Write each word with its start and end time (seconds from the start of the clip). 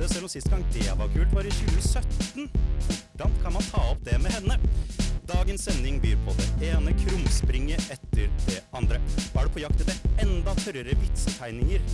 dødse, 0.00 0.14
selv 0.14 0.24
om 0.24 0.28
sist 0.28 0.50
gang 0.50 0.64
det 0.72 0.88
var 0.98 1.08
kult, 1.14 1.34
var 1.34 1.44
i 1.44 1.50
2017. 1.50 2.50
Hvordan 3.16 3.32
kan 3.42 3.52
man 3.52 3.62
ta 3.62 3.80
opp 3.92 4.00
det 4.04 4.16
med 4.22 4.32
henne? 4.32 4.56
Dagens 5.28 5.60
sending 5.60 6.00
byr 6.02 6.16
på 6.26 6.32
det 6.38 6.70
ene 6.70 6.94
krumspringet 7.02 7.92
etter 7.94 8.30
det 8.46 8.62
andre. 8.72 9.00
Var 9.34 9.44
du 9.44 9.52
på 9.54 9.60
jakt 9.60 9.82
etter 9.84 10.24
enda 10.24 10.54
tørrere 10.64 10.96
vitsetegninger? 11.02 11.84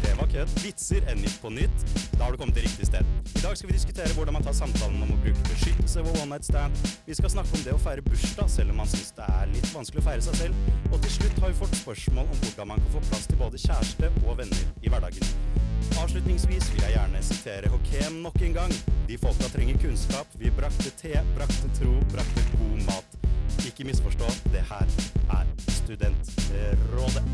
Det 0.00 0.14
var 0.18 0.30
kødd. 0.32 0.54
Vitser 0.64 1.04
enn 1.12 1.20
Nytt 1.22 1.36
på 1.42 1.52
Nytt. 1.52 1.84
Da 2.16 2.24
har 2.24 2.32
du 2.32 2.40
kommet 2.40 2.56
til 2.56 2.64
riktig 2.66 2.88
sted. 2.88 3.06
I 3.36 3.42
dag 3.44 3.56
skal 3.56 3.70
vi 3.70 3.76
diskutere 3.76 4.16
hvordan 4.16 4.34
man 4.38 4.46
tar 4.46 4.56
samtalen 4.56 5.02
om 5.04 5.12
å 5.14 5.20
bruke 5.22 5.44
beskyttelse 5.52 6.02
ved 6.06 6.22
one 6.22 6.32
night 6.32 6.48
stand. 6.48 6.84
Vi 7.06 7.14
skal 7.20 7.34
snakke 7.36 7.54
om 7.58 7.64
det 7.66 7.76
å 7.76 7.82
feire 7.84 8.04
bursdag, 8.08 8.48
selv 8.50 8.74
om 8.74 8.80
man 8.82 8.90
syns 8.90 9.12
det 9.18 9.28
er 9.28 9.52
litt 9.54 9.74
vanskelig 9.76 10.02
å 10.02 10.08
feire 10.08 10.24
seg 10.24 10.40
selv. 10.40 10.70
Og 10.90 10.96
til 11.04 11.18
slutt 11.20 11.42
har 11.44 11.52
vi 11.52 11.60
fått 11.60 11.82
spørsmål 11.84 12.26
om 12.26 12.46
hvordan 12.46 12.72
man 12.72 12.86
kan 12.86 12.94
få 12.96 13.04
plass 13.10 13.28
til 13.28 13.42
både 13.44 13.60
kjæreste 13.68 14.14
og 14.24 14.40
venner 14.40 14.64
i 14.80 14.92
hverdagen. 14.92 15.69
Avslutningsvis 15.98 16.70
vil 16.74 16.84
jeg 16.84 16.94
gjerne 16.94 17.22
sitere 17.24 17.70
Hokem 17.72 18.20
nok 18.24 18.38
en 18.46 18.54
gang. 18.54 18.74
De 19.08 19.18
folka 19.18 19.48
trenger 19.50 19.80
kunnskap. 19.82 20.30
Vi 20.38 20.52
brakte 20.54 20.92
te, 21.00 21.16
brakte 21.34 21.70
tro, 21.80 21.96
brakte 22.12 22.44
god 22.52 22.84
mat. 22.86 23.18
Ikke 23.66 23.84
misforstå, 23.88 24.28
det 24.54 24.62
her 24.70 24.86
er 25.34 25.50
Studentrådet. 25.80 27.24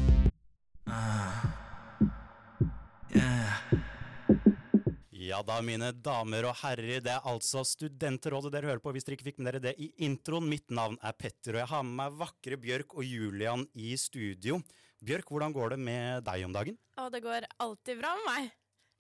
Ja 5.27 5.43
da, 5.43 5.59
mine 5.65 5.91
damer 5.91 6.47
og 6.47 6.55
herrer, 6.63 7.01
det 7.03 7.11
er 7.13 7.25
altså 7.27 7.65
Studentrådet 7.67 8.53
dere 8.55 8.71
hører 8.71 8.83
på 8.83 8.93
hvis 8.95 9.05
dere 9.07 9.19
ikke 9.19 9.27
fikk 9.33 9.41
med 9.41 9.51
dere 9.51 9.63
det 9.65 9.75
i 9.83 9.91
introen. 10.07 10.47
Mitt 10.49 10.71
navn 10.71 10.97
er 11.03 11.17
Petter, 11.19 11.57
og 11.57 11.63
jeg 11.65 11.71
har 11.73 11.83
med 11.85 11.97
meg 11.99 12.19
vakre 12.21 12.59
Bjørk 12.63 12.95
og 12.95 13.05
Julian 13.05 13.67
i 13.75 13.97
studio. 14.01 14.61
Bjørk, 15.05 15.29
hvordan 15.29 15.53
går 15.53 15.75
det 15.75 15.79
med 15.79 16.25
deg 16.25 16.45
om 16.47 16.55
dagen? 16.57 16.79
Å, 16.97 17.09
det 17.13 17.21
går 17.25 17.45
alltid 17.63 17.99
bra 18.01 18.15
med 18.17 18.27
meg. 18.31 18.53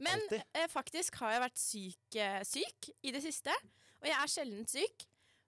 Men 0.07 0.21
eh, 0.53 0.67
faktisk 0.69 1.17
har 1.23 1.33
jeg 1.33 1.41
vært 1.47 1.61
syk, 1.61 2.17
eh, 2.21 2.41
syk 2.45 2.91
i 3.09 3.13
det 3.15 3.23
siste. 3.25 3.55
Og 4.03 4.09
jeg 4.11 4.17
er 4.21 4.29
sjelden 4.33 4.67
syk. 4.69 5.07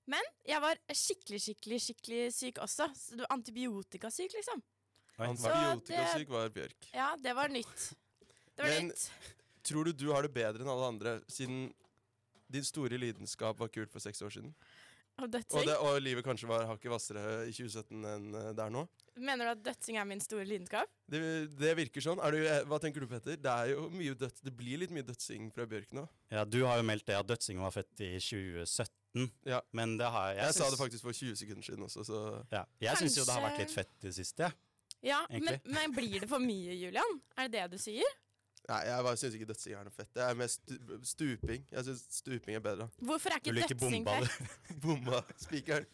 Men 0.09 0.25
jeg 0.49 0.63
var 0.65 0.79
skikkelig, 0.89 1.41
skikkelig 1.45 1.81
skikkelig 1.85 2.23
syk 2.33 2.61
også. 2.65 2.87
Så 2.97 3.19
du 3.19 3.25
var 3.27 3.35
Antibiotikasyk, 3.37 4.33
liksom. 4.39 4.63
Antibiotikasyk 5.21 6.31
var 6.33 6.49
Bjørk. 6.55 6.89
Ja, 6.95 7.11
det 7.21 7.35
var 7.37 7.53
nytt. 7.53 7.91
Det 8.57 8.65
var 8.65 8.73
Men- 8.73 8.89
nytt. 8.89 9.11
Tror 9.69 9.85
du 9.85 9.93
du 9.93 10.07
har 10.15 10.23
det 10.25 10.33
bedre 10.33 10.63
enn 10.65 10.71
alle 10.73 10.87
andre, 10.89 11.21
siden 11.29 11.75
din 12.49 12.65
store 12.65 12.97
lidenskap 12.97 13.59
var 13.61 13.69
kult 13.69 13.93
for 13.93 14.01
seks 14.01 14.23
år 14.25 14.31
siden? 14.33 14.55
Og 15.19 15.25
Og, 15.29 15.65
det, 15.67 15.77
og 15.77 16.01
livet 16.01 16.25
kanskje 16.25 16.49
var 16.49 16.65
hakket 16.65 16.89
hvassere 16.89 17.49
i 17.49 17.53
2017 17.53 18.05
enn 18.07 18.35
eh, 18.35 18.53
det 18.55 18.65
er 18.65 18.71
nå? 18.71 18.87
Mener 19.19 19.49
du 19.49 19.51
at 19.57 19.63
dødsing 19.67 19.99
er 19.99 20.07
min 20.09 20.21
store 20.23 20.45
lidenskap? 20.47 20.91
Det, 21.11 21.21
det 21.59 21.73
virker 21.79 22.05
sånn. 22.05 22.21
Er 22.23 22.35
du, 22.35 22.39
eh, 22.45 22.61
hva 22.69 22.79
tenker 22.83 23.03
du, 23.03 23.09
Petter? 23.11 23.39
Det 23.41 23.51
er 23.53 23.73
jo 23.73 23.89
mye 23.91 24.15
døds, 24.19 24.43
det 24.45 24.53
blir 24.57 24.83
litt 24.83 24.93
mye 24.95 25.07
dødsing 25.07 25.51
fra 25.55 25.67
Bjørk 25.69 25.97
nå. 25.97 26.05
Ja, 26.35 26.45
du 26.47 26.61
har 26.69 26.79
jo 26.81 26.87
meldt 26.87 27.07
det 27.09 27.17
at 27.19 27.29
dødsingen 27.29 27.65
var 27.65 27.75
født 27.75 28.05
i 28.05 28.13
2017. 28.21 29.27
Ja. 29.49 29.61
Men 29.75 29.97
det 29.99 30.09
har 30.15 30.33
jeg 30.37 30.45
Jeg, 30.45 30.57
sa 30.61 30.71
det 30.71 30.79
faktisk 30.79 31.07
for 31.09 31.17
20 31.17 31.37
sekunder 31.41 31.67
siden 31.67 31.85
også, 31.89 32.05
så 32.07 32.23
Ja, 32.53 32.65
jeg 32.85 33.01
syns 33.01 33.19
jo 33.19 33.27
det 33.27 33.35
har 33.35 33.47
vært 33.49 33.63
litt 33.65 33.75
fett 33.75 33.95
i 34.03 34.07
det 34.11 34.15
siste. 34.21 34.47
jeg. 34.47 34.65
Ja, 35.09 35.21
men, 35.31 35.61
men 35.65 35.95
blir 35.95 36.21
det 36.21 36.29
for 36.31 36.43
mye, 36.43 36.75
Julian? 36.75 37.21
Er 37.39 37.49
det 37.49 37.59
det 37.59 37.77
du 37.77 37.83
sier? 37.83 38.17
Nei, 38.69 38.83
jeg 38.85 39.19
syns 39.23 39.37
ikke 39.39 39.49
dødsing 39.49 39.75
er 39.79 39.87
noe 39.87 39.95
fett. 39.95 40.11
Det 40.13 40.25
er 40.27 40.35
mest 40.37 40.73
stuping. 41.09 41.63
Jeg 41.73 41.87
syns 41.87 42.03
stuping 42.19 42.59
er 42.59 42.65
bedre. 42.65 42.89
Hvorfor 43.01 43.33
er 43.33 43.41
Du 43.41 43.49
ikke 43.49 43.61
liker 43.63 43.79
dødsing 43.81 44.05
bomba, 44.05 44.27
fett? 44.27 44.57
Bomma 44.83 45.23
spikeren. 45.41 45.87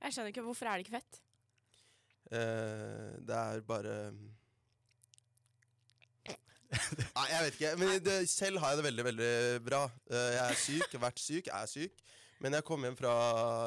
Jeg 0.00 0.14
skjønner 0.14 0.32
ikke, 0.32 0.44
Hvorfor 0.46 0.70
er 0.70 0.78
det 0.78 0.86
ikke 0.86 0.96
fett? 0.96 1.20
Eh, 2.30 3.16
det 3.26 3.36
er 3.36 3.64
bare 3.66 3.94
Nei, 7.16 7.24
jeg 7.26 7.40
vet 7.44 7.56
ikke. 7.56 7.72
Men 7.80 7.96
det, 8.04 8.18
selv 8.30 8.60
har 8.62 8.72
jeg 8.72 8.80
det 8.80 8.86
veldig, 8.86 9.06
veldig 9.08 9.32
bra. 9.66 9.80
Eh, 10.10 10.28
jeg 10.36 10.44
er 10.44 10.60
syk, 10.64 10.86
har 10.92 11.02
vært 11.08 11.22
syk, 11.22 11.50
er 11.50 11.66
syk. 11.70 12.04
Men 12.40 12.56
jeg 12.56 12.66
kom 12.68 12.86
hjem 12.86 12.96
fra 12.98 13.14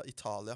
Italia 0.10 0.56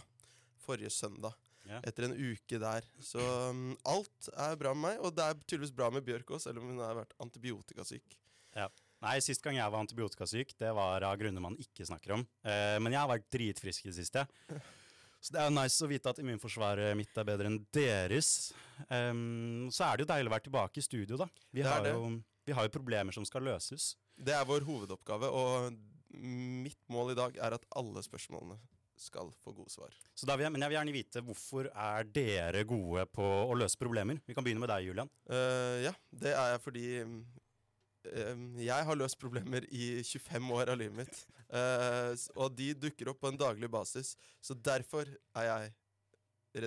forrige 0.63 0.91
søndag. 0.93 1.35
Ja. 1.67 1.81
Etter 1.83 2.07
en 2.07 2.15
uke 2.15 2.59
der. 2.61 2.87
Så 3.03 3.19
um, 3.19 3.73
alt 3.87 4.29
er 4.31 4.55
bra 4.59 4.71
med 4.75 4.85
meg. 4.85 5.03
Og 5.03 5.15
det 5.15 5.25
er 5.25 5.39
tydeligvis 5.43 5.75
bra 5.75 5.91
med 5.93 6.05
Bjørk 6.07 6.31
òg, 6.35 6.41
selv 6.43 6.63
om 6.63 6.71
hun 6.71 6.81
har 6.83 6.95
vært 7.01 7.15
antibiotikasyk. 7.23 8.17
Ja. 8.57 8.69
Nei, 9.03 9.19
sist 9.21 9.43
gang 9.45 9.59
jeg 9.59 9.69
var 9.69 9.83
antibiotikasyk, 9.83 10.55
det 10.57 10.71
var 10.73 11.03
av 11.05 11.19
grunner 11.19 11.43
man 11.43 11.59
ikke 11.61 11.85
snakker 11.85 12.15
om. 12.15 12.23
Uh, 12.47 12.79
men 12.81 12.95
jeg 12.95 13.01
har 13.03 13.11
vært 13.11 13.27
dritfrisk 13.35 13.85
i 13.85 13.91
det 13.91 13.97
siste. 13.99 14.23
Så 15.27 15.35
det 15.35 15.41
er 15.43 15.51
nice 15.51 15.83
å 15.83 15.89
vite 15.91 16.07
at 16.07 16.19
immunforsvaret 16.23 16.95
mitt 16.95 17.17
er 17.19 17.25
bedre 17.27 17.49
enn 17.49 17.57
deres. 17.75 18.53
Um, 18.87 19.67
så 19.75 19.89
er 19.89 19.97
det 19.97 20.05
jo 20.05 20.11
deilig 20.13 20.31
å 20.31 20.33
være 20.37 20.45
tilbake 20.45 20.79
i 20.79 20.85
studio, 20.85 21.17
da. 21.19 21.27
Vi, 21.51 21.65
har 21.67 21.83
jo, 21.89 22.13
vi 22.47 22.55
har 22.55 22.67
jo 22.67 22.71
problemer 22.71 23.11
som 23.11 23.25
skal 23.27 23.43
løses. 23.43 23.89
Det 24.15 24.31
er 24.31 24.47
vår 24.47 24.63
hovedoppgave, 24.63 25.27
og 25.27 25.75
mitt 26.63 26.79
mål 26.93 27.11
i 27.11 27.17
dag 27.19 27.35
er 27.43 27.57
at 27.57 27.67
alle 27.75 28.03
spørsmålene 28.05 28.55
skal 28.97 29.27
få 29.43 29.51
gode 29.51 29.73
svar. 29.75 29.91
Så 30.15 30.25
da 30.29 30.37
vil 30.39 30.47
jeg, 30.47 30.53
men 30.55 30.63
jeg 30.63 30.71
vil 30.71 30.79
gjerne 30.79 30.95
vite 30.95 31.25
hvorfor 31.27 31.67
er 31.75 32.07
dere 32.15 32.63
gode 32.69 33.03
på 33.11 33.25
å 33.25 33.59
løse 33.59 33.77
problemer? 33.77 34.23
Vi 34.25 34.37
kan 34.37 34.47
begynne 34.47 34.63
med 34.63 34.71
deg, 34.71 34.87
Julian. 34.87 35.11
Uh, 35.27 35.83
ja, 35.83 35.93
det 36.23 36.31
er 36.31 36.55
jeg 36.55 36.63
fordi 36.63 36.87
jeg 38.61 38.87
har 38.89 38.99
løst 38.99 39.19
problemer 39.21 39.65
i 39.73 39.97
25 40.03 40.53
år 40.55 40.73
av 40.73 40.79
livet 40.79 40.97
mitt. 41.01 41.19
Eh, 41.47 42.13
og 42.35 42.55
de 42.57 42.71
dukker 42.75 43.11
opp 43.11 43.21
på 43.23 43.31
en 43.31 43.39
daglig 43.39 43.69
basis. 43.71 44.15
Så 44.43 44.57
derfor 44.57 45.07
er 45.37 45.47
jeg 45.47 45.75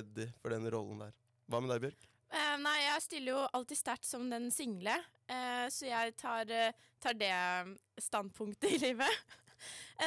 redd 0.00 0.22
for 0.40 0.54
den 0.54 0.68
rollen 0.72 1.04
der. 1.06 1.14
Hva 1.50 1.60
med 1.60 1.72
deg, 1.74 1.84
Bjørk? 1.84 2.08
Uh, 2.30 2.56
nei, 2.62 2.76
jeg 2.84 3.02
stiller 3.02 3.32
jo 3.32 3.46
alltid 3.58 3.78
sterkt 3.80 4.06
som 4.06 4.28
den 4.30 4.52
single, 4.54 4.94
uh, 5.32 5.66
så 5.72 5.88
jeg 5.88 6.12
tar, 6.14 6.46
uh, 6.46 6.90
tar 7.02 7.16
det 7.18 7.32
standpunktet 7.98 8.76
i 8.76 8.82
livet. 8.90 9.10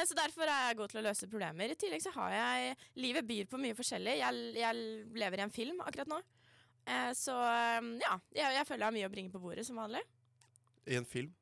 Så 0.08 0.16
derfor 0.18 0.50
er 0.50 0.64
jeg 0.66 0.76
god 0.80 0.90
til 0.90 0.98
å 0.98 1.02
løse 1.04 1.28
problemer. 1.30 1.70
I 1.70 1.76
tillegg 1.78 2.00
så 2.02 2.10
har 2.16 2.32
jeg 2.34 2.72
Livet 2.98 3.22
byr 3.28 3.44
på 3.46 3.60
mye 3.62 3.76
forskjellig. 3.78 4.16
Jeg, 4.18 4.48
jeg 4.58 4.80
lever 5.14 5.38
i 5.38 5.44
en 5.44 5.52
film 5.54 5.78
akkurat 5.84 6.10
nå. 6.10 6.18
Så 7.14 7.36
eh, 7.38 7.86
ja, 8.02 8.16
jeg, 8.34 8.56
jeg 8.56 8.66
føler 8.66 8.82
jeg 8.82 8.88
har 8.88 8.96
mye 8.96 9.06
å 9.06 9.12
bringe 9.12 9.30
på 9.30 9.42
bordet 9.44 9.62
som 9.68 9.78
vanlig. 9.78 10.02
I 10.86 10.98
en 11.00 11.06
film? 11.08 11.32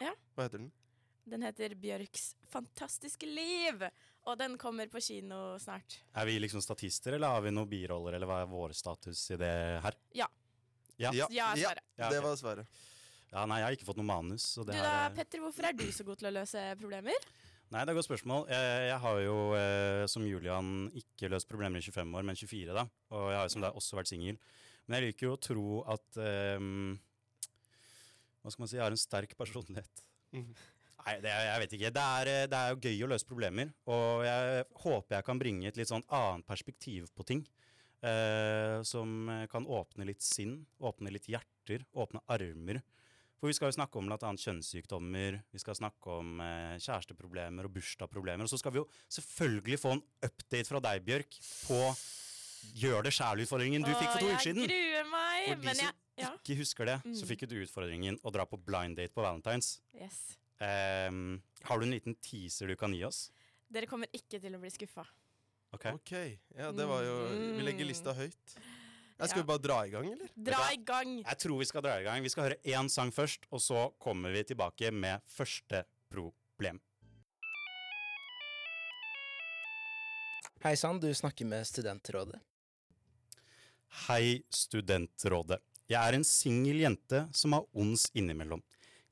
Ja. 0.00 0.14
Hva 0.34 0.46
heter 0.48 0.62
den? 0.64 0.70
Den 1.24 1.44
heter 1.46 1.72
Bjørks 1.80 2.34
fantastiske 2.52 3.24
liv, 3.28 3.80
og 4.28 4.36
den 4.40 4.58
kommer 4.60 4.90
på 4.92 5.00
kino 5.00 5.54
snart. 5.62 5.96
Er 6.16 6.26
vi 6.28 6.34
liksom 6.42 6.60
statister, 6.64 7.16
eller 7.16 7.32
har 7.38 7.44
vi 7.46 7.52
noen 7.54 7.68
biroller, 7.70 8.16
eller 8.18 8.28
hva 8.28 8.42
er 8.44 8.50
vår 8.50 8.74
status 8.76 9.22
i 9.32 9.38
det 9.40 9.52
her? 9.86 9.96
Ja. 10.16 10.28
Ja. 11.00 11.10
Ja, 11.16 11.28
ja, 11.32 11.48
ja 11.58 11.72
Ja, 11.98 12.10
det 12.12 12.20
var 12.22 12.36
svaret. 12.38 12.68
Ja, 13.32 13.46
nei, 13.50 13.56
jeg 13.62 13.66
har 13.66 13.76
ikke 13.78 13.88
fått 13.88 13.98
noe 13.98 14.06
manus. 14.06 14.44
Så 14.54 14.62
Du 14.66 14.70
da, 14.70 14.84
er- 15.08 15.14
Petter, 15.16 15.40
hvorfor 15.42 15.66
er 15.66 15.72
du 15.74 15.86
så 15.90 16.04
god 16.06 16.20
til 16.20 16.28
å 16.28 16.34
løse 16.36 16.60
problemer? 16.78 17.24
Nei, 17.72 17.80
det 17.80 17.88
er 17.88 17.94
et 17.96 17.98
godt 17.98 18.06
spørsmål. 18.10 18.44
Jeg, 18.52 18.76
jeg 18.92 18.98
har 19.02 19.18
jo, 19.24 19.38
eh, 19.58 20.04
som 20.12 20.22
Julian, 20.28 20.68
ikke 20.94 21.30
løst 21.32 21.48
problemer 21.50 21.80
i 21.80 21.82
25 21.88 22.14
år, 22.14 22.22
men 22.28 22.36
24, 22.36 22.76
da. 22.76 22.84
Og 23.10 23.24
jeg 23.32 23.38
har 23.40 23.48
jo 23.48 23.54
som 23.56 23.64
deg 23.64 23.80
også 23.80 23.96
vært 23.98 24.12
singel. 24.12 24.38
Men 24.86 25.00
jeg 25.00 25.08
liker 25.08 25.26
jo 25.26 25.32
å 25.34 25.40
tro 25.40 25.66
at 25.96 26.20
ehm, 26.20 27.00
Hva 28.44 28.52
skal 28.52 28.66
man 28.66 28.70
si? 28.70 28.76
Jeg 28.78 28.84
har 28.84 28.94
en 28.94 29.00
sterk 29.00 29.34
personlighet. 29.40 30.04
Mm. 30.36 30.50
Nei, 31.04 31.14
det, 31.24 31.32
jeg 31.32 31.60
vet 31.64 31.76
ikke. 31.76 31.92
Det 31.96 32.04
er, 32.20 32.30
eh, 32.32 32.46
det 32.52 32.60
er 32.60 32.72
jo 32.74 32.80
gøy 32.84 33.04
å 33.04 33.10
løse 33.12 33.28
problemer. 33.28 33.72
Og 33.92 34.24
jeg 34.24 34.64
håper 34.84 35.18
jeg 35.18 35.26
kan 35.26 35.40
bringe 35.40 35.68
et 35.68 35.80
litt 35.80 35.90
sånn 35.90 36.04
annet 36.12 36.46
perspektiv 36.48 37.08
på 37.16 37.26
ting. 37.28 37.44
eh, 38.04 38.82
som 38.84 39.30
kan 39.48 39.64
åpne 39.64 40.04
litt 40.04 40.20
sinn, 40.20 40.58
åpne 40.84 41.08
litt 41.14 41.28
hjerter, 41.32 41.86
åpne 41.96 42.20
armer. 42.28 42.82
For 43.40 43.48
vi 43.48 43.56
skal 43.56 43.70
jo 43.70 43.76
snakke 43.78 43.96
om 44.00 44.08
bl.a. 44.08 44.18
kjønnssykdommer, 44.40 45.38
vi 45.52 45.60
skal 45.60 45.76
snakke 45.76 46.18
om 46.20 46.38
eh, 46.44 46.76
kjæresteproblemer 46.84 47.64
og 47.68 47.72
bursdagsproblemer. 47.78 48.44
Og 48.44 48.52
så 48.52 48.60
skal 48.60 48.72
vi 48.76 48.82
jo 48.82 48.86
selvfølgelig 49.16 49.80
få 49.80 49.94
en 49.96 50.04
update 50.24 50.68
fra 50.68 50.80
deg, 50.84 51.02
Bjørk, 51.08 51.40
på 51.64 51.80
gjør 52.80 53.04
det 53.04 53.12
sjæl-utfordringen 53.12 53.84
du 53.84 53.90
fikk 53.92 54.08
for 54.14 54.20
to 54.24 54.30
uker 54.32 54.44
siden. 54.46 54.64
Jeg 54.64 54.72
gruer 54.72 55.10
meg. 55.10 55.50
Men 55.64 55.82
jeg, 55.82 55.96
ja. 56.16 56.30
ikke 56.38 56.56
husker 56.60 56.84
det, 56.86 56.98
så 57.14 57.24
Mm. 57.24 57.28
fikk 57.28 57.48
du 57.48 57.56
utfordringen 57.62 58.18
å 58.22 58.32
dra 58.32 58.44
på 58.46 58.56
blind 58.64 58.96
date 58.96 59.12
på 59.14 59.22
Valentine's. 59.24 59.80
Yes. 59.94 60.36
Um, 60.60 61.42
har 61.64 61.78
du 61.80 61.84
en 61.86 61.90
liten 61.92 62.14
teaser 62.22 62.68
du 62.68 62.76
kan 62.76 62.92
gi 62.94 63.02
oss? 63.04 63.30
Dere 63.70 63.86
kommer 63.86 64.06
ikke 64.14 64.40
til 64.40 64.54
å 64.54 64.60
bli 64.60 64.70
skuffa. 64.70 65.04
Ok. 65.74 65.86
Ok, 65.94 66.12
ja, 66.56 66.70
det 66.70 66.86
var 66.86 67.02
jo 67.02 67.14
Vi 67.56 67.62
legger 67.66 67.84
lista 67.88 68.14
høyt. 68.14 68.54
Jeg 69.18 69.28
skal 69.28 69.38
Ja. 69.38 69.42
vi 69.42 69.46
bare 69.46 69.58
dra 69.62 69.78
i 69.86 69.90
gang, 69.90 70.06
eller? 70.12 70.28
Dra 70.36 70.70
i 70.72 70.76
gang! 70.76 71.22
Jeg 71.24 71.38
tror 71.38 71.58
vi 71.58 71.64
skal 71.64 71.82
dra 71.82 71.98
i 72.00 72.04
gang. 72.04 72.22
Vi 72.22 72.28
skal 72.28 72.44
høre 72.50 72.60
én 72.64 72.88
sang 72.90 73.10
først, 73.10 73.46
og 73.50 73.60
så 73.60 73.92
kommer 73.98 74.32
vi 74.32 74.42
tilbake 74.44 74.92
med 74.92 75.20
første 75.26 75.84
problem. 76.10 76.80
Hei 80.64 80.74
sann, 80.76 80.98
du 81.00 81.10
snakker 81.14 81.44
med 81.46 81.66
Studentrådet. 81.68 82.40
Hei, 84.08 84.42
Studentrådet. 84.50 85.60
Jeg 85.84 86.00
er 86.00 86.16
en 86.16 86.24
singel 86.24 86.78
jente 86.80 87.26
som 87.36 87.52
har 87.52 87.66
ons 87.76 88.06
innimellom. 88.16 88.62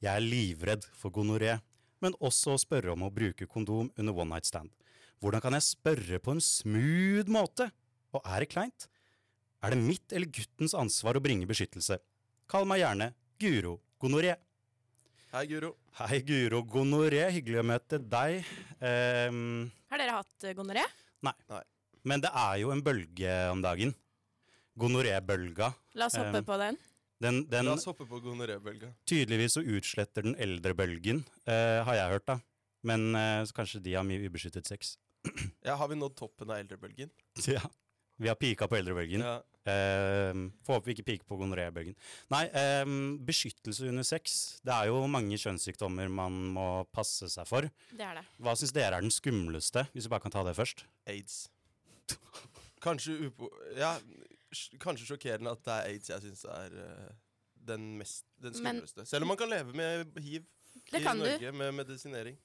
Jeg 0.00 0.08
er 0.16 0.24
livredd 0.24 0.86
for 0.96 1.12
gonoré, 1.12 1.58
men 2.00 2.16
også 2.18 2.54
å 2.54 2.60
spørre 2.60 2.94
om 2.94 3.04
å 3.04 3.10
bruke 3.12 3.46
kondom 3.46 3.90
under 4.00 4.16
one 4.16 4.32
night 4.32 4.48
stand. 4.48 4.72
Hvordan 5.22 5.42
kan 5.44 5.54
jeg 5.54 5.66
spørre 5.68 6.18
på 6.18 6.32
en 6.34 6.40
smooth 6.42 7.28
måte? 7.30 7.68
Og 8.16 8.24
er 8.24 8.42
det 8.42 8.48
kleint? 8.54 8.88
Er 9.62 9.74
det 9.74 9.82
mitt 9.84 10.14
eller 10.16 10.32
guttens 10.32 10.72
ansvar 10.74 11.20
å 11.20 11.22
bringe 11.22 11.46
beskyttelse? 11.46 12.00
Kall 12.50 12.64
meg 12.66 12.80
gjerne 12.82 13.12
Guro 13.38 13.76
Gonoré. 14.02 14.32
Hei, 15.32 15.44
Guro. 15.52 15.74
Hei, 16.00 16.18
Guro 16.26 16.64
Gonoré. 16.66 17.28
Hyggelig 17.36 17.60
å 17.60 17.68
møte 17.68 18.00
deg. 18.00 18.48
Um, 18.80 19.68
Har 19.92 20.02
dere 20.02 20.16
hatt 20.18 20.48
gonoré? 20.58 20.82
Nei. 21.22 21.36
Nei. 21.52 21.62
men 22.08 22.24
det 22.24 22.32
er 22.34 22.56
jo 22.64 22.72
en 22.74 22.82
bølge 22.82 23.36
om 23.52 23.62
dagen. 23.62 23.94
Gonorébølga. 24.78 25.72
La 25.98 26.08
oss 26.08 26.16
hoppe 26.16 26.40
Um, 26.40 26.46
på 26.48 26.56
den. 26.60 26.78
Den, 27.22 27.42
den 27.50 27.68
La 27.68 27.74
oss 27.76 27.84
hoppe 27.86 28.06
på 28.08 28.18
gonorébølga. 28.24 28.92
Tydeligvis 29.06 29.58
så 29.58 29.62
utsletter 29.62 30.24
den 30.26 30.34
eldre 30.40 30.74
bølgen, 30.74 31.22
uh, 31.46 31.82
har 31.86 31.98
jeg 31.98 32.14
hørt, 32.16 32.26
da. 32.26 32.38
Men 32.88 33.12
uh, 33.14 33.44
så 33.46 33.54
kanskje 33.60 33.82
de 33.84 33.94
har 33.94 34.06
mye 34.06 34.24
ubeskyttet 34.26 34.66
sex. 34.68 34.96
Ja, 35.66 35.76
har 35.78 35.86
vi 35.92 35.94
nådd 36.00 36.16
toppen 36.18 36.50
av 36.50 36.58
eldrebølgen? 36.58 37.12
Ja. 37.46 37.62
Vi 38.22 38.28
har 38.28 38.36
pika 38.38 38.66
på 38.68 38.76
eldrebølgen. 38.76 39.22
Ja. 39.22 39.36
Uh, 39.62 40.48
får 40.66 40.76
håpe 40.80 40.88
vi 40.90 40.94
ikke 40.96 41.06
piker 41.12 41.28
på 41.28 41.38
gonorébølgen. 41.38 41.94
Nei, 42.34 42.42
um, 42.82 43.14
beskyttelse 43.26 43.86
under 43.88 44.06
sex. 44.06 44.58
Det 44.66 44.74
er 44.74 44.90
jo 44.90 44.98
mange 45.10 45.38
kjønnssykdommer 45.38 46.10
man 46.10 46.40
må 46.56 46.66
passe 46.94 47.28
seg 47.30 47.46
for. 47.48 47.68
Det 47.94 48.04
er 48.08 48.18
det. 48.18 48.24
Hva 48.42 48.56
syns 48.58 48.74
dere 48.74 48.98
er 48.98 49.06
den 49.06 49.14
skumleste, 49.14 49.86
hvis 49.94 50.08
vi 50.08 50.12
bare 50.12 50.24
kan 50.26 50.34
ta 50.34 50.42
det 50.48 50.56
først? 50.58 50.84
Aids. 51.06 51.44
Kanskje 52.82 53.14
upo... 53.28 53.48
Ja, 53.78 53.94
kanskje 54.82 55.06
sjokkerende 55.10 55.52
at 55.56 55.62
det 55.66 55.74
er 55.74 55.90
aids 55.90 56.10
jeg 56.12 56.24
syns 56.26 56.44
er 56.44 56.78
eh, 56.84 57.12
den 57.72 57.92
mest 58.00 58.24
Den 58.42 58.54
skumleste. 58.58 59.06
Selv 59.06 59.26
om 59.26 59.32
man 59.32 59.38
kan 59.40 59.50
leve 59.52 59.72
med 59.76 60.16
hiv 60.20 60.42
Det 60.90 61.00
i 61.00 61.04
kan 61.04 61.18
du. 61.20 61.24
Norge 61.26 61.52
med 61.52 61.72
medisinering. 61.82 62.38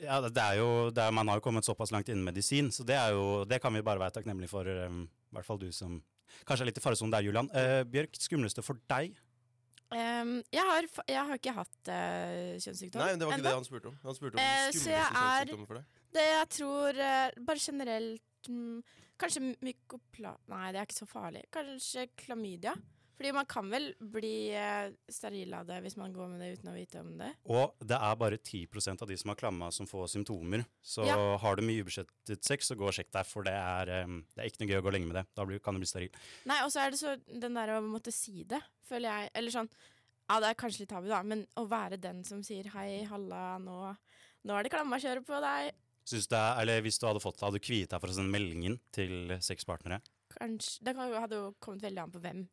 Ja, 0.00 0.20
det 0.22 0.34
det 0.36 0.42
er 0.42 0.58
jo, 0.60 0.90
det 0.94 1.02
er, 1.02 1.10
Man 1.14 1.28
har 1.28 1.38
jo 1.40 1.44
kommet 1.46 1.64
såpass 1.66 1.90
langt 1.94 2.08
innen 2.08 2.24
medisin, 2.24 2.70
så 2.70 2.84
det, 2.86 2.94
er 2.94 3.14
jo, 3.16 3.44
det 3.44 3.60
kan 3.62 3.74
vi 3.74 3.82
bare 3.82 3.98
være 3.98 4.10
takknemlige 4.18 4.48
for. 4.50 4.66
eh, 4.68 4.90
I 4.90 5.34
hvert 5.36 5.46
fall 5.46 5.58
du 5.58 5.70
som 5.72 6.02
kanskje 6.46 6.62
er 6.64 6.68
litt 6.70 6.78
i 6.78 6.84
faresonen 6.84 7.12
der, 7.12 7.24
Julian. 7.24 7.48
Uh, 7.50 7.82
Bjørk, 7.88 8.14
skumleste 8.20 8.62
for 8.62 8.78
deg? 8.90 9.16
Um, 9.88 10.42
jeg, 10.52 10.64
har, 10.68 10.86
jeg 11.08 11.24
har 11.30 11.38
ikke 11.40 11.54
hatt 11.56 11.88
uh, 11.88 12.58
kjønnssykdom. 12.60 13.00
Nei, 13.00 13.14
det 13.16 13.24
var 13.26 13.32
ikke 13.32 13.40
enda. 13.40 13.48
det 13.48 13.54
han 13.56 13.64
spurte 13.66 13.88
om. 13.90 13.96
Han 14.04 14.16
spurte 14.18 14.36
om 14.36 14.42
uh, 14.42 14.68
skumleste 14.68 14.92
er- 14.92 15.66
for 15.66 15.78
deg. 15.80 15.86
Det 16.18 16.24
jeg 16.24 16.48
tror 16.56 16.98
Bare 17.44 17.60
generelt 17.60 18.48
mm, 18.48 18.78
Kanskje 19.18 19.42
mykopla... 19.64 20.36
Nei, 20.52 20.68
det 20.72 20.80
er 20.80 20.86
ikke 20.88 21.00
så 21.02 21.08
farlig. 21.10 21.42
Kanskje 21.54 22.06
klamydia. 22.16 22.76
Fordi 23.18 23.32
man 23.34 23.48
kan 23.50 23.66
vel 23.66 23.88
bli 23.98 24.52
uh, 24.54 24.92
steril 25.10 25.50
av 25.58 25.64
det 25.66 25.80
hvis 25.82 25.96
man 25.98 26.12
går 26.14 26.28
med 26.30 26.38
det 26.44 26.52
uten 26.54 26.68
å 26.70 26.74
vite 26.76 27.00
om 27.02 27.08
det. 27.18 27.32
Og 27.50 27.74
det 27.82 27.96
er 27.98 28.20
bare 28.20 28.38
10% 28.38 29.02
av 29.02 29.10
de 29.10 29.16
som 29.18 29.32
har 29.32 29.38
klamma 29.40 29.72
som 29.74 29.88
får 29.90 30.12
symptomer. 30.12 30.62
Så 30.78 31.02
Ja. 31.08 31.16
har 31.42 31.58
du 31.58 31.64
mye 31.66 31.82
ubeskyttet 31.82 32.46
sex, 32.46 32.70
så 32.70 32.76
gå 32.78 32.86
og 32.86 32.94
sjekk 32.94 33.10
deg, 33.16 33.26
for 33.26 33.42
det 33.42 33.56
er, 33.58 33.90
eh, 33.96 34.06
det 34.36 34.44
er 34.44 34.52
ikke 34.52 34.62
noe 34.62 34.70
gøy 34.70 34.78
å 34.78 34.86
gå 34.86 34.92
lenge 34.94 35.10
med 35.10 35.18
det. 35.18 35.26
Da 35.34 35.44
blir, 35.44 35.58
kan 35.58 35.74
du 35.74 35.82
bli 35.82 35.90
steril. 35.90 36.14
Nei, 36.46 36.60
og 36.62 36.70
så 36.70 36.84
er 36.84 36.94
det 36.94 37.00
så 37.02 37.16
den 37.26 37.58
der 37.58 37.74
å 37.74 37.82
måtte 37.82 38.14
si 38.14 38.44
det, 38.46 38.62
føler 38.86 39.10
jeg. 39.10 39.30
Eller 39.34 39.50
sånn 39.50 39.70
Ja, 40.28 40.38
det 40.44 40.50
er 40.50 40.60
kanskje 40.60 40.80
litt 40.84 40.90
tabu, 40.90 41.08
da, 41.08 41.22
men 41.24 41.46
å 41.56 41.66
være 41.66 41.98
den 41.98 42.22
som 42.22 42.42
sier 42.44 42.68
hei, 42.74 43.02
halla, 43.08 43.58
nå, 43.58 43.96
nå 44.44 44.58
er 44.58 44.62
det 44.62 44.70
klammakjøret 44.74 45.24
på 45.26 45.40
deg. 45.40 45.72
Er, 46.12 46.60
eller 46.62 46.80
hvis 46.84 46.98
du 47.00 47.06
hadde 47.08 47.20
fått 47.22 47.38
det, 47.38 47.44
hadde 47.46 47.60
du 47.60 47.66
kviet 47.66 47.90
deg 47.92 48.00
for 48.02 48.12
å 48.12 48.16
sende 48.16 48.32
meldingen 48.32 48.78
til 48.94 49.34
sexpartnere? 49.44 50.00
Kanskje 50.34 50.84
Det 50.84 50.94
hadde 50.96 51.36
jo 51.40 51.50
kommet 51.60 51.82
veldig 51.84 52.02
an 52.04 52.14
på 52.14 52.22
hvem. 52.24 52.46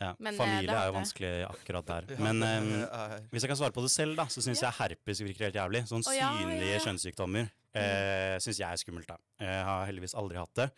Ja. 0.00 0.10
Men, 0.20 0.34
eh, 0.34 0.38
Familie 0.38 0.74
er 0.76 0.90
jo 0.90 0.96
vanskelig 0.98 1.30
akkurat 1.48 1.86
der. 1.88 2.08
Ja, 2.16 2.20
Men 2.20 2.42
eh, 2.44 2.82
er- 2.84 3.22
hvis 3.32 3.42
jeg 3.46 3.48
kan 3.52 3.56
svare 3.60 3.72
på 3.72 3.84
det 3.84 3.90
selv, 3.94 4.16
da, 4.18 4.26
så 4.28 4.42
syns 4.44 4.60
Ja. 4.60 4.68
jeg 4.70 4.78
herpes 4.96 5.22
virker 5.24 5.48
helt 5.48 5.56
jævlig. 5.56 5.84
Sånn 5.88 6.04
synlige 6.04 6.66
ja, 6.68 6.76
ja. 6.76 6.82
kjønnssykdommer 6.84 7.48
eh, 7.76 8.36
syns 8.44 8.60
jeg 8.60 8.68
er 8.68 8.82
skummelt, 8.82 9.08
da. 9.08 9.16
Jeg 9.40 9.64
har 9.64 9.86
heldigvis 9.88 10.14
aldri 10.16 10.36
hatt 10.40 10.54
det. 10.60 10.68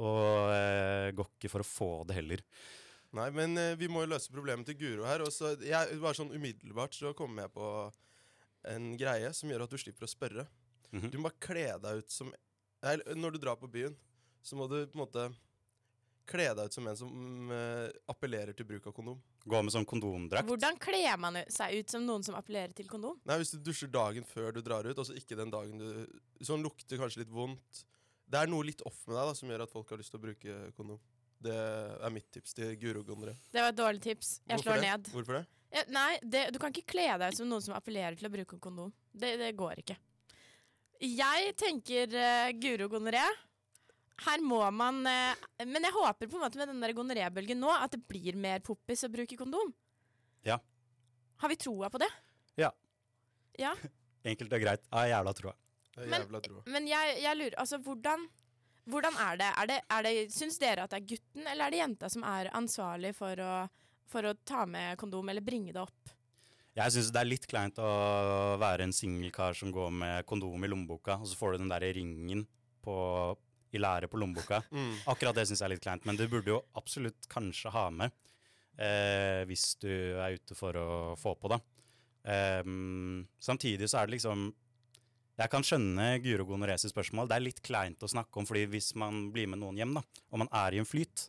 Og 0.00 0.50
eh, 0.54 1.10
går 1.14 1.28
ikke 1.36 1.50
for 1.52 1.60
å 1.64 1.68
få 1.68 1.90
det 2.08 2.16
heller. 2.16 2.40
Nei, 3.14 3.28
men 3.30 3.52
eh, 3.60 3.74
vi 3.78 3.86
må 3.86 4.02
jo 4.02 4.10
løse 4.10 4.32
problemet 4.32 4.66
til 4.66 4.74
Guro 4.80 5.04
her. 5.06 5.22
Og 5.22 5.30
så 5.30 5.52
jeg, 5.62 6.00
bare 6.02 6.16
sånn 6.18 6.32
umiddelbart 6.34 6.96
så 6.96 7.12
kommer 7.14 7.44
jeg 7.46 7.52
på 7.54 7.68
en 8.72 8.94
greie 8.98 9.28
som 9.36 9.50
gjør 9.52 9.66
at 9.68 9.70
du 9.70 9.78
slipper 9.78 10.08
å 10.08 10.10
spørre. 10.10 10.46
Mhm. 10.94 11.10
Du 11.10 11.18
må 11.18 11.28
bare 11.28 11.42
kle 11.42 11.66
deg 11.82 12.02
ut 12.04 12.10
som 12.14 12.30
eller, 12.84 13.16
Når 13.16 13.34
du 13.34 13.38
drar 13.42 13.56
på 13.56 13.70
byen, 13.70 13.96
så 14.44 14.56
må 14.56 14.68
du 14.68 14.84
på 14.86 14.98
en 14.98 15.02
måte 15.06 15.24
kle 16.28 16.46
deg 16.56 16.68
ut 16.68 16.76
som 16.76 16.86
en 16.88 16.96
som 16.96 17.50
uh, 17.52 17.88
appellerer 18.12 18.56
til 18.56 18.66
bruk 18.68 18.86
av 18.88 18.94
kondom. 18.96 19.18
Gå 19.44 19.60
med 19.60 19.74
sånn 19.74 19.86
kondomdrakt. 19.88 20.48
Hvordan 20.48 20.78
kler 20.80 21.18
man 21.20 21.40
seg 21.52 21.80
ut 21.80 21.92
som 21.92 22.04
noen 22.04 22.24
som 22.24 22.36
appellerer 22.38 22.72
til 22.76 22.88
kondom? 22.88 23.18
Nei, 23.28 23.38
Hvis 23.42 23.52
du 23.56 23.58
dusjer 23.64 23.90
dagen 23.92 24.24
før 24.28 24.54
du 24.56 24.62
drar 24.64 24.86
ut, 24.88 24.96
og 24.96 25.08
så 25.08 25.16
ikke 25.16 25.36
den 25.36 25.52
dagen 25.52 25.80
du 25.80 26.44
Sånn 26.44 26.64
lukter 26.64 27.00
kanskje 27.00 27.22
litt 27.22 27.32
vondt. 27.32 27.84
Det 28.28 28.40
er 28.40 28.48
noe 28.48 28.64
litt 28.66 28.80
off 28.88 29.02
med 29.06 29.16
deg 29.16 29.28
da 29.30 29.34
som 29.36 29.52
gjør 29.52 29.64
at 29.64 29.72
folk 29.72 29.92
har 29.92 30.00
lyst 30.00 30.12
til 30.12 30.20
å 30.20 30.24
bruke 30.24 30.56
kondom. 30.76 31.00
Det 31.44 31.54
er 31.54 32.12
mitt 32.12 32.30
tips 32.32 32.56
til 32.56 32.72
Guro 32.80 33.02
Gondre. 33.04 33.36
Det 33.52 33.60
var 33.60 33.72
et 33.72 33.78
dårlig 33.78 34.00
tips. 34.04 34.38
Jeg 34.48 34.64
slår 34.64 34.80
det? 34.80 34.88
ned. 34.88 35.12
Hvorfor 35.12 35.38
det? 35.40 35.44
Ja, 35.74 35.82
nei, 35.92 36.10
det, 36.22 36.44
du 36.54 36.58
kan 36.62 36.72
ikke 36.72 36.94
kle 36.94 37.06
deg 37.18 37.34
ut 37.34 37.40
som 37.40 37.48
noen 37.50 37.64
som 37.64 37.74
appellerer 37.76 38.16
til 38.16 38.28
å 38.28 38.32
bruke 38.32 38.58
kondom. 38.62 38.92
Det, 39.12 39.34
det 39.40 39.50
går 39.58 39.82
ikke. 39.82 39.96
Jeg 41.04 41.54
tenker 41.60 42.14
uh, 42.16 42.52
Guro 42.60 42.88
gonoré. 42.92 43.24
Her 44.24 44.44
må 44.46 44.60
man 44.70 45.02
uh, 45.04 45.46
Men 45.66 45.84
jeg 45.84 45.94
håper 45.96 46.30
på 46.30 46.38
en 46.38 46.44
måte 46.44 46.60
med 46.60 46.70
den 46.70 46.84
der 46.84 46.94
gonorébølgen 46.96 47.60
nå 47.60 47.72
at 47.74 47.96
det 47.96 48.04
blir 48.08 48.38
mer 48.38 48.62
poppis 48.64 49.04
å 49.06 49.12
bruke 49.12 49.38
kondom. 49.38 49.74
Ja. 50.46 50.60
Har 51.42 51.52
vi 51.52 51.58
troa 51.60 51.90
på 51.92 52.00
det? 52.02 52.10
Ja. 52.60 52.70
Ja, 53.58 53.74
Enkelt 54.30 54.54
og 54.56 54.62
greit. 54.62 54.86
Jeg 54.88 54.96
har 54.96 55.10
jævla 55.10 55.34
troa. 55.36 55.52
Men-. 56.10 56.40
Men 56.66 56.88
jeg, 56.90 57.18
jeg 57.22 57.38
lurer 57.38 57.54
Altså, 57.62 57.78
hvordan 57.78 58.24
hvordan 58.90 59.16
er 59.16 59.38
det? 59.40 59.50
Er 59.56 59.68
det, 59.70 59.76
er 59.96 60.04
det 60.04 60.12
Syns 60.34 60.58
dere 60.60 60.84
at 60.84 60.92
det 60.92 60.98
er 61.00 61.08
gutten 61.14 61.46
eller 61.46 61.66
er 61.66 61.72
det 61.72 61.80
jenta 61.80 62.10
som 62.12 62.24
er 62.28 62.50
ansvarlig 62.56 63.14
for 63.16 63.40
å, 63.40 63.52
for 64.10 64.28
å 64.28 64.34
ta 64.44 64.64
med 64.68 64.98
kondom 65.00 65.30
eller 65.32 65.44
bringe 65.44 65.72
det 65.72 65.80
opp? 65.80 66.12
Jeg 66.74 66.90
syns 66.90 67.12
det 67.14 67.20
er 67.20 67.28
litt 67.28 67.44
kleint 67.46 67.76
å 67.78 67.88
være 68.58 68.88
en 68.88 68.94
singelkar 68.94 69.54
som 69.54 69.70
går 69.74 69.92
med 69.94 70.26
kondom 70.26 70.64
i 70.66 70.70
lommeboka, 70.70 71.20
og 71.22 71.28
så 71.30 71.38
får 71.38 71.54
du 71.54 71.62
den 71.62 71.70
der 71.70 71.86
ringen 71.94 72.42
på, 72.82 72.96
i 73.70 73.78
lære 73.82 74.10
på 74.10 74.18
lommeboka. 74.20 74.62
Mm. 74.74 74.96
Akkurat 75.10 75.38
det 75.38 75.46
syns 75.46 75.62
jeg 75.62 75.68
er 75.68 75.74
litt 75.76 75.84
kleint, 75.84 76.06
men 76.08 76.18
du 76.18 76.26
burde 76.30 76.50
jo 76.50 76.64
absolutt 76.74 77.28
kanskje 77.30 77.70
ha 77.74 77.86
med 77.94 78.10
eh, 78.74 79.44
hvis 79.46 79.76
du 79.82 79.90
er 80.18 80.34
ute 80.34 80.56
for 80.58 80.74
å 80.74 80.88
få 81.20 81.36
på, 81.38 81.52
da. 81.52 81.60
Eh, 82.26 82.66
samtidig 83.38 83.86
så 83.90 84.00
er 84.00 84.08
det 84.08 84.16
liksom 84.16 84.48
Jeg 85.34 85.50
kan 85.50 85.66
skjønne 85.66 86.06
Guro 86.22 86.46
Gonoreses 86.46 86.92
spørsmål. 86.94 87.26
Det 87.26 87.36
er 87.36 87.42
litt 87.42 87.62
kleint 87.66 88.02
å 88.02 88.10
snakke 88.10 88.38
om, 88.38 88.46
fordi 88.46 88.68
hvis 88.70 88.92
man 88.98 89.28
blir 89.34 89.48
med 89.50 89.62
noen 89.62 89.78
hjem, 89.78 89.94
da, 89.98 90.02
og 90.30 90.42
man 90.42 90.50
er 90.54 90.74
i 90.74 90.82
en 90.82 90.86
flyt, 90.86 91.28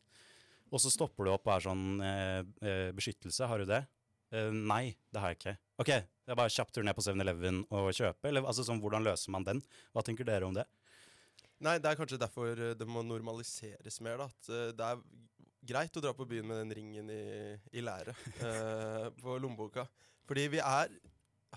og 0.73 0.81
så 0.81 0.91
stopper 0.93 1.25
du 1.25 1.31
opp 1.33 1.45
og 1.47 1.53
er 1.55 1.65
sånn 1.65 1.85
eh, 2.05 2.41
eh, 2.65 2.89
Beskyttelse, 2.97 3.49
har 3.49 3.61
du 3.61 3.69
det? 3.69 3.83
Eh, 4.33 4.51
nei, 4.53 4.95
det 5.13 5.21
har 5.21 5.33
jeg 5.33 5.39
ikke. 5.39 5.55
Ok, 5.83 5.91
det 5.91 6.33
er 6.33 6.39
bare 6.39 6.53
kjapp 6.53 6.71
tur 6.73 6.85
ned 6.87 6.97
på 6.97 7.03
7-Eleven 7.05 7.61
og 7.69 7.91
kjøpe, 7.93 8.29
eller 8.29 8.47
altså 8.47 8.65
sånn, 8.65 8.81
hvordan 8.83 9.05
løser 9.05 9.33
man 9.35 9.45
den? 9.47 9.61
Hva 9.93 10.03
tenker 10.05 10.27
dere 10.27 10.47
om 10.47 10.55
det? 10.55 10.65
Nei, 11.63 11.77
det 11.79 11.91
er 11.91 11.99
kanskje 11.99 12.19
derfor 12.21 12.51
eh, 12.51 12.75
det 12.77 12.87
må 12.89 13.03
normaliseres 13.05 14.01
mer. 14.03 14.19
da 14.21 14.29
At 14.31 14.51
eh, 14.51 14.71
det 14.75 14.89
er 14.91 15.03
greit 15.65 15.97
å 15.97 16.03
dra 16.03 16.13
på 16.15 16.27
byen 16.29 16.47
med 16.49 16.61
den 16.63 16.73
ringen 16.77 17.09
i, 17.09 17.55
i 17.73 17.81
læret 17.81 18.17
uh, 18.43 19.07
på 19.21 19.37
lommeboka. 19.41 19.87
Fordi 20.29 20.43
vi 20.53 20.59
er, 20.61 20.91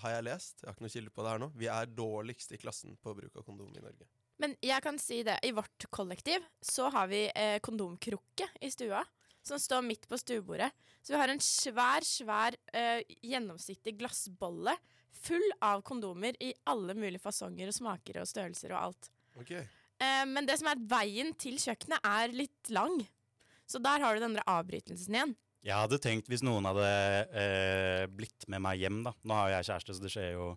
har 0.01 0.15
jeg 0.15 0.25
lest, 0.25 0.63
jeg 0.63 0.69
har 0.69 0.77
ikke 0.77 0.87
noe 0.87 0.95
kilde 0.95 1.13
på 1.13 1.25
det 1.27 1.35
her 1.35 1.43
nå, 1.43 1.51
vi 1.61 1.69
er 1.73 1.91
dårligst 1.93 2.55
i 2.57 2.61
klassen 2.63 2.97
på 3.03 3.13
bruk 3.19 3.37
av 3.37 3.45
kondom 3.45 3.75
i 3.77 3.85
Norge. 3.85 4.09
Men 4.39 4.55
jeg 4.63 4.81
kan 4.85 5.01
si 5.03 5.21
det, 5.27 5.41
i 5.45 5.53
vårt 5.53 5.89
kollektiv 5.93 6.45
så 6.63 6.89
har 6.95 7.11
vi 7.11 7.25
eh, 7.29 7.59
kondomkrukke 7.65 8.47
i 8.63 8.71
stua. 8.73 9.03
Som 9.49 9.61
står 9.63 9.85
midt 9.87 10.05
på 10.11 10.19
stuebordet. 10.21 10.71
Så 11.01 11.15
vi 11.15 11.21
har 11.21 11.33
en 11.33 11.43
svær, 11.43 12.05
svær 12.05 12.57
uh, 12.75 13.01
gjennomsiktig 13.25 13.97
glassbolle 14.01 14.77
full 15.19 15.45
av 15.65 15.81
kondomer 15.87 16.37
i 16.45 16.53
alle 16.69 16.95
mulige 16.95 17.23
fasonger 17.23 17.71
og 17.71 17.75
smaker 17.75 18.21
og 18.21 18.29
størrelser 18.29 18.75
og 18.77 18.83
alt. 18.91 19.11
Ok, 19.39 19.57
Uh, 19.99 20.25
men 20.31 20.47
det 20.47 20.55
som 20.61 20.71
er 20.71 20.83
veien 20.91 21.33
til 21.43 21.57
kjøkkenet 21.59 22.05
er 22.07 22.35
litt 22.35 22.71
lang. 22.71 23.01
Så 23.67 23.81
der 23.83 24.03
har 24.05 24.15
du 24.15 24.23
den 24.23 24.39
avbrytelsen 24.47 25.17
igjen. 25.17 25.33
Jeg 25.67 25.75
hadde 25.75 25.99
tenkt 26.01 26.31
hvis 26.31 26.45
noen 26.47 26.69
hadde 26.71 26.91
uh, 27.35 28.05
blitt 28.15 28.47
med 28.47 28.63
meg 28.63 28.85
hjem, 28.85 29.03
da. 29.09 29.13
Nå 29.27 29.35
har 29.35 29.51
jo 29.51 29.57
jeg 29.57 29.69
kjæreste, 29.69 29.97
så 29.97 30.05
det 30.05 30.13
skjer 30.15 30.31
jo 30.37 30.53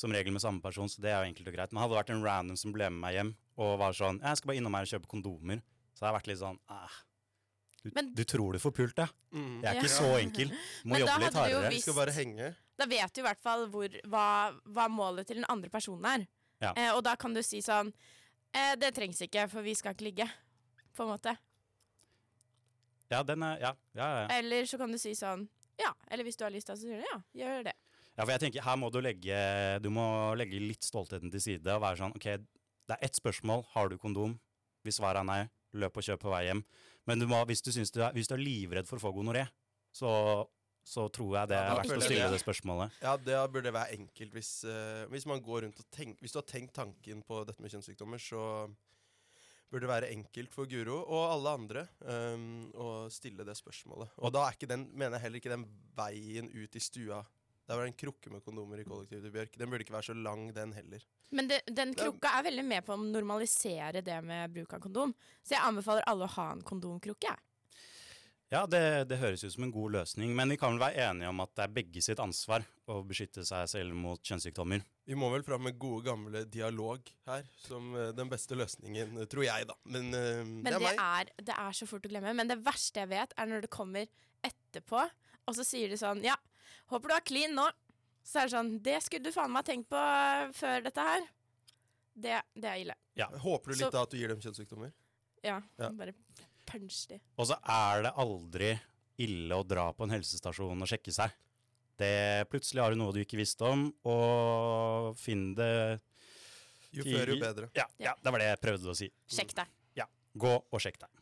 som 0.00 0.14
regel 0.14 0.32
med 0.32 0.42
samme 0.44 0.62
person, 0.62 0.88
så 0.88 1.02
det 1.02 1.10
er 1.10 1.18
jo 1.18 1.32
enkelt 1.32 1.50
og 1.50 1.56
greit. 1.56 1.74
Men 1.74 1.82
hadde 1.82 1.96
det 1.96 1.98
vært 1.98 2.12
en 2.14 2.22
random 2.24 2.60
som 2.60 2.74
ble 2.74 2.86
med 2.94 3.02
meg 3.02 3.16
hjem 3.18 3.32
og 3.60 3.74
var 3.82 3.96
sånn 3.96 4.22
Jeg 4.22 4.38
skal 4.38 4.52
bare 4.52 4.60
innom 4.62 4.76
her 4.78 4.86
og 4.86 4.92
kjøpe 4.94 5.10
kondomer. 5.10 5.64
Så 5.90 6.04
hadde 6.04 6.12
har 6.12 6.18
vært 6.20 6.30
litt 6.30 6.40
sånn 6.40 6.60
eh, 6.70 7.00
du, 7.82 7.90
Men- 7.94 8.12
du 8.14 8.24
tror 8.24 8.52
du 8.52 8.58
får 8.58 8.72
pult, 8.76 8.98
ja? 8.98 9.06
mm. 9.32 9.62
Jeg 9.62 9.70
er 9.70 9.74
Ja. 9.74 9.80
ikke 9.80 9.88
så 9.92 10.10
enkel. 10.20 10.48
Må 10.84 10.92
Men 10.96 11.00
jobbe 11.00 11.18
litt 11.24 11.34
hardere. 11.34 11.70
Vi 11.70 11.80
skal 11.80 11.94
bare 11.94 12.12
henge. 12.12 12.54
Da 12.78 12.86
vet 12.86 13.12
du 13.14 13.20
i 13.20 13.24
hvert 13.24 13.40
fall 13.40 13.66
hvor, 13.68 13.88
hva, 14.08 14.26
hva 14.66 14.88
målet 14.88 15.26
til 15.26 15.36
den 15.36 15.44
andre 15.48 15.68
personen 15.70 16.04
er. 16.04 16.26
Ja. 16.60 16.72
Eh, 16.76 16.90
og 16.94 17.02
da 17.04 17.14
kan 17.16 17.32
du 17.32 17.42
si 17.42 17.60
sånn 17.64 17.92
eh, 18.52 18.74
Det 18.76 18.94
trengs 18.94 19.20
ikke, 19.24 19.48
for 19.48 19.62
vi 19.62 19.74
skal 19.74 19.94
ikke 19.94 20.04
ligge. 20.10 20.28
På 20.96 21.04
en 21.06 21.14
måte. 21.16 21.36
Ja, 23.10 23.22
den 23.26 23.42
er 23.42 23.58
Ja, 23.60 23.72
ja, 23.94 24.08
ja. 24.22 24.26
Eller 24.38 24.66
så 24.68 24.78
kan 24.78 24.90
du 24.92 24.98
si 24.98 25.12
sånn 25.18 25.48
Ja. 25.80 25.92
Eller 26.10 26.24
hvis 26.24 26.36
du 26.36 26.44
har 26.44 26.50
lyst, 26.52 26.66
da, 26.68 26.74
så 26.76 26.82
sier 26.84 27.00
du 27.00 27.06
ja, 27.08 27.20
gjør 27.46 27.64
det. 27.64 27.74
Ja, 28.18 28.24
for 28.26 28.32
jeg 28.34 28.40
tenker 28.40 28.62
her 28.66 28.76
må 28.76 28.90
du 28.92 29.00
legge 29.00 29.80
Du 29.82 29.88
må 29.90 30.34
legge 30.36 30.60
litt 30.60 30.82
stoltheten 30.84 31.30
til 31.32 31.40
side 31.40 31.66
og 31.74 31.80
være 31.82 31.96
sånn 32.02 32.14
OK, 32.14 32.24
det 32.24 32.96
er 32.98 33.04
ett 33.06 33.14
spørsmål. 33.16 33.64
Har 33.72 33.88
du 33.88 33.96
kondom? 33.98 34.38
Hvis 34.84 34.98
svaret 35.00 35.20
er 35.22 35.24
nei, 35.24 35.42
løp 35.74 35.96
og 35.96 36.02
kjøp 36.04 36.20
på 36.20 36.30
vei 36.32 36.44
hjem. 36.48 36.64
Men 37.08 37.22
du 37.22 37.26
må, 37.30 37.40
hvis, 37.48 37.62
du 37.64 37.70
du 37.72 38.02
er, 38.02 38.12
hvis 38.16 38.28
du 38.28 38.34
er 38.36 38.42
livredd 38.42 38.88
for 38.88 39.00
å 39.00 39.04
få 39.06 39.12
gonoré, 39.16 39.46
så, 39.94 40.10
så 40.86 41.06
tror 41.12 41.38
jeg 41.38 41.50
det 41.52 41.58
Ja, 41.58 41.70
er 41.72 41.80
verdt 41.80 41.96
å 41.96 42.04
stille 42.04 42.28
det. 42.28 42.36
det 42.36 42.42
spørsmålet. 42.44 43.00
Ja, 43.02 43.16
det 43.16 43.40
burde 43.54 43.72
være 43.74 43.96
enkelt 43.96 44.36
hvis, 44.36 44.52
uh, 44.68 45.08
hvis 45.10 45.26
man 45.30 45.42
går 45.44 45.66
rundt 45.66 45.80
og 45.82 45.88
tenk, 45.94 46.20
Hvis 46.20 46.36
du 46.36 46.40
har 46.42 46.46
tenkt 46.48 46.76
tanken 46.76 47.24
på 47.26 47.42
dette 47.48 47.62
med 47.62 47.72
kjønnssykdommer, 47.72 48.22
så 48.22 48.44
burde 49.70 49.86
det 49.86 49.92
være 49.92 50.12
enkelt 50.12 50.54
for 50.54 50.66
Guro 50.70 50.98
og 51.00 51.26
alle 51.30 51.50
andre 51.54 51.84
um, 52.02 52.70
å 52.74 52.88
stille 53.12 53.46
det 53.46 53.54
spørsmålet. 53.58 54.16
Og 54.18 54.32
da 54.34 54.46
er 54.48 54.56
ikke 54.56 54.70
den, 54.70 54.88
mener 54.92 55.16
jeg 55.16 55.26
heller 55.28 55.42
ikke 55.42 55.52
den 55.54 55.66
veien 55.98 56.50
ut 56.50 56.74
i 56.74 56.82
stua 56.82 57.20
Det 57.70 57.76
var 57.78 57.86
en 57.86 57.94
krukke 57.94 58.32
med 58.34 58.42
kondomer 58.42 58.80
i 58.82 58.84
kollektivet 58.88 59.22
til 59.28 59.34
Bjørk. 59.34 59.52
Den 59.60 59.70
burde 59.70 59.84
ikke 59.84 59.94
være 59.94 60.08
så 60.08 60.14
lang, 60.18 60.48
den 60.56 60.72
heller. 60.74 61.04
Men 61.30 61.46
det, 61.46 61.60
den 61.70 61.92
Det 61.94 62.02
krukka 62.02 62.32
er 62.40 62.48
veldig 62.48 62.64
med 62.66 62.82
på 62.82 62.96
å 62.96 63.04
normalisere 63.04 64.02
det 64.02 64.16
med 64.26 64.50
bruk 64.56 64.74
av 64.74 64.82
kondom. 64.82 65.12
Så 65.46 65.54
jeg 65.54 65.62
anbefaler 65.68 66.02
alle 66.10 66.26
å 66.26 66.34
ha 66.34 66.48
en 66.56 66.64
kondomkrukke. 66.66 67.36
Ja, 68.50 68.64
det, 68.66 69.06
det 69.06 69.20
høres 69.20 69.44
ut 69.46 69.52
som 69.54 69.62
en 69.68 69.70
god 69.70 69.92
løsning, 69.94 70.32
men 70.34 70.50
vi 70.50 70.56
kan 70.58 70.74
vel 70.74 70.82
være 70.82 71.04
enige 71.06 71.30
om 71.30 71.38
at 71.44 71.52
det 71.54 71.62
er 71.68 71.74
begge 71.76 72.02
sitt 72.02 72.18
ansvar 72.18 72.64
å 72.90 72.96
beskytte 73.06 73.44
seg 73.46 73.68
selv 73.70 73.94
mot 73.94 74.18
kjønnssykdommer. 74.26 74.82
Vi 75.06 75.14
må 75.18 75.28
vel 75.30 75.44
fram 75.46 75.62
med 75.68 75.78
gode, 75.78 76.02
gamle 76.08 76.42
dialog 76.50 77.06
her 77.30 77.46
som 77.62 77.94
eh, 77.94 78.10
den 78.18 78.32
beste 78.32 78.58
løsningen, 78.58 79.20
eh, 79.22 79.28
tror 79.30 79.46
jeg, 79.46 79.70
da. 79.70 79.78
Men, 79.94 80.10
eh, 80.10 80.42
Men 80.42 80.66
det 80.66 80.74
er 80.74 80.80
det 80.80 80.88
meg. 80.88 80.98
er, 81.06 81.30
det 81.52 81.60
er 81.62 81.78
så 81.78 81.86
fort 81.86 82.10
å 82.10 82.10
glemme. 82.10 82.34
Men 82.42 82.50
det 82.50 82.58
verste 82.66 83.04
jeg 83.04 83.12
vet, 83.14 83.38
er 83.38 83.52
når 83.54 83.68
det 83.68 83.70
kommer 83.78 84.10
etterpå, 84.42 85.06
og 85.46 85.54
så 85.54 85.62
sier 85.70 85.94
de 85.94 86.02
sånn 86.02 86.26
Ja, 86.26 86.34
håper 86.92 87.08
du 87.08 87.14
er 87.16 87.26
clean 87.30 87.54
nå. 87.56 87.66
Så 88.22 88.40
er 88.42 88.48
det 88.48 88.52
sånn 88.54 88.72
Det 88.84 88.98
skulle 89.02 89.24
du 89.24 89.32
faen 89.32 89.50
meg 89.54 89.64
tenkt 89.66 89.88
på 89.90 89.96
øh, 89.98 90.50
før 90.54 90.82
dette 90.84 91.04
her. 91.06 91.22
Det, 92.20 92.40
det 92.54 92.68
er 92.68 92.80
ille. 92.82 92.96
Håper 93.40 93.72
du 93.72 93.76
litt 93.78 93.86
Så- 93.86 93.92
da 93.94 94.02
at 94.04 94.10
du 94.12 94.18
gir 94.18 94.28
dem 94.28 94.40
kjønnssykdommer? 94.42 94.92
Ja. 95.42 95.60
Ja. 95.80 95.88
Bare 95.96 96.12
punch 96.68 97.06
de. 97.08 97.18
Og 97.40 97.46
så 97.48 97.56
er 97.64 98.02
det 98.04 98.12
aldri 98.20 98.74
ille 99.20 99.56
å 99.56 99.64
dra 99.66 99.88
på 99.96 100.04
en 100.04 100.12
helsestasjon 100.14 100.80
og 100.84 100.88
sjekke 100.88 101.12
seg. 101.12 101.32
Det, 102.00 102.48
plutselig 102.48 102.80
har 102.80 102.94
du 102.94 102.96
noe 103.00 103.12
du 103.12 103.20
ikke 103.20 103.36
visste 103.40 103.64
om, 103.68 103.88
og 104.08 105.16
finn 105.20 105.50
det 105.58 106.00
Jo 106.96 107.04
før, 107.04 107.28
jo 107.34 107.40
bedre. 107.42 107.68
ja, 107.76 107.84
ja, 108.00 108.14
det 108.22 108.32
var 108.32 108.40
det 108.40 108.46
jeg 108.48 108.60
prøvde 108.62 108.88
å 108.92 108.96
si. 108.96 109.10
Sjekk 109.28 109.52
deg. 109.58 109.68
Ja, 110.00 110.06
Gå 110.40 110.54
og 110.72 110.80
sjekk 110.80 110.96
deg. 111.02 111.19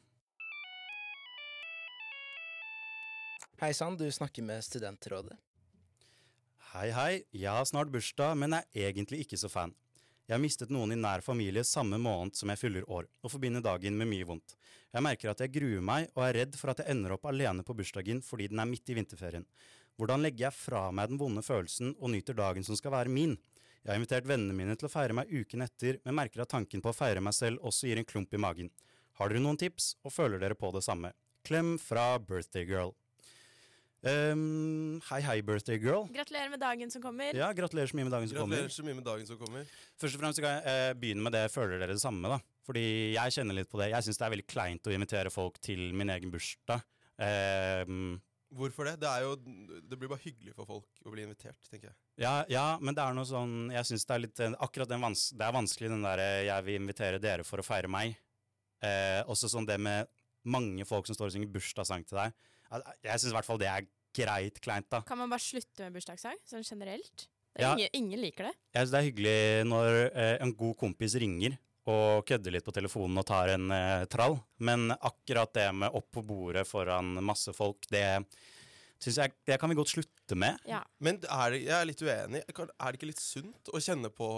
Hei 3.58 3.72
sann, 3.74 3.96
du 3.98 4.06
snakker 4.12 4.44
med 4.46 4.62
Studentrådet. 4.62 5.34
Hei, 6.70 6.92
hei. 6.94 7.22
Jeg 7.34 7.50
har 7.50 7.64
snart 7.66 7.88
bursdag, 7.90 8.36
men 8.38 8.54
er 8.54 8.68
egentlig 8.70 9.24
ikke 9.24 9.38
så 9.40 9.48
fan. 9.50 9.72
Jeg 10.28 10.36
har 10.36 10.38
mistet 10.44 10.70
noen 10.70 10.94
i 10.94 10.98
nær 11.00 11.24
familie 11.26 11.64
samme 11.66 11.98
måned 11.98 12.38
som 12.38 12.52
jeg 12.52 12.60
fyller 12.60 12.86
år, 12.86 13.08
og 13.18 13.32
forbinder 13.32 13.64
dagen 13.64 13.98
med 13.98 14.06
mye 14.12 14.28
vondt. 14.28 14.54
Jeg 14.94 15.02
merker 15.02 15.32
at 15.32 15.42
jeg 15.42 15.56
gruer 15.56 15.82
meg, 15.82 16.06
og 16.14 16.22
er 16.28 16.38
redd 16.38 16.54
for 16.60 16.70
at 16.70 16.84
jeg 16.84 16.94
ender 16.94 17.16
opp 17.16 17.26
alene 17.26 17.66
på 17.66 17.74
bursdagen 17.80 18.22
fordi 18.22 18.46
den 18.52 18.62
er 18.62 18.70
midt 18.70 18.94
i 18.94 18.96
vinterferien. 19.00 19.48
Hvordan 19.98 20.22
legger 20.22 20.46
jeg 20.46 20.58
fra 20.60 20.84
meg 20.94 21.10
den 21.10 21.18
vonde 21.18 21.42
følelsen 21.42 21.96
og 21.96 22.14
nyter 22.14 22.38
dagen 22.38 22.62
som 22.62 22.78
skal 22.78 22.94
være 22.94 23.10
min? 23.10 23.34
Jeg 23.82 23.90
har 23.90 23.98
invitert 23.98 24.30
vennene 24.30 24.54
mine 24.54 24.78
til 24.78 24.86
å 24.86 24.92
feire 24.94 25.18
meg 25.18 25.34
uken 25.34 25.66
etter, 25.66 25.98
men 26.06 26.20
merker 26.20 26.46
at 26.46 26.54
tanken 26.54 26.78
på 26.84 26.94
å 26.94 26.98
feire 27.00 27.26
meg 27.26 27.34
selv 27.34 27.66
også 27.66 27.90
gir 27.90 27.98
en 27.98 28.06
klump 28.06 28.38
i 28.38 28.44
magen. 28.46 28.70
Har 29.18 29.34
dere 29.34 29.42
noen 29.42 29.58
tips, 29.58 29.96
og 30.06 30.14
føler 30.14 30.38
dere 30.38 30.54
på 30.54 30.70
det 30.78 30.86
samme? 30.86 31.10
Klem 31.42 31.74
fra 31.82 32.12
Birthday 32.22 32.62
Girl. 32.62 32.94
Ehm, 34.06 35.00
hei, 35.08 35.18
hei, 35.26 35.40
Birthday 35.42 35.78
Girl. 35.82 36.06
Gratulerer 36.14 36.52
med 36.52 36.60
dagen 36.62 36.90
som 36.90 37.02
kommer. 37.02 37.34
Ja, 37.34 37.48
gratulerer 37.56 37.90
så 37.90 37.98
mye 37.98 38.06
med 38.06 38.14
dagen 38.14 38.30
som 38.30 38.38
kommer. 38.38 38.60
Gratulerer 38.60 38.76
så 38.76 38.84
mye 38.86 38.98
med 39.00 39.06
dagen 39.08 39.26
som 39.26 39.40
kommer. 39.40 39.72
Først 39.98 40.14
og 40.14 40.22
fremst 40.22 40.42
kan 40.44 40.54
jeg 40.54 40.70
eh, 40.70 40.92
begynne 40.94 41.24
med 41.26 41.34
det 41.34 41.48
føler 41.50 41.82
dere 41.82 41.96
det 41.96 42.04
samme, 42.04 42.30
da. 42.30 42.38
Fordi 42.68 42.84
jeg 43.16 43.34
kjenner 43.34 43.58
litt 43.58 43.70
på 43.72 43.80
det. 43.80 43.90
Jeg 43.90 44.06
syns 44.06 44.20
det 44.20 44.26
er 44.28 44.34
veldig 44.36 44.46
kleint 44.46 44.86
å 44.86 44.94
invitere 44.94 45.32
folk 45.34 45.58
til 45.64 45.88
min 45.98 46.12
egen 46.14 46.30
bursdag. 46.30 46.84
Um, 47.18 48.20
Hvorfor 48.54 48.86
det? 48.86 48.94
Det, 49.02 49.08
er 49.10 49.24
jo, 49.26 49.34
det 49.90 49.98
blir 49.98 50.08
bare 50.08 50.22
hyggelig 50.22 50.54
for 50.56 50.68
folk 50.68 51.02
å 51.04 51.12
bli 51.12 51.24
invitert, 51.26 51.58
tenker 51.68 51.90
jeg. 51.90 51.96
ja, 52.22 52.36
ja, 52.48 52.66
men 52.80 52.94
det 52.96 53.02
er 53.02 53.16
noe 53.16 53.26
sånn 53.28 53.72
Jeg 53.74 53.88
syns 53.88 54.06
det 54.06 54.14
er 54.14 54.22
litt 54.22 54.40
eh, 54.40 54.54
Akkurat 54.64 54.88
den 54.88 55.02
vans 55.02 55.24
det 55.36 55.44
er 55.44 55.52
vanskelig, 55.56 55.90
den 55.92 56.06
derre 56.06 56.28
'jeg 56.46 56.64
vil 56.64 56.78
invitere 56.80 57.20
dere 57.20 57.44
for 57.44 57.60
å 57.60 57.66
feire 57.66 57.90
meg'. 57.90 58.14
Eh, 58.80 59.20
også 59.26 59.50
sånn 59.50 59.66
det 59.66 59.76
med 59.82 60.06
mange 60.46 60.86
folk 60.86 61.06
som 61.06 61.18
står 61.18 61.28
og 61.28 61.34
synger 61.34 61.52
bursdagssang 61.52 62.06
til 62.06 62.22
deg. 62.22 62.32
Jeg 62.70 63.20
syns 63.20 63.30
i 63.32 63.36
hvert 63.36 63.46
fall 63.48 63.60
det 63.62 63.68
er 63.70 63.86
greit 64.18 64.60
kleint, 64.64 64.88
da. 64.90 65.00
Kan 65.06 65.18
man 65.20 65.30
bare 65.30 65.40
slutte 65.44 65.84
med 65.86 65.94
bursdagssang, 65.98 66.36
sånn 66.48 66.64
generelt? 66.66 67.28
Det 67.54 67.62
Ja. 67.64 67.72
er 67.72 67.76
ingen, 67.78 67.90
ingen 67.94 68.20
liker 68.22 68.44
det. 68.48 68.54
Jeg 68.74 68.82
syns 68.86 68.90
det 68.92 68.98
er 69.00 69.08
hyggelig 69.10 69.66
når 69.66 69.96
eh, 70.14 70.36
en 70.44 70.52
god 70.54 70.76
kompis 70.78 71.14
ringer 71.18 71.56
og 71.88 72.26
kødder 72.28 72.52
litt 72.52 72.64
på 72.66 72.74
telefonen 72.76 73.16
og 73.18 73.24
tar 73.26 73.48
en 73.54 73.70
eh, 73.72 74.04
trall, 74.12 74.36
men 74.60 74.90
akkurat 74.92 75.52
det 75.56 75.68
med 75.74 75.90
opp 75.96 76.10
på 76.12 76.22
bordet 76.28 76.66
foran 76.68 77.14
masse 77.24 77.54
folk, 77.56 77.86
det 77.88 78.04
syns 79.00 79.16
jeg 79.22 79.32
det 79.46 79.58
kan 79.62 79.70
vi 79.70 79.76
godt 79.78 79.94
slutte 79.94 80.36
med. 80.36 80.58
Ja. 80.68 80.82
Men 81.00 81.16
er 81.24 81.50
det, 81.54 81.62
jeg 81.64 81.74
er 81.78 81.86
litt 81.88 82.02
uenig. 82.02 82.42
Er 82.44 82.92
det 82.92 82.98
ikke 83.00 83.10
litt 83.12 83.22
sunt 83.22 83.70
å 83.72 83.80
kjenne 83.80 84.10
på 84.12 84.28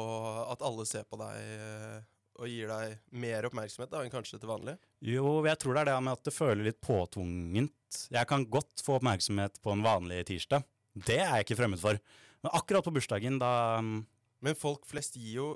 at 0.52 0.62
alle 0.62 0.86
ser 0.86 1.04
på 1.08 1.18
deg 1.18 1.36
eh, 1.40 2.00
og 2.40 2.48
gir 2.48 2.70
deg 2.70 2.94
mer 3.20 3.46
oppmerksomhet 3.50 3.90
da, 3.92 4.00
enn 4.00 4.12
kanskje 4.12 4.38
til 4.40 4.48
vanlig? 4.48 4.76
Jo, 5.04 5.40
jeg 5.44 5.60
tror 5.60 5.76
det 5.76 5.82
er 5.82 5.90
det 5.90 5.96
med 6.06 6.16
at 6.16 6.24
det 6.24 6.32
føler 6.32 6.66
litt 6.66 6.80
påtvungent. 6.80 7.98
Jeg 8.14 8.28
kan 8.30 8.46
godt 8.48 8.80
få 8.84 8.96
oppmerksomhet 8.96 9.60
på 9.60 9.74
en 9.74 9.84
vanlig 9.84 10.22
tirsdag. 10.30 10.64
Det 10.96 11.18
er 11.20 11.34
jeg 11.36 11.46
ikke 11.46 11.58
fremmed 11.60 11.82
for. 11.82 12.00
Men 12.40 12.56
akkurat 12.56 12.86
på 12.86 12.94
bursdagen, 12.96 13.36
da 13.42 13.52
mm, 13.84 13.98
Men 14.40 14.56
folk 14.56 14.86
flest 14.88 15.18
gir 15.20 15.34
jo 15.36 15.48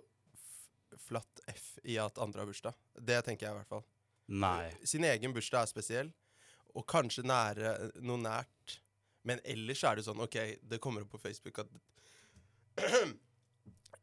flatt 1.00 1.40
F 1.48 1.78
i 1.88 1.96
at 2.00 2.20
andre 2.20 2.44
har 2.44 2.50
bursdag. 2.50 2.76
Det 3.00 3.22
tenker 3.24 3.46
jeg 3.46 3.54
i 3.54 3.58
hvert 3.62 3.72
fall. 3.72 3.84
Nei. 4.28 4.68
Sin 4.84 5.04
egen 5.08 5.32
bursdag 5.36 5.64
er 5.64 5.72
spesiell, 5.72 6.12
og 6.76 6.84
kanskje 6.88 7.24
nære 7.24 7.74
noe 8.04 8.20
nært. 8.20 8.78
Men 9.24 9.40
ellers 9.48 9.80
er 9.88 9.96
det 9.96 10.04
sånn, 10.04 10.20
OK, 10.20 10.36
det 10.60 10.80
kommer 10.84 11.04
opp 11.04 11.14
på 11.16 11.22
Facebook 11.22 11.62
at 11.64 11.72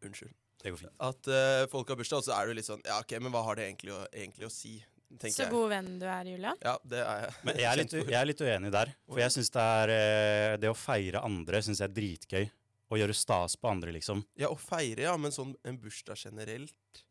Unnskyld. 0.01 0.33
Det 0.61 0.71
går 0.73 0.77
fint. 0.83 0.93
At 1.01 1.27
uh, 1.31 1.65
folk 1.71 1.89
har 1.89 1.97
bursdag, 1.99 2.21
og 2.21 2.25
så 2.27 2.33
er 2.37 2.47
du 2.51 2.53
litt 2.59 2.67
sånn 2.67 2.81
Ja, 2.85 2.99
OK, 3.01 3.15
men 3.19 3.33
hva 3.33 3.41
har 3.47 3.57
det 3.57 3.65
egentlig 3.69 3.93
å, 3.95 4.01
egentlig 4.13 4.45
å 4.45 4.51
si? 4.53 4.75
Tenker 5.11 5.35
Så 5.43 5.49
god 5.51 5.67
venn 5.73 5.87
du 5.99 6.05
er, 6.07 6.23
Julian. 6.31 6.59
Ja, 6.63 6.77
det 6.87 7.01
er 7.03 7.25
jeg. 7.25 7.33
Men 7.43 7.57
jeg 7.59 7.67
er 7.71 7.79
litt, 7.81 7.93
jeg 7.99 8.15
er 8.21 8.27
litt 8.29 8.41
uenig 8.45 8.69
der. 8.71 8.91
For 9.09 9.19
jeg 9.19 9.33
syns 9.35 9.49
det 9.51 9.63
er 9.81 9.91
eh, 9.95 10.57
Det 10.61 10.69
å 10.71 10.77
feire 10.77 11.23
andre 11.27 11.59
syns 11.65 11.81
jeg 11.83 11.89
er 11.89 11.95
dritgøy. 11.97 12.45
Å 12.91 12.99
gjøre 12.99 13.15
stas 13.15 13.57
på 13.59 13.69
andre, 13.71 13.91
liksom. 13.95 14.21
Ja, 14.39 14.49
å 14.51 14.57
feire, 14.59 15.05
ja, 15.09 15.15
men 15.19 15.31
sånn 15.35 15.51
en 15.67 15.77
bursdag 15.79 16.19
generelt 16.19 17.03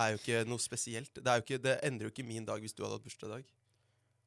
er 0.00 0.14
jo 0.14 0.20
ikke 0.22 0.42
noe 0.48 0.60
spesielt. 0.60 1.12
Det, 1.16 1.24
er 1.28 1.40
jo 1.40 1.44
ikke, 1.46 1.58
det 1.64 1.74
endrer 1.84 2.08
jo 2.08 2.12
ikke 2.14 2.24
min 2.28 2.44
dag 2.48 2.60
hvis 2.64 2.72
du 2.76 2.82
hadde 2.84 2.96
hatt 2.98 3.04
bursdag 3.06 3.28
i 3.28 3.32
dag. 3.34 3.46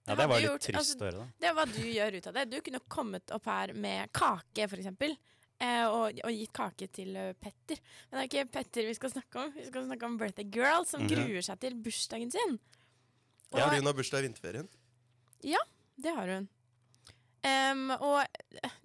Ja, 0.05 0.13
Det 0.13 0.17
det 0.21 0.27
var 0.29 0.41
litt 0.41 0.47
gjort- 0.51 0.65
trist 0.67 0.79
altså, 0.81 0.97
å 0.99 1.05
høre, 1.07 1.21
da. 1.23 1.27
Det 1.41 1.47
er 1.49 1.55
hva 1.57 1.65
du 1.69 1.79
gjør 1.81 2.17
ut 2.19 2.27
av 2.29 2.35
det. 2.37 2.43
Du 2.53 2.57
kunne 2.65 2.81
kommet 2.97 3.33
opp 3.33 3.45
her 3.49 3.73
med 3.73 4.11
kake, 4.13 4.67
for 4.69 4.77
eksempel. 4.81 5.15
Eh, 5.63 5.85
og, 5.87 6.17
og 6.27 6.33
gitt 6.35 6.51
kake 6.55 6.87
til 6.91 7.15
eh, 7.15 7.33
Petter. 7.39 7.79
Men 8.11 8.17
det 8.19 8.23
er 8.23 8.27
ikke 8.27 8.51
Petter 8.57 8.87
vi 8.89 8.95
skal 8.97 9.13
snakke 9.13 9.39
om. 9.39 9.53
Vi 9.55 9.63
skal 9.69 9.85
snakke 9.87 10.05
om 10.09 10.17
Birthday 10.19 10.49
Girl, 10.51 10.83
som 10.85 11.05
Mhm. 11.05 11.13
gruer 11.13 11.41
seg 11.47 11.59
til 11.61 11.75
bursdagen 11.79 12.31
sin. 12.31 12.57
Og 13.53 13.59
Ja, 13.61 13.69
hun 13.69 13.85
har 13.87 13.93
bursdag 13.95 14.19
i 14.19 14.27
vinterferien. 14.27 14.67
det 15.97 16.11
har 16.11 16.27
hun. 16.27 16.49
Um, 17.45 17.91
og 18.01 18.25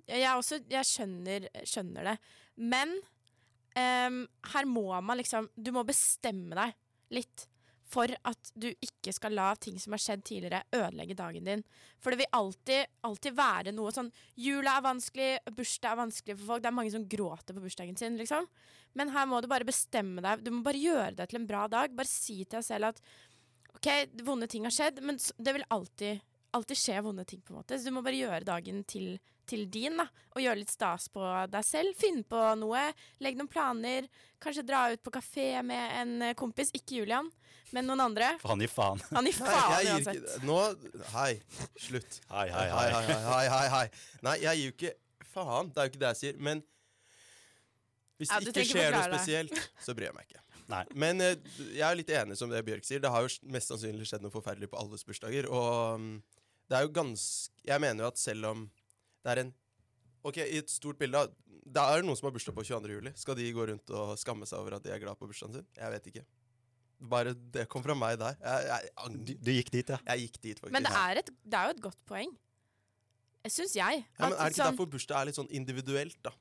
jeg, 0.07 0.29
også, 0.37 0.61
jeg 0.71 0.85
skjønner, 0.85 1.49
skjønner 1.65 2.05
det. 2.05 2.19
Men 2.57 2.93
um, 3.75 4.29
her 4.53 4.65
må 4.69 4.85
man 5.03 5.19
liksom 5.19 5.49
Du 5.57 5.73
må 5.73 5.83
bestemme 5.89 6.55
deg 6.55 6.75
litt 7.11 7.47
for 7.91 8.13
at 8.29 8.51
du 8.55 8.69
ikke 8.71 9.13
skal 9.15 9.35
la 9.35 9.49
ting 9.59 9.79
som 9.83 9.95
har 9.97 10.03
skjedd 10.03 10.23
tidligere, 10.27 10.63
ødelegge 10.77 11.17
dagen 11.19 11.49
din. 11.49 11.65
For 11.99 12.15
det 12.15 12.23
vil 12.23 12.37
alltid, 12.39 12.93
alltid 13.07 13.37
være 13.39 13.75
noe 13.75 13.91
sånn 13.95 14.13
Jula 14.39 14.77
er 14.79 14.87
vanskelig, 14.87 15.31
bursdag 15.57 15.91
er 15.93 16.01
vanskelig 16.05 16.37
for 16.39 16.53
folk. 16.53 16.63
Det 16.63 16.71
er 16.71 16.79
mange 16.79 16.95
som 16.95 17.09
gråter 17.11 17.57
på 17.57 17.65
bursdagen 17.65 17.99
sin, 17.99 18.19
liksom. 18.21 18.47
Men 18.99 19.13
her 19.15 19.27
må 19.31 19.43
du 19.43 19.51
bare 19.51 19.67
bestemme 19.67 20.23
deg. 20.25 20.47
Du 20.47 20.53
må 20.55 20.63
bare 20.67 20.81
gjøre 20.81 21.17
det 21.19 21.31
til 21.31 21.43
en 21.43 21.51
bra 21.51 21.67
dag. 21.71 21.93
Bare 21.95 22.11
si 22.11 22.43
til 22.45 22.61
deg 22.61 22.67
selv 22.67 22.93
at 22.93 23.03
OK, 23.75 23.89
vonde 24.27 24.51
ting 24.51 24.67
har 24.67 24.75
skjedd, 24.75 24.99
men 25.07 25.19
det 25.19 25.57
vil 25.57 25.67
alltid 25.71 26.27
alltid 26.57 26.79
skje 26.79 27.01
vonde 27.05 27.25
ting, 27.25 27.43
på 27.43 27.53
en 27.53 27.61
måte. 27.61 27.79
Så 27.79 27.91
du 27.91 27.95
må 27.95 28.03
bare 28.03 28.19
gjøre 28.19 28.47
dagen 28.47 28.83
til, 28.89 29.19
til 29.51 29.67
din, 29.73 29.99
da. 30.01 30.07
Og 30.37 30.43
gjøre 30.45 30.61
litt 30.63 30.71
stas 30.73 31.09
på 31.13 31.25
deg 31.51 31.67
selv. 31.67 31.97
Finn 31.99 32.23
på 32.31 32.41
noe. 32.61 32.85
Legg 33.25 33.37
noen 33.39 33.51
planer. 33.51 34.07
Kanskje 34.41 34.65
dra 34.69 34.87
ut 34.95 35.03
på 35.05 35.13
kafé 35.19 35.51
med 35.67 35.97
en 36.01 36.29
kompis. 36.39 36.71
Ikke 36.79 37.01
Julian, 37.03 37.29
men 37.75 37.87
noen 37.91 38.01
andre. 38.07 38.33
For 38.41 38.55
han 38.55 38.63
gir 38.65 38.71
faen. 38.73 39.03
Han 39.11 39.27
gir 39.29 39.37
Nei, 39.43 39.51
faen 39.51 39.75
jeg 39.75 39.87
gir 39.87 39.95
uansett. 39.99 40.25
ikke 40.25 40.49
Nå 40.49 40.59
Hei, 41.17 41.31
slutt. 41.89 42.21
Hei, 42.33 42.47
hei, 42.55 42.67
hei, 42.73 42.89
hei. 42.97 43.21
hei, 43.29 43.47
hei, 43.57 43.65
hei. 43.77 43.87
Nei, 44.27 44.37
jeg 44.47 44.61
gir 44.63 44.71
jo 44.71 44.77
ikke 44.79 44.95
faen. 45.35 45.71
Det 45.75 45.83
er 45.83 45.89
jo 45.91 45.93
ikke 45.95 46.05
det 46.07 46.13
jeg 46.15 46.23
sier. 46.25 46.41
Men 46.51 46.65
hvis 48.21 48.31
Ja, 48.35 48.41
det 48.45 48.53
ikke 48.53 48.67
skjer 48.69 48.93
noe 48.95 49.07
spesielt, 49.09 49.61
så 49.81 49.95
bryr 49.97 50.11
jeg 50.11 50.17
meg 50.19 50.27
ikke. 50.29 50.43
Nei. 50.71 50.83
Men 51.03 51.23
eh, 51.25 51.39
jeg 51.75 51.83
er 51.87 51.97
litt 51.99 52.11
enig 52.15 52.37
som 52.39 52.51
det 52.53 52.61
Bjørk 52.67 52.85
sier. 52.87 53.01
Det 53.03 53.11
har 53.11 53.25
jo 53.25 53.31
mest 53.51 53.73
sannsynlig 53.73 54.07
skjedd 54.07 54.23
noe 54.23 54.35
forferdelig 54.35 54.69
på 54.71 54.79
alles 54.79 55.03
bursdager. 55.09 55.49
Og 55.51 55.99
mm, 56.03 56.13
det 56.71 56.77
er 56.79 56.85
jo 56.87 56.93
ganske 56.95 57.65
Jeg 57.67 57.83
mener 57.83 58.05
jo 58.05 58.11
at 58.13 58.21
selv 58.21 58.47
om 58.53 58.61
det 59.25 59.33
er 59.35 59.43
en 59.45 59.55
OK, 60.25 60.37
i 60.43 60.59
et 60.61 60.69
stort 60.69 60.99
bilde, 61.01 61.23
Det 61.71 61.81
er 61.81 62.03
noen 62.05 62.17
som 62.19 62.27
har 62.29 62.35
bursdag 62.35 62.53
på 62.57 62.65
22. 62.67 62.91
juli. 62.99 63.13
Skal 63.17 63.37
de 63.39 63.47
gå 63.57 63.65
rundt 63.71 63.91
og 63.97 64.13
skamme 64.21 64.45
seg 64.49 64.59
over 64.61 64.75
at 64.77 64.85
de 64.85 64.91
er 64.93 65.01
glad 65.01 65.17
på 65.21 65.29
bursdagen 65.31 65.55
sin? 65.61 65.67
Jeg 65.79 65.93
vet 65.95 66.09
ikke. 66.11 66.25
Bare 67.01 67.33
det 67.55 67.65
kom 67.73 67.81
fra 67.85 67.95
meg 67.97 68.19
der. 68.21 68.37
Jeg, 68.45 68.67
jeg, 68.69 69.15
Du, 69.25 69.33
du 69.41 69.51
gikk 69.55 69.71
dit, 69.73 69.89
ja. 69.95 69.97
jeg 70.11 70.27
gikk 70.27 70.41
dit, 70.43 70.59
faktisk. 70.61 70.75
Men 70.77 70.85
det 70.85 70.93
er, 70.93 71.21
et, 71.23 71.31
det 71.45 71.57
er 71.61 71.71
jo 71.71 71.77
et 71.79 71.83
godt 71.87 72.03
poeng. 72.11 72.35
Syns 73.49 73.73
jeg. 73.79 74.03
ja, 74.05 74.27
men 74.27 74.35
er 74.35 74.37
det 74.37 74.51
ikke 74.53 74.59
sånn- 74.61 74.75
derfor 74.75 74.91
bursdag 74.93 75.17
er 75.23 75.31
litt 75.31 75.39
sånn 75.39 75.49
individuelt, 75.57 76.19
da? 76.27 76.35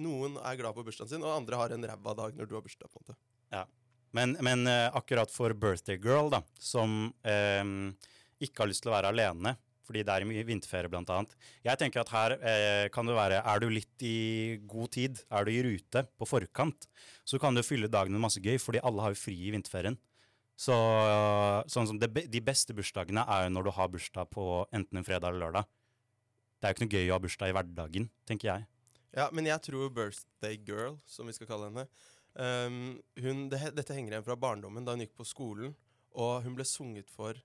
Noen 0.00 0.38
er 0.40 0.56
glad 0.56 0.72
på 0.76 0.84
bursdagen 0.86 1.10
sin, 1.12 1.24
og 1.24 1.34
andre 1.36 1.58
har 1.60 1.74
en 1.76 1.84
ræva 1.90 2.14
dag 2.16 2.36
når 2.38 2.48
du 2.48 2.54
har 2.56 2.64
bursdag. 2.64 2.88
på 2.92 3.00
en 3.02 3.04
måte. 3.10 3.66
Men, 4.16 4.32
men 4.40 4.62
eh, 4.70 4.88
akkurat 4.96 5.28
for 5.34 5.52
birthday 5.52 5.98
girl, 6.00 6.30
da, 6.32 6.40
som 6.56 7.10
eh, 7.26 7.60
ikke 8.40 8.62
har 8.62 8.70
lyst 8.70 8.84
til 8.86 8.92
å 8.92 8.94
være 8.96 9.10
alene, 9.12 9.52
fordi 9.86 10.02
det 10.06 10.12
er 10.12 10.26
mye 10.28 10.44
vinterferie 10.46 10.90
annet. 10.90 11.36
Jeg 11.64 11.80
tenker 11.80 12.02
at 12.02 12.10
her 12.12 12.34
eh, 12.40 12.88
kan 12.92 13.06
det 13.06 13.16
være, 13.16 13.40
er 13.40 13.62
du 13.62 13.68
litt 13.70 14.02
i 14.02 14.58
god 14.66 14.92
tid, 14.96 15.22
er 15.30 15.46
du 15.46 15.52
i 15.54 15.62
rute 15.62 16.04
på 16.18 16.28
forkant, 16.28 16.88
så 17.24 17.38
kan 17.42 17.54
du 17.54 17.62
fylle 17.62 17.90
dagen 17.92 18.12
med 18.12 18.24
masse 18.26 18.42
gøy, 18.42 18.58
fordi 18.62 18.82
alle 18.82 19.04
har 19.04 19.14
jo 19.14 19.22
fri 19.22 19.38
i 19.46 19.54
vinterferien. 19.54 19.98
Så 20.56 20.74
sånn 21.68 21.88
som 21.90 21.98
det, 22.00 22.08
de 22.32 22.40
beste 22.40 22.72
bursdagene 22.76 23.26
er 23.28 23.46
jo 23.46 23.52
når 23.52 23.66
du 23.66 23.74
har 23.76 23.90
bursdag 23.92 24.30
på 24.32 24.64
enten 24.74 24.98
en 24.98 25.04
fredag 25.04 25.28
eller 25.34 25.46
lørdag. 25.46 25.68
Det 26.56 26.64
er 26.64 26.72
jo 26.72 26.76
ikke 26.76 26.86
noe 26.86 26.96
gøy 26.96 27.10
å 27.10 27.16
ha 27.16 27.22
bursdag 27.26 27.52
i 27.52 27.56
hverdagen, 27.56 28.08
tenker 28.28 28.48
jeg. 28.48 28.68
Ja, 29.16 29.28
men 29.32 29.48
jeg 29.48 29.62
tror 29.64 29.92
Birthday 29.92 30.56
Girl, 30.64 30.96
som 31.08 31.28
vi 31.28 31.34
skal 31.36 31.48
kalle 31.48 31.68
henne 31.70 31.84
um, 32.36 32.96
hun, 33.20 33.46
det, 33.52 33.62
Dette 33.76 33.96
henger 33.96 34.16
igjen 34.16 34.26
fra 34.26 34.36
barndommen, 34.40 34.84
da 34.84 34.96
hun 34.96 35.04
gikk 35.04 35.14
på 35.16 35.28
skolen. 35.28 35.76
Og 36.16 36.40
hun 36.44 36.56
ble 36.56 36.64
sunget 36.68 37.12
for 37.12 37.36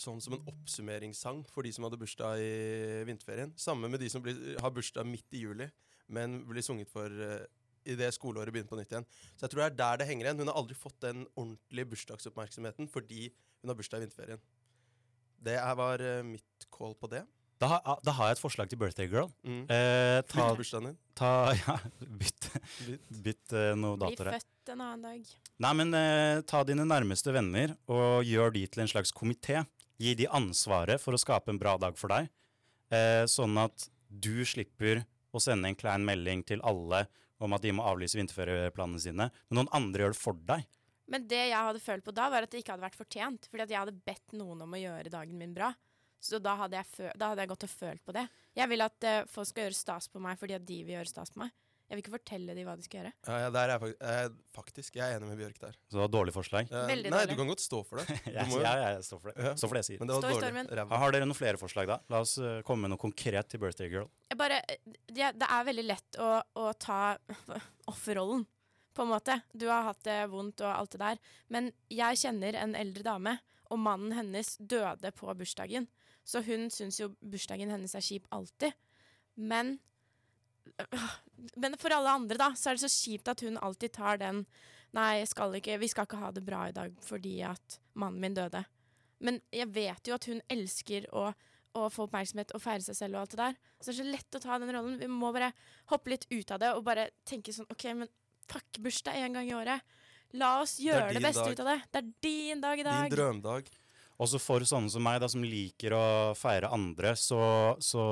sånn 0.00 0.20
som 0.20 0.34
en 0.36 0.42
oppsummeringssang 0.50 1.44
for 1.52 1.64
de 1.66 1.70
som 1.72 1.86
hadde 1.86 1.98
bursdag 2.00 2.40
i 2.42 3.04
vinterferien. 3.08 3.52
Samme 3.56 3.88
med 3.88 4.00
de 4.02 4.10
som 4.12 4.22
blir, 4.24 4.36
har 4.60 4.72
bursdag 4.76 5.06
midt 5.08 5.32
i 5.38 5.44
juli, 5.46 5.68
men 6.12 6.42
blir 6.48 6.62
sunget 6.64 6.90
for 6.92 7.08
uh, 7.10 7.46
idet 7.86 8.12
skoleåret 8.16 8.52
begynner 8.52 8.68
på 8.70 8.78
nytt 8.80 8.92
igjen. 8.92 9.06
Så 9.38 9.46
jeg 9.46 9.54
tror 9.54 9.62
det 9.64 9.70
er 9.70 9.78
der 9.80 10.02
det 10.02 10.08
henger 10.10 10.28
igjen. 10.28 10.42
Hun 10.42 10.52
har 10.52 10.58
aldri 10.60 10.76
fått 10.78 10.98
den 11.06 11.24
ordentlige 11.34 11.88
bursdagsoppmerksomheten 11.94 12.90
fordi 12.92 13.30
hun 13.62 13.72
har 13.72 13.78
bursdag 13.78 14.02
i 14.02 14.06
vinterferien. 14.06 14.44
Det 15.46 15.56
er, 15.60 15.74
var 15.78 16.02
uh, 16.04 16.20
mitt 16.26 16.68
call 16.74 16.94
på 16.98 17.08
det. 17.12 17.24
Da, 17.56 17.70
har- 17.72 18.00
da 18.04 18.12
har 18.18 18.28
jeg 18.28 18.36
et 18.36 18.40
forslag 18.42 18.68
til 18.68 18.76
birthday 18.82 19.06
girl. 19.08 19.30
Mm. 19.40 19.62
Eh, 19.72 20.18
ta, 20.28 20.42
Flytt 20.50 20.58
bursdagen 20.60 20.90
din. 20.90 20.96
ta, 21.16 21.30
ja, 21.62 21.76
bytt, 22.20 22.50
Bytt. 22.84 23.06
bytt 23.24 23.54
uh, 23.56 23.70
noe 23.80 23.96
Bli 23.96 24.10
datoer 24.10 24.28
Bli 24.34 24.40
født 24.42 24.72
en 24.74 24.82
annen 24.84 25.06
dag. 25.06 25.30
Nei, 25.64 25.70
men 25.78 25.94
eh, 25.96 26.42
ta 26.44 26.60
dine 26.68 26.84
nærmeste 26.84 27.32
venner 27.32 27.72
og 27.88 28.26
gjør 28.28 28.52
de 28.58 28.66
til 28.68 28.84
en 28.84 28.90
slags 28.92 29.14
komité. 29.16 29.62
Gi 30.02 30.14
de 30.18 30.28
ansvaret 30.28 31.00
for 31.00 31.16
å 31.16 31.20
skape 31.20 31.52
en 31.52 31.60
bra 31.60 31.76
dag 31.80 31.96
for 31.96 32.12
deg, 32.12 32.28
eh, 32.92 33.24
sånn 33.30 33.56
at 33.60 33.88
du 34.08 34.44
slipper 34.44 35.04
å 35.32 35.40
sende 35.42 35.68
en 35.70 35.78
klein 35.78 36.04
melding 36.04 36.44
til 36.46 36.60
alle 36.64 37.06
om 37.40 37.52
at 37.52 37.64
de 37.64 37.72
må 37.76 37.84
avlyse 37.84 38.16
vinterferieplanene 38.16 39.00
sine, 39.00 39.30
men 39.48 39.58
noen 39.60 39.72
andre 39.76 40.04
gjør 40.04 40.14
det 40.16 40.20
for 40.20 40.44
deg. 40.48 40.64
Men 41.06 41.26
det 41.30 41.42
jeg 41.48 41.66
hadde 41.68 41.82
følt 41.82 42.04
på 42.06 42.14
da, 42.14 42.28
var 42.32 42.44
at 42.44 42.52
det 42.52 42.62
ikke 42.62 42.74
hadde 42.74 42.86
vært 42.86 42.98
fortjent. 42.98 43.46
Fordi 43.50 43.62
at 43.62 43.72
jeg 43.72 43.78
hadde 43.78 44.00
bedt 44.08 44.34
noen 44.34 44.64
om 44.64 44.72
å 44.74 44.80
gjøre 44.80 45.12
dagen 45.12 45.38
min 45.38 45.54
bra. 45.54 45.70
Så 46.18 46.40
da 46.42 46.56
hadde 46.58 46.80
jeg, 46.80 47.12
da 47.14 47.30
hadde 47.30 47.44
jeg 47.44 47.52
gått 47.52 47.66
og 47.68 47.70
følt 47.70 48.02
på 48.02 48.14
det. 48.16 48.24
Jeg 48.58 48.70
vil 48.72 48.82
at 48.82 49.06
uh, 49.06 49.20
folk 49.30 49.50
skal 49.50 49.66
gjøre 49.66 49.78
stas 49.78 50.10
på 50.10 50.22
meg 50.22 50.40
fordi 50.40 50.56
at 50.56 50.66
de 50.66 50.80
vil 50.82 50.96
gjøre 50.96 51.12
stas 51.12 51.30
på 51.30 51.44
meg. 51.44 51.52
Jeg 51.86 51.94
vil 51.94 52.02
ikke 52.02 52.12
fortelle 52.16 52.54
dem 52.56 52.66
hva 52.66 52.72
de 52.74 52.82
skal 52.82 52.98
gjøre. 52.98 53.10
Ja, 53.28 53.34
ja, 53.44 53.50
der 53.54 53.70
er 53.70 53.72
jeg 53.72 53.80
faktisk, 53.82 54.00
jeg, 54.02 54.30
faktisk. 54.56 54.96
Jeg 54.98 55.06
er 55.06 55.20
enig 55.20 55.28
med 55.30 55.38
Bjørk 55.38 55.60
der. 55.62 55.76
Så 55.86 55.94
det 55.94 56.00
var 56.02 56.08
dårlig 56.10 56.32
forslag. 56.34 56.72
Eh, 56.72 56.86
Veldig 56.90 57.12
nei, 57.12 57.20
dårlig. 57.20 57.36
du 57.36 57.40
kan 57.40 57.50
godt 57.52 57.62
stå 57.62 57.82
for 57.86 58.00
det. 58.00 58.16
Du 58.26 58.50
må 58.50 58.58
ja, 58.64 58.72
jeg, 58.82 59.04
står 59.06 59.20
for 59.22 59.30
det. 59.30 59.36
Ja. 59.44 59.52
Står 59.54 59.70
for 59.70 59.78
det 59.78 59.82
jeg 59.84 59.88
sier. 59.90 60.00
Men 60.02 60.10
det 60.10 60.16
var 60.16 60.24
Stå 60.24 60.32
i 60.32 60.40
dårlig. 60.66 60.86
Har 61.04 61.14
dere 61.14 61.28
noen 61.28 61.38
flere 61.38 61.60
forslag, 61.60 61.92
da? 61.92 61.98
La 62.10 62.22
oss 62.26 62.34
uh, 62.42 62.48
komme 62.66 62.86
med 62.86 62.94
noe 62.96 63.02
konkret 63.04 63.52
til 63.52 63.62
birthday 63.62 63.92
girl. 63.92 64.08
Jeg 64.32 64.40
bare, 64.40 64.58
det, 65.06 65.30
det 65.38 65.50
er 65.58 65.68
veldig 65.70 65.84
lett 65.86 66.18
å, 66.22 66.30
å 66.58 66.66
ta 66.74 67.00
offerrollen, 67.92 68.42
på 68.96 69.04
en 69.06 69.12
måte. 69.12 69.38
Du 69.54 69.68
har 69.70 69.86
hatt 69.86 70.02
det 70.08 70.18
vondt 70.32 70.64
og 70.64 70.72
alt 70.72 70.96
det 70.96 71.02
der. 71.04 71.22
Men 71.54 71.70
jeg 71.92 72.18
kjenner 72.24 72.58
en 72.64 72.74
eldre 72.78 73.06
dame, 73.06 73.36
og 73.70 73.78
mannen 73.82 74.14
hennes 74.16 74.56
døde 74.58 75.14
på 75.14 75.30
bursdagen. 75.38 75.86
Så 76.26 76.42
hun 76.46 76.66
syns 76.74 76.98
jo 76.98 77.12
bursdagen 77.22 77.70
hennes 77.70 77.94
er 77.94 78.02
kjip 78.02 78.26
alltid. 78.34 78.74
Men 79.38 79.76
øh, 80.82 81.10
Men 81.56 81.76
for 81.80 81.92
alle 81.94 82.14
andre, 82.20 82.38
da, 82.40 82.50
så 82.56 82.70
er 82.70 82.78
det 82.78 82.86
så 82.86 82.92
kjipt 82.92 83.28
at 83.32 83.42
hun 83.46 83.60
alltid 83.62 83.96
tar 83.98 84.22
den 84.22 84.46
Nei, 84.96 85.18
jeg 85.18 85.26
skal 85.28 85.52
ikke, 85.58 85.74
vi 85.82 85.88
skal 85.92 86.06
ikke 86.06 86.18
ha 86.22 86.30
det 86.32 86.40
bra 86.46 86.62
i 86.70 86.72
dag 86.72 86.94
fordi 87.04 87.34
at 87.44 87.74
mannen 88.00 88.22
min 88.22 88.36
døde. 88.36 88.62
Men 89.20 89.42
jeg 89.52 89.68
vet 89.74 90.08
jo 90.08 90.14
at 90.16 90.28
hun 90.30 90.40
elsker 90.48 91.08
å 91.12 91.26
å 91.76 91.86
få 91.92 92.06
oppmerksomhet 92.06 92.54
og 92.56 92.62
feire 92.64 92.84
seg 92.84 92.98
selv 92.98 93.18
og 93.18 93.24
alt 93.24 93.34
det 93.34 93.40
der. 93.42 93.56
Så 93.78 93.90
det 93.90 93.94
er 93.94 93.98
så 93.98 94.08
lett 94.08 94.38
å 94.38 94.42
ta 94.42 94.58
den 94.62 94.72
rollen. 94.74 94.98
Vi 95.00 95.08
må 95.12 95.32
bare 95.34 95.52
hoppe 95.92 96.12
litt 96.14 96.26
ut 96.32 96.52
av 96.54 96.62
det 96.62 96.72
og 96.76 96.84
bare 96.86 97.10
tenke 97.28 97.54
sånn 97.54 97.68
OK, 97.72 97.88
men 97.98 98.12
fuck 98.48 98.80
bursdag 98.82 99.18
én 99.20 99.36
gang 99.36 99.48
i 99.50 99.56
året. 99.56 99.96
La 100.36 100.56
oss 100.62 100.76
gjøre 100.82 101.10
det, 101.10 101.18
det 101.18 101.26
beste 101.26 101.44
dag. 101.44 101.52
ut 101.52 101.64
av 101.64 101.68
det. 101.70 101.76
Det 101.90 102.00
er 102.00 102.08
din 102.26 102.62
dag 102.64 102.80
i 102.80 102.84
Din 102.84 102.90
dag. 102.90 103.12
drømdag. 103.12 103.68
Også 104.24 104.40
for 104.40 104.64
sånne 104.64 104.88
som 104.88 105.04
meg, 105.04 105.20
da, 105.20 105.28
som 105.28 105.44
liker 105.44 105.92
å 105.92 106.04
feire 106.38 106.70
andre, 106.72 107.12
så, 107.20 107.38
så 107.84 108.02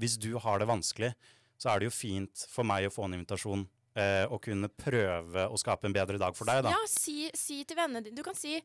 hvis 0.00 0.16
du 0.16 0.30
har 0.40 0.62
det 0.62 0.68
vanskelig, 0.70 1.12
så 1.56 1.72
er 1.72 1.80
det 1.80 1.90
jo 1.90 1.94
fint 1.94 2.46
for 2.52 2.68
meg 2.68 2.88
å 2.88 2.92
få 2.92 3.06
en 3.06 3.16
invitasjon 3.16 3.64
eh, 3.96 4.24
og 4.28 4.42
kunne 4.44 4.70
prøve 4.72 5.46
å 5.48 5.60
skape 5.60 5.88
en 5.88 5.96
bedre 5.96 6.20
dag 6.20 6.36
for 6.36 6.48
deg, 6.48 6.64
da. 6.66 6.74
Ja, 6.74 6.90
si, 6.90 7.30
si 7.36 7.62
til 7.64 7.78
vennene 7.78 8.04
dine 8.04 8.16
Du 8.16 8.24
kan 8.26 8.36
si 8.36 8.58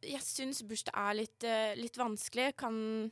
'Jeg 0.00 0.22
syns 0.22 0.62
bursdag 0.62 0.94
er 0.94 1.16
litt, 1.18 1.42
eh, 1.44 1.74
litt 1.74 1.96
vanskelig'. 1.98 2.56
Kan 2.56 3.10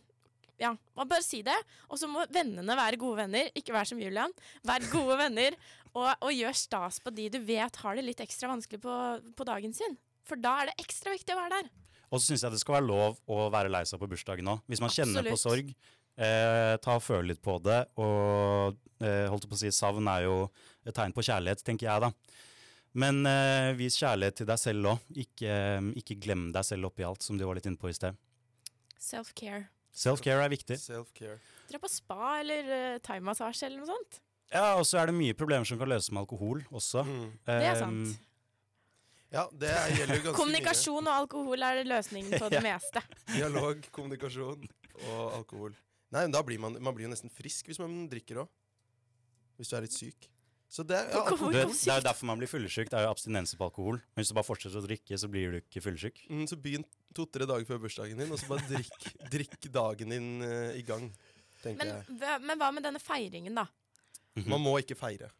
Ja, 0.59 0.75
bare 0.95 1.23
si 1.23 1.43
det. 1.43 1.55
Og 1.89 1.99
så 1.99 2.09
må 2.11 2.27
vennene 2.35 2.75
være 2.75 2.99
gode 2.99 3.17
venner. 3.23 3.51
Ikke 3.55 3.73
vær 3.73 3.87
som 3.87 3.99
Julian. 3.99 4.33
Vær 4.67 4.83
gode 4.91 5.17
venner, 5.19 5.55
og, 5.95 6.11
og 6.21 6.33
gjør 6.35 6.55
stas 6.55 6.99
på 6.99 7.15
de 7.15 7.29
du 7.31 7.39
vet 7.39 7.77
har 7.77 7.95
det 7.95 8.05
litt 8.05 8.21
ekstra 8.21 8.49
vanskelig 8.51 8.81
på, 8.83 8.95
på 9.37 9.47
dagen 9.47 9.73
sin. 9.73 9.97
For 10.27 10.35
da 10.35 10.63
er 10.63 10.71
det 10.71 10.81
ekstra 10.83 11.15
viktig 11.15 11.35
å 11.35 11.39
være 11.39 11.61
der. 11.61 11.71
Og 12.09 12.21
så 12.21 12.31
syns 12.31 12.43
jeg 12.43 12.55
det 12.55 12.61
skal 12.63 12.79
være 12.79 12.89
lov 12.89 13.19
å 13.29 13.49
være 13.53 13.71
lei 13.73 13.85
seg 13.89 14.01
på 14.01 14.09
bursdagen 14.09 14.49
òg. 14.49 14.63
Hvis 14.67 14.81
man 14.81 14.93
kjenner 14.93 15.27
på 15.29 15.39
sorg, 15.41 15.71
eh, 16.19 16.75
ta 16.83 16.97
og 16.99 17.05
Føle 17.07 17.31
litt 17.33 17.41
på 17.45 17.57
det. 17.65 17.81
Og 18.03 18.77
eh, 19.01 19.25
holdt 19.31 19.49
på 19.49 19.57
å 19.57 19.61
si, 19.63 19.71
savn 19.75 20.11
er 20.11 20.27
jo 20.27 20.37
et 20.85 20.95
tegn 20.97 21.15
på 21.17 21.25
kjærlighet, 21.25 21.63
tenker 21.67 21.89
jeg 21.91 22.05
da. 22.09 22.13
Men 22.99 23.21
eh, 23.29 23.73
vis 23.79 23.99
kjærlighet 24.01 24.41
til 24.41 24.49
deg 24.49 24.59
selv 24.59 24.93
òg. 24.95 25.03
Ikke, 25.25 25.53
ikke 26.01 26.17
glem 26.25 26.49
deg 26.55 26.65
selv 26.67 26.89
oppi 26.91 27.05
alt, 27.07 27.23
som 27.23 27.39
du 27.39 27.45
var 27.47 27.59
litt 27.59 27.67
inne 27.69 27.79
på 27.81 27.91
i 27.93 27.97
sted. 27.97 28.17
Self-care. 28.99 29.67
Self-care 29.95 30.45
er 30.47 30.53
viktig. 30.53 30.79
Self-care. 30.81 31.39
Dra 31.69 31.79
på 31.83 31.91
spa 31.91 32.39
eller 32.41 32.69
uh, 32.71 32.99
thaimassasje 33.05 33.67
eller 33.69 33.83
noe 33.83 33.91
sånt. 33.93 34.19
Ja, 34.49 34.71
og 34.81 34.87
så 34.89 34.97
er 35.03 35.11
det 35.11 35.19
mye 35.19 35.35
problemer 35.37 35.69
som 35.69 35.77
kan 35.81 35.91
løses 35.91 36.09
med 36.15 36.23
alkohol 36.23 36.63
også. 36.73 37.03
Mm. 37.05 37.27
Det 37.45 37.57
er 37.69 37.83
Um, 37.85 38.01
sant. 38.09 38.25
Ja, 39.29 39.43
det 39.53 39.69
er- 39.69 39.91
gjelder 39.93 40.17
jo 40.17 40.23
ganske 40.25 40.39
Kommunikasjon 40.39 41.05
og 41.11 41.13
alkohol 41.13 41.63
er 41.67 41.83
løsningen 41.85 42.39
på 42.41 42.49
det 42.55 42.63
meste. 42.71 43.03
Dialog, 43.35 43.83
kommunikasjon 43.93 44.65
og 45.11 45.35
alkohol. 45.37 45.75
Nei, 46.15 46.23
men 46.25 46.33
da 46.33 46.41
blir 46.47 46.61
man, 46.63 46.77
man 46.81 46.95
blir 46.97 47.05
jo 47.09 47.13
nesten 47.13 47.31
frisk 47.33 47.69
hvis 47.69 47.81
man 47.83 48.07
drikker 48.09 48.43
òg. 48.45 48.51
Hvis 49.59 49.71
du 49.73 49.77
er 49.77 49.85
litt 49.85 49.97
syk. 49.97 50.29
Så 50.69 50.85
det 50.85 50.97
er 50.99 51.09
ja. 51.15 51.23
Du 51.33 51.47
vet, 51.49 51.73
det 51.73 51.89
er 51.93 52.01
jo 52.03 52.05
derfor 52.05 52.29
man 52.29 52.39
blir 52.41 52.49
fyllesyk. 52.51 52.91
Det 52.93 52.99
er 52.99 53.07
jo 53.07 53.13
abstinenser 53.15 53.57
på 53.61 53.67
alkohol. 53.71 53.97
Men 54.13 54.21
hvis 54.23 54.31
du 54.33 54.37
bare 54.37 54.47
fortsetter 54.49 54.81
å 54.83 54.85
drikke, 54.85 55.17
så 55.21 55.29
blir 55.33 55.55
du 55.55 55.59
ikke 55.63 55.81
fyllesyk. 55.85 56.21
Mm, 56.29 56.45
så 56.51 56.59
begynn 56.61 56.85
to-tre 57.17 57.47
dager 57.49 57.65
før 57.69 57.81
bursdagen 57.87 58.21
din, 58.21 58.31
og 58.33 58.41
så 58.41 58.51
bare 58.51 58.67
drikk, 58.69 59.09
drikk 59.35 59.69
dagen 59.73 60.13
din 60.13 60.29
eh, 60.45 60.77
i 60.81 60.85
gang. 60.87 61.09
Tenker 61.65 61.81
Men, 61.89 61.95
jeg. 61.97 62.19
hva- 62.21 62.39
men 62.45 62.61
hva 62.61 62.69
med 62.77 62.85
denne 62.87 63.01
feiringen, 63.03 63.57
da? 63.57 63.65
Man 64.47 64.61
må 64.63 64.77
ikke 64.79 64.95
feire. 64.95 65.33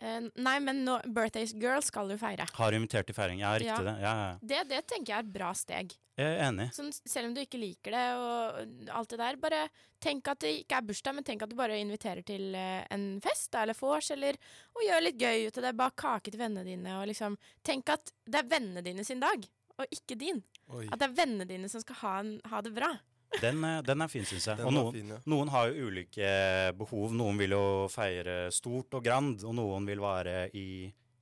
Eh, 0.00 0.20
nei, 0.40 0.54
men 0.64 0.84
no, 0.86 0.94
Birthdays 1.04 1.52
Girl 1.60 1.82
skal 1.84 2.08
du 2.08 2.16
feire. 2.20 2.46
Har 2.56 2.72
invitert 2.76 3.06
til 3.10 3.14
feiring. 3.16 3.42
Ja, 3.42 3.50
riktig 3.60 3.68
Ja. 3.68 3.82
det. 3.84 3.96
Ja, 4.00 4.12
ja. 4.24 4.38
Det, 4.40 4.60
det 4.70 4.78
tenker 4.88 5.12
jeg 5.12 5.18
er 5.18 5.26
et 5.26 5.32
bra 5.34 5.50
steg. 5.52 5.92
Jeg 6.20 6.36
er 6.38 6.42
enig. 6.48 6.66
Sånn, 6.76 6.90
selv 6.92 7.28
om 7.30 7.34
du 7.36 7.40
ikke 7.42 7.60
liker 7.60 7.94
det 7.96 8.06
og 8.16 8.90
alt 8.96 9.12
det 9.12 9.18
der, 9.20 9.36
bare 9.40 9.60
tenk 10.00 10.28
at 10.32 10.40
det 10.44 10.50
ikke 10.62 10.78
er 10.80 10.86
bursdag, 10.88 11.14
men 11.16 11.24
tenk 11.24 11.44
at 11.44 11.52
du 11.52 11.56
bare 11.56 11.78
inviterer 11.80 12.24
til 12.24 12.54
eh, 12.56 12.82
en 12.92 13.06
fest 13.24 13.54
eller 13.60 13.76
vors, 13.78 14.10
eller 14.12 14.36
og 14.76 14.84
gjør 14.84 15.04
litt 15.04 15.20
gøy 15.20 15.46
ut 15.48 15.60
av 15.60 15.68
det. 15.68 15.76
Bak 15.80 15.96
kake 16.00 16.30
til 16.32 16.40
vennene 16.40 16.64
dine, 16.64 16.96
og 17.00 17.06
liksom 17.12 17.36
Tenk 17.64 17.88
at 17.92 18.12
det 18.26 18.40
er 18.42 18.48
vennene 18.50 18.82
dine 18.84 19.04
sin 19.04 19.20
dag, 19.20 19.44
og 19.78 19.86
ikke 19.96 20.16
din. 20.20 20.42
Oi, 20.70 20.86
At 20.92 21.00
det 21.00 21.08
er 21.08 21.16
vennene 21.16 21.48
dine 21.48 21.68
som 21.72 21.80
skal 21.82 21.96
ha, 22.02 22.18
en, 22.20 22.34
ha 22.52 22.60
det 22.62 22.72
bra. 22.76 22.92
Den, 23.38 23.62
eh, 23.64 23.78
den 23.86 24.02
er 24.02 24.10
fin, 24.10 24.26
syns 24.26 24.48
jeg. 24.50 24.58
den 24.58 24.66
Og 24.66 24.74
noen, 24.74 24.92
fin, 24.96 25.14
ja. 25.14 25.20
noen 25.30 25.52
har 25.54 25.70
jo 25.70 25.88
ulike 25.90 26.30
behov. 26.78 27.14
Noen 27.16 27.38
vil 27.40 27.54
jo 27.54 27.64
feire 27.92 28.36
stort 28.54 28.98
og 28.98 29.04
grand, 29.06 29.38
og 29.46 29.54
noen 29.56 29.86
vil 29.88 30.02
være 30.02 30.48
i, 30.58 30.68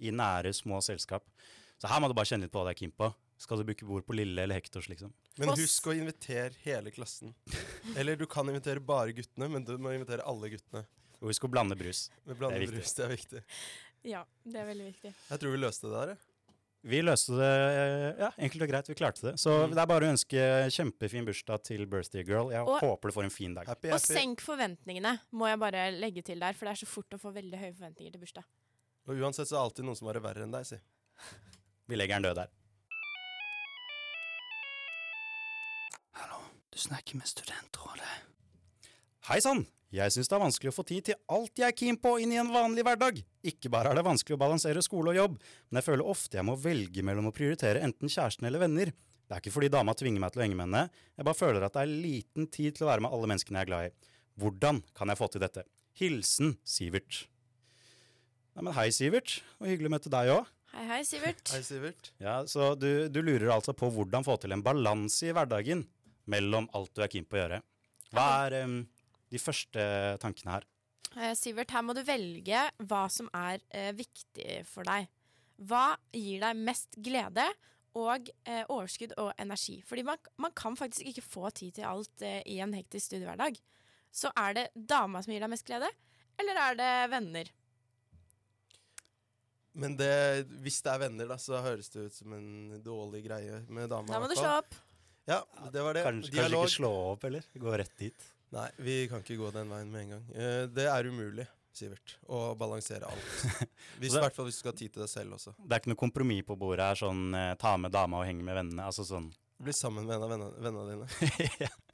i 0.01 0.12
nære, 0.14 0.55
små 0.57 0.81
selskap. 0.85 1.27
Så 1.79 1.90
her 1.90 2.01
må 2.03 2.09
du 2.11 2.16
bare 2.18 2.31
kjenne 2.31 2.49
litt 2.49 2.55
på 2.55 2.62
hva 2.62 2.71
du 2.71 2.75
er 2.75 2.81
keen 2.81 2.94
på. 2.97 3.12
Skal 3.38 3.61
du 3.61 3.68
booke 3.68 3.87
bord 3.87 4.03
på 4.07 4.16
Lille 4.18 4.42
eller 4.42 4.59
Hektors, 4.59 4.88
liksom? 4.90 5.12
Men 5.38 5.53
husk 5.55 5.87
å 5.87 5.94
invitere 5.94 6.57
hele 6.64 6.90
klassen. 6.90 7.37
Eller 7.94 8.18
du 8.18 8.25
kan 8.27 8.49
invitere 8.51 8.83
bare 8.83 9.14
guttene, 9.14 9.47
men 9.53 9.66
du 9.66 9.77
må 9.79 9.92
invitere 9.94 10.27
alle 10.27 10.51
guttene. 10.51 10.83
Og 11.21 11.31
husk 11.31 11.47
å 11.47 11.51
blande 11.53 11.77
brus. 11.79 12.09
Det 12.27 12.35
er 12.35 12.66
brus, 12.66 12.97
det 12.97 13.05
er 13.05 13.14
viktig. 13.14 13.44
Ja, 14.07 14.25
det 14.47 14.59
er 14.59 14.66
veldig 14.68 14.88
viktig. 14.88 15.12
Jeg 15.31 15.42
tror 15.42 15.55
vi 15.55 15.61
løste 15.62 15.87
det 15.87 15.94
der, 15.94 16.12
jeg. 16.14 16.28
Vi 16.87 17.01
løste 17.03 17.35
det 17.35 17.47
eh, 17.49 18.21
ja, 18.23 18.29
enkelt 18.38 18.62
og 18.62 18.69
greit. 18.71 18.87
Vi 18.88 18.95
klarte 18.95 19.21
det. 19.27 19.33
Så 19.43 19.51
Mm. 19.67 19.75
det 19.75 19.79
er 19.83 19.87
bare 19.91 20.07
å 20.07 20.12
ønske 20.14 20.43
kjempefin 20.71 21.27
bursdag 21.27 21.62
til 21.64 21.87
birthday 21.87 22.23
girl. 22.25 22.51
Jeg 22.53 22.62
Og- 22.62 22.81
håper 22.81 23.09
du 23.09 23.14
får 23.14 23.25
en 23.25 23.31
fin 23.31 23.55
dag. 23.55 23.67
Happy, 23.67 23.91
Og 23.91 23.99
senk 24.01 24.41
forventningene, 24.41 25.21
må 25.33 25.49
jeg 25.49 25.59
bare 25.59 25.91
legge 25.93 26.23
til 26.25 26.38
der, 26.38 26.53
for 26.53 26.67
det 26.67 26.73
er 26.73 26.87
så 26.87 26.87
fort 26.87 27.11
å 27.11 27.19
få 27.19 27.33
veldig 27.35 27.59
høye 27.59 27.75
forventninger 27.75 28.12
til 28.12 28.21
bursdag. 28.21 28.45
Og 29.09 29.17
uansett 29.17 29.49
så 29.49 29.57
er 29.57 29.59
det 29.59 29.64
alltid 29.67 29.85
noen 29.85 29.97
som 29.97 30.07
har 30.07 30.14
det 30.14 30.23
verre 30.23 30.43
enn 30.45 30.53
deg, 30.53 30.67
si. 30.67 30.77
Vi 31.88 31.97
legger 31.97 32.21
den 32.21 32.23
død 32.31 32.35
der. 32.37 32.49
Hallo, 36.12 36.41
du 36.71 36.79
snakker 36.79 37.14
med 37.17 37.27
Studentrådet. 37.27 38.28
Hei 39.29 39.43
sann! 39.45 39.59
Jeg 39.93 40.09
syns 40.14 40.31
det 40.31 40.37
er 40.38 40.41
vanskelig 40.41 40.71
å 40.71 40.75
få 40.79 40.83
tid 40.88 41.05
til 41.05 41.17
alt 41.37 41.61
jeg 41.61 41.67
er 41.67 41.75
keen 41.77 41.99
på 42.01 42.14
inn 42.25 42.31
i 42.33 42.38
en 42.41 42.49
vanlig 42.49 42.81
hverdag. 42.87 43.19
Ikke 43.45 43.69
bare 43.69 43.91
er 43.93 43.99
det 43.99 44.05
vanskelig 44.07 44.38
å 44.38 44.41
balansere 44.41 44.81
skole 44.81 45.12
og 45.12 45.19
jobb, 45.19 45.35
men 45.69 45.79
jeg 45.79 45.85
føler 45.85 46.09
ofte 46.09 46.38
jeg 46.38 46.47
må 46.49 46.55
velge 46.57 47.05
mellom 47.05 47.29
å 47.29 47.33
prioritere 47.37 47.83
enten 47.85 48.09
kjæresten 48.09 48.49
eller 48.49 48.62
venner. 48.62 48.95
Det 49.29 49.37
er 49.37 49.45
ikke 49.45 49.53
fordi 49.53 49.69
dama 49.75 49.93
tvinger 50.01 50.25
meg 50.25 50.33
til 50.33 50.41
å 50.41 50.47
henge 50.47 50.57
med 50.57 50.71
henne, 50.71 51.05
jeg 51.12 51.29
bare 51.29 51.41
føler 51.43 51.69
at 51.69 51.77
det 51.77 51.85
er 51.85 51.93
liten 52.07 52.49
tid 52.57 52.79
til 52.79 52.87
å 52.87 52.91
være 52.95 53.05
med 53.05 53.19
alle 53.19 53.31
menneskene 53.35 53.61
jeg 53.61 53.69
er 53.69 53.73
glad 53.75 53.91
i. 53.91 54.11
Hvordan 54.41 54.83
kan 54.97 55.12
jeg 55.12 55.21
få 55.21 55.31
til 55.35 55.45
dette? 55.45 55.69
Hilsen 56.01 56.57
Sivert. 56.64 57.23
Nei, 58.57 58.64
men 58.64 58.75
hei, 58.81 58.88
Sivert. 58.97 59.43
Og 59.61 59.69
hyggelig 59.69 59.93
å 59.93 59.97
møte 59.99 60.17
deg 60.17 60.37
òg. 60.38 60.53
Hei, 60.73 60.87
hei, 60.95 61.03
Sivert. 61.05 61.49
Hei, 61.53 61.67
Sivert. 61.69 62.14
Ja, 62.25 62.41
så 62.49 62.73
du, 62.81 63.11
du 63.12 63.21
lurer 63.21 63.53
altså 63.61 63.77
på 63.77 63.93
hvordan 63.93 64.25
få 64.25 64.41
til 64.41 64.57
en 64.57 64.64
balanse 64.64 65.29
i 65.29 65.37
hverdagen 65.37 65.85
mellom 66.33 66.73
alt 66.73 66.97
du 66.97 67.05
er 67.05 67.12
keen 67.12 67.29
på 67.29 67.37
å 67.37 67.45
gjøre. 67.45 67.67
Hva 68.17 68.31
er 68.47 68.62
em, 68.62 68.79
de 69.33 69.41
første 69.43 69.85
tankene 70.23 70.59
her? 70.59 70.67
Eh, 71.17 71.33
Sivert, 71.38 71.73
her 71.73 71.85
må 71.85 71.97
du 71.97 72.03
velge 72.07 72.67
hva 72.88 73.07
som 73.12 73.31
er 73.37 73.62
eh, 73.71 73.91
viktig 73.97 74.61
for 74.69 74.88
deg. 74.88 75.09
Hva 75.69 75.97
gir 76.14 76.45
deg 76.45 76.61
mest 76.69 76.99
glede 77.03 77.47
og 77.99 78.29
eh, 78.45 78.62
overskudd 78.69 79.17
og 79.19 79.33
energi? 79.41 79.81
Fordi 79.88 80.05
man, 80.07 80.21
man 80.38 80.55
kan 80.57 80.77
faktisk 80.79 81.09
ikke 81.11 81.25
få 81.25 81.51
tid 81.51 81.79
til 81.81 81.88
alt 81.88 82.25
eh, 82.27 82.43
i 82.47 82.61
en 82.62 82.77
hektisk 82.77 83.11
studiehverdag. 83.11 83.59
Så 84.14 84.31
er 84.38 84.55
det 84.57 84.67
dama 84.75 85.23
som 85.25 85.35
gir 85.35 85.43
deg 85.45 85.53
mest 85.53 85.67
glede, 85.69 85.88
eller 86.38 86.61
er 86.64 86.79
det 86.79 86.93
venner? 87.12 87.51
Men 89.79 89.95
det, 89.99 90.47
hvis 90.64 90.81
det 90.83 90.91
er 90.91 91.03
venner, 91.05 91.29
da, 91.31 91.37
så 91.38 91.61
høres 91.62 91.91
det 91.93 92.09
ut 92.09 92.17
som 92.17 92.33
en 92.35 92.79
dårlig 92.83 93.23
greie 93.29 93.61
med 93.69 93.91
dama. 93.91 94.11
Da 94.11 94.23
må 94.23 94.31
du 94.31 94.35
slå 94.38 94.57
opp. 94.59 94.75
Ja, 95.29 95.43
det 95.71 95.85
var 95.85 95.95
det. 95.95 96.03
Kanskje, 96.07 96.33
kanskje 96.35 96.62
ikke 96.62 96.73
slå 96.73 96.91
opp, 97.12 97.27
eller? 97.29 97.47
Gå 97.61 97.75
rett 97.79 97.95
dit. 98.01 98.27
Nei, 98.55 98.69
vi 98.81 98.95
kan 99.11 99.21
ikke 99.21 99.37
gå 99.37 99.51
den 99.53 99.69
veien 99.69 99.91
med 99.93 100.03
en 100.07 100.13
gang. 100.15 100.23
Eh, 100.35 100.67
det 100.73 100.87
er 100.89 101.09
umulig, 101.11 101.45
Sivert, 101.79 102.15
å 102.27 102.55
balansere 102.59 103.07
alt. 103.07 103.27
Hvis, 104.01 104.11
I 104.11 104.15
Det- 104.17 104.23
hvert 104.25 104.35
fall 104.35 104.49
hvis 104.49 104.57
du 104.57 104.63
skal 104.65 104.73
ha 104.73 104.79
tid 104.79 104.93
til 104.95 105.03
deg 105.05 105.11
selv 105.13 105.37
også. 105.37 105.53
Det 105.61 105.77
er 105.77 105.83
ikke 105.83 105.93
noe 105.93 106.01
kompromiss 106.01 106.47
på 106.49 106.57
bordet 106.59 106.87
her, 106.89 106.99
sånn 106.99 107.29
eh, 107.37 107.53
ta 107.61 107.77
med 107.77 107.93
dama 107.95 108.23
og 108.23 108.27
henge 108.27 108.43
med 108.43 108.57
vennene. 108.57 108.87
Altså 108.89 109.05
sånn. 109.07 109.29
Bli 109.63 109.75
sammen 109.77 110.07
med 110.09 110.17
en 110.17 110.25
av 110.27 110.33
vennene, 110.33 110.57
vennene 110.65 110.97
dine. 110.97 111.69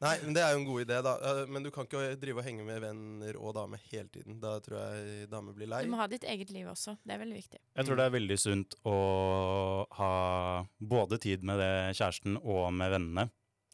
Nei, 0.00 0.14
men 0.24 0.32
det 0.32 0.40
er 0.40 0.54
jo 0.54 0.60
en 0.62 0.64
god 0.64 0.80
idé, 0.86 0.98
da. 1.04 1.10
Eh, 1.28 1.40
Men 1.52 1.64
du 1.66 1.68
kan 1.74 1.84
ikke 1.84 2.14
drive 2.22 2.40
og 2.40 2.46
henge 2.46 2.64
med 2.64 2.78
venner 2.80 3.36
og 3.36 3.52
dame 3.58 3.76
hele 3.90 4.08
tiden. 4.08 4.38
Da 4.40 4.54
tror 4.64 4.78
jeg 4.80 5.26
dame 5.28 5.52
blir 5.56 5.68
lei. 5.68 5.82
Du 5.84 5.90
må 5.92 5.98
ha 6.00 6.06
ditt 6.08 6.24
eget 6.24 6.48
liv 6.54 6.70
også. 6.72 6.94
Det 7.04 7.12
er 7.16 7.20
veldig 7.20 7.36
viktig. 7.36 7.60
Jeg 7.76 7.84
tror 7.88 7.98
det 8.00 8.06
er 8.08 8.14
veldig 8.14 8.38
sunt 8.40 8.76
å 8.88 8.94
ha 9.98 10.14
både 10.80 11.18
tid 11.20 11.44
med 11.44 11.60
det 11.60 11.72
kjæresten 11.98 12.38
og 12.40 12.70
med 12.78 12.94
vennene. 12.96 13.26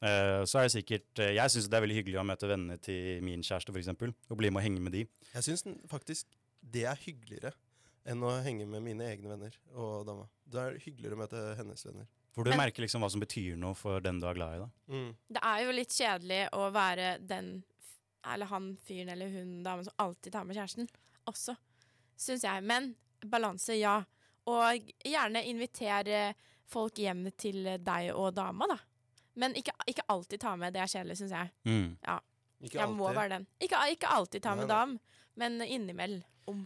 Eh, 0.04 0.42
så 0.44 0.58
er 0.60 0.66
det 0.66 0.72
sikkert 0.74 1.20
eh, 1.24 1.30
Jeg 1.38 1.48
syns 1.54 1.70
det 1.72 1.76
er 1.78 1.84
veldig 1.86 1.94
hyggelig 1.96 2.18
å 2.20 2.26
møte 2.28 2.48
vennene 2.50 2.76
til 2.84 3.22
min 3.24 3.40
kjæreste, 3.46 3.72
f.eks. 3.72 3.88
Og 4.28 4.36
bli 4.36 4.50
med 4.52 4.60
og 4.60 4.66
henge 4.66 4.82
med 4.84 4.92
de. 4.92 5.06
Jeg 5.32 5.46
syns 5.46 5.64
faktisk 5.88 6.26
det 6.60 6.84
er 6.90 6.98
hyggeligere 7.00 7.52
enn 8.06 8.22
å 8.22 8.34
henge 8.44 8.66
med 8.70 8.84
mine 8.84 9.06
egne 9.08 9.30
venner 9.32 9.54
og 9.74 10.04
dama. 10.06 10.26
Det 10.46 10.60
er 10.62 10.76
hyggeligere 10.84 11.16
å 11.16 11.20
møte 11.24 11.40
hennes 11.58 11.86
venner. 11.86 12.06
For 12.36 12.44
du 12.44 12.50
Men- 12.50 12.58
merker 12.66 12.84
liksom 12.84 13.00
hva 13.00 13.10
som 13.10 13.22
betyr 13.22 13.56
noe 13.56 13.74
for 13.74 14.00
den 14.04 14.20
du 14.20 14.26
er 14.28 14.34
glad 14.36 14.56
i. 14.56 14.58
da. 14.58 14.68
Mm. 14.92 15.16
Det 15.32 15.42
er 15.42 15.64
jo 15.64 15.72
litt 15.72 15.94
kjedelig 15.96 16.42
å 16.52 16.70
være 16.74 17.26
den 17.26 17.64
eller 18.26 18.46
han 18.50 18.76
fyren 18.82 19.08
eller 19.14 19.30
hun 19.30 19.62
damen 19.62 19.84
som 19.86 19.94
alltid 20.02 20.32
tar 20.34 20.44
med 20.44 20.56
kjæresten 20.56 20.88
også, 21.30 21.56
syns 22.18 22.42
jeg. 22.42 22.62
Men 22.66 22.94
balanse, 23.24 23.78
ja. 23.78 24.00
Og 24.46 24.92
gjerne 25.06 25.44
invitere 25.46 26.34
folk 26.66 26.98
hjem 26.98 27.30
til 27.38 27.62
deg 27.82 28.12
og 28.14 28.34
dama, 28.34 28.66
da. 28.66 28.78
Men 29.36 29.54
ikke, 29.58 29.74
ikke 29.90 30.06
alltid 30.12 30.40
ta 30.42 30.54
med. 30.56 30.72
Det 30.74 30.80
er 30.80 30.90
kjedelig, 30.90 31.18
syns 31.20 31.34
jeg. 31.36 31.52
Mm. 31.68 31.88
Ikke 32.64 32.78
Jeg 32.80 32.88
må 32.88 33.08
alltid. 33.10 33.20
være 33.20 33.32
den. 33.34 33.46
Ikke, 33.60 33.82
ikke 33.92 34.12
alltid 34.16 34.42
ta 34.46 34.54
med 34.56 34.68
dam, 34.72 34.96
men 35.36 35.60
innimellom. 35.60 36.64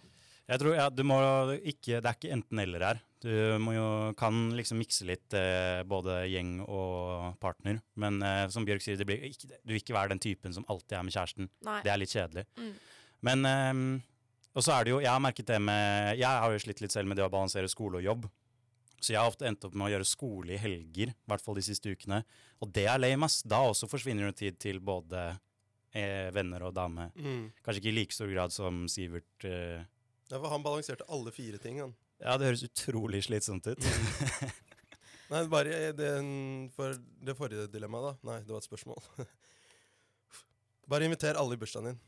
Jeg 0.51 0.59
tror 0.59 0.75
ja, 0.75 0.89
du 0.91 1.05
må 1.07 1.17
ikke, 1.63 2.01
Det 2.03 2.09
er 2.09 2.17
ikke 2.17 2.33
enten-eller 2.35 2.83
her. 2.83 3.01
Du 3.23 3.31
må 3.63 3.75
jo, 3.77 3.87
kan 4.19 4.49
liksom 4.57 4.81
mikse 4.81 5.05
litt 5.07 5.35
eh, 5.37 5.83
både 5.87 6.25
gjeng 6.31 6.57
og 6.65 7.37
partner. 7.43 7.79
Men 8.01 8.19
eh, 8.25 8.47
som 8.51 8.65
Bjørk 8.67 8.83
sier, 8.83 8.99
det 8.99 9.07
blir 9.07 9.23
ikke, 9.29 9.51
du 9.51 9.75
vil 9.75 9.83
ikke 9.83 9.95
være 9.95 10.15
den 10.15 10.23
typen 10.23 10.55
som 10.57 10.67
alltid 10.73 10.97
er 10.99 11.05
med 11.07 11.15
kjæresten. 11.15 11.51
Nei. 11.69 11.79
Det 11.87 11.93
er 11.93 12.01
litt 12.03 12.15
kjedelig. 12.17 12.47
Mm. 12.59 12.73
Men 13.29 13.47
eh, 13.51 13.83
Og 14.57 14.65
så 14.65 14.73
er 14.75 14.85
det 14.87 14.95
jo 14.95 15.01
Jeg 15.05 15.13
har 15.13 15.21
merket 15.21 15.47
det 15.47 15.59
med 15.61 16.17
Jeg 16.17 16.25
har 16.43 16.51
jo 16.51 16.59
slitt 16.63 16.81
litt 16.81 16.95
selv 16.95 17.07
med 17.11 17.19
det 17.21 17.27
å 17.27 17.31
balansere 17.31 17.69
skole 17.71 18.01
og 18.01 18.07
jobb. 18.07 18.25
Så 19.01 19.15
jeg 19.15 19.21
har 19.21 19.31
ofte 19.31 19.47
endt 19.49 19.65
opp 19.65 19.77
med 19.77 19.89
å 19.89 19.93
gjøre 19.95 20.09
skole 20.09 20.55
i 20.55 20.61
helger, 20.61 21.13
i 21.15 21.31
hvert 21.33 21.45
fall 21.45 21.57
de 21.57 21.65
siste 21.65 21.93
ukene. 21.93 22.21
Og 22.61 22.73
det 22.77 22.85
er 22.93 23.01
lame, 23.01 23.27
ass. 23.27 23.41
Da 23.49 23.63
også 23.65 23.89
forsvinner 23.89 24.29
det 24.29 24.37
tid 24.43 24.59
til 24.61 24.81
både 24.85 25.31
eh, 25.97 26.29
venner 26.37 26.67
og 26.69 26.75
dame. 26.77 27.09
Mm. 27.17 27.47
Kanskje 27.65 27.83
ikke 27.83 27.93
i 27.93 27.97
like 27.97 28.17
stor 28.17 28.31
grad 28.33 28.55
som 28.55 28.85
Sivert. 28.93 29.49
Eh. 29.49 29.81
Ja, 30.31 30.37
for 30.37 30.51
han 30.53 30.65
balanserte 30.67 31.09
alle 31.09 31.33
fire 31.35 31.61
ting, 31.63 31.81
han. 31.81 31.97
Ja, 32.21 32.37
det 32.37 32.51
høres 32.51 32.67
utrolig 32.67 33.23
slitsomt 33.25 33.71
ut. 33.71 33.87
Nei, 35.31 35.45
bare 35.49 35.93
det, 35.97 36.11
for 36.75 36.99
det 36.99 37.37
forrige 37.39 37.69
dilemmaet, 37.73 38.11
da. 38.11 38.31
Nei, 38.33 38.39
det 38.45 38.53
var 38.53 38.61
et 38.61 38.69
spørsmål. 38.69 39.01
bare 40.91 41.07
inviter 41.07 41.39
alle 41.39 41.57
i 41.57 41.61
bursdagen 41.61 41.93
din, 41.93 42.01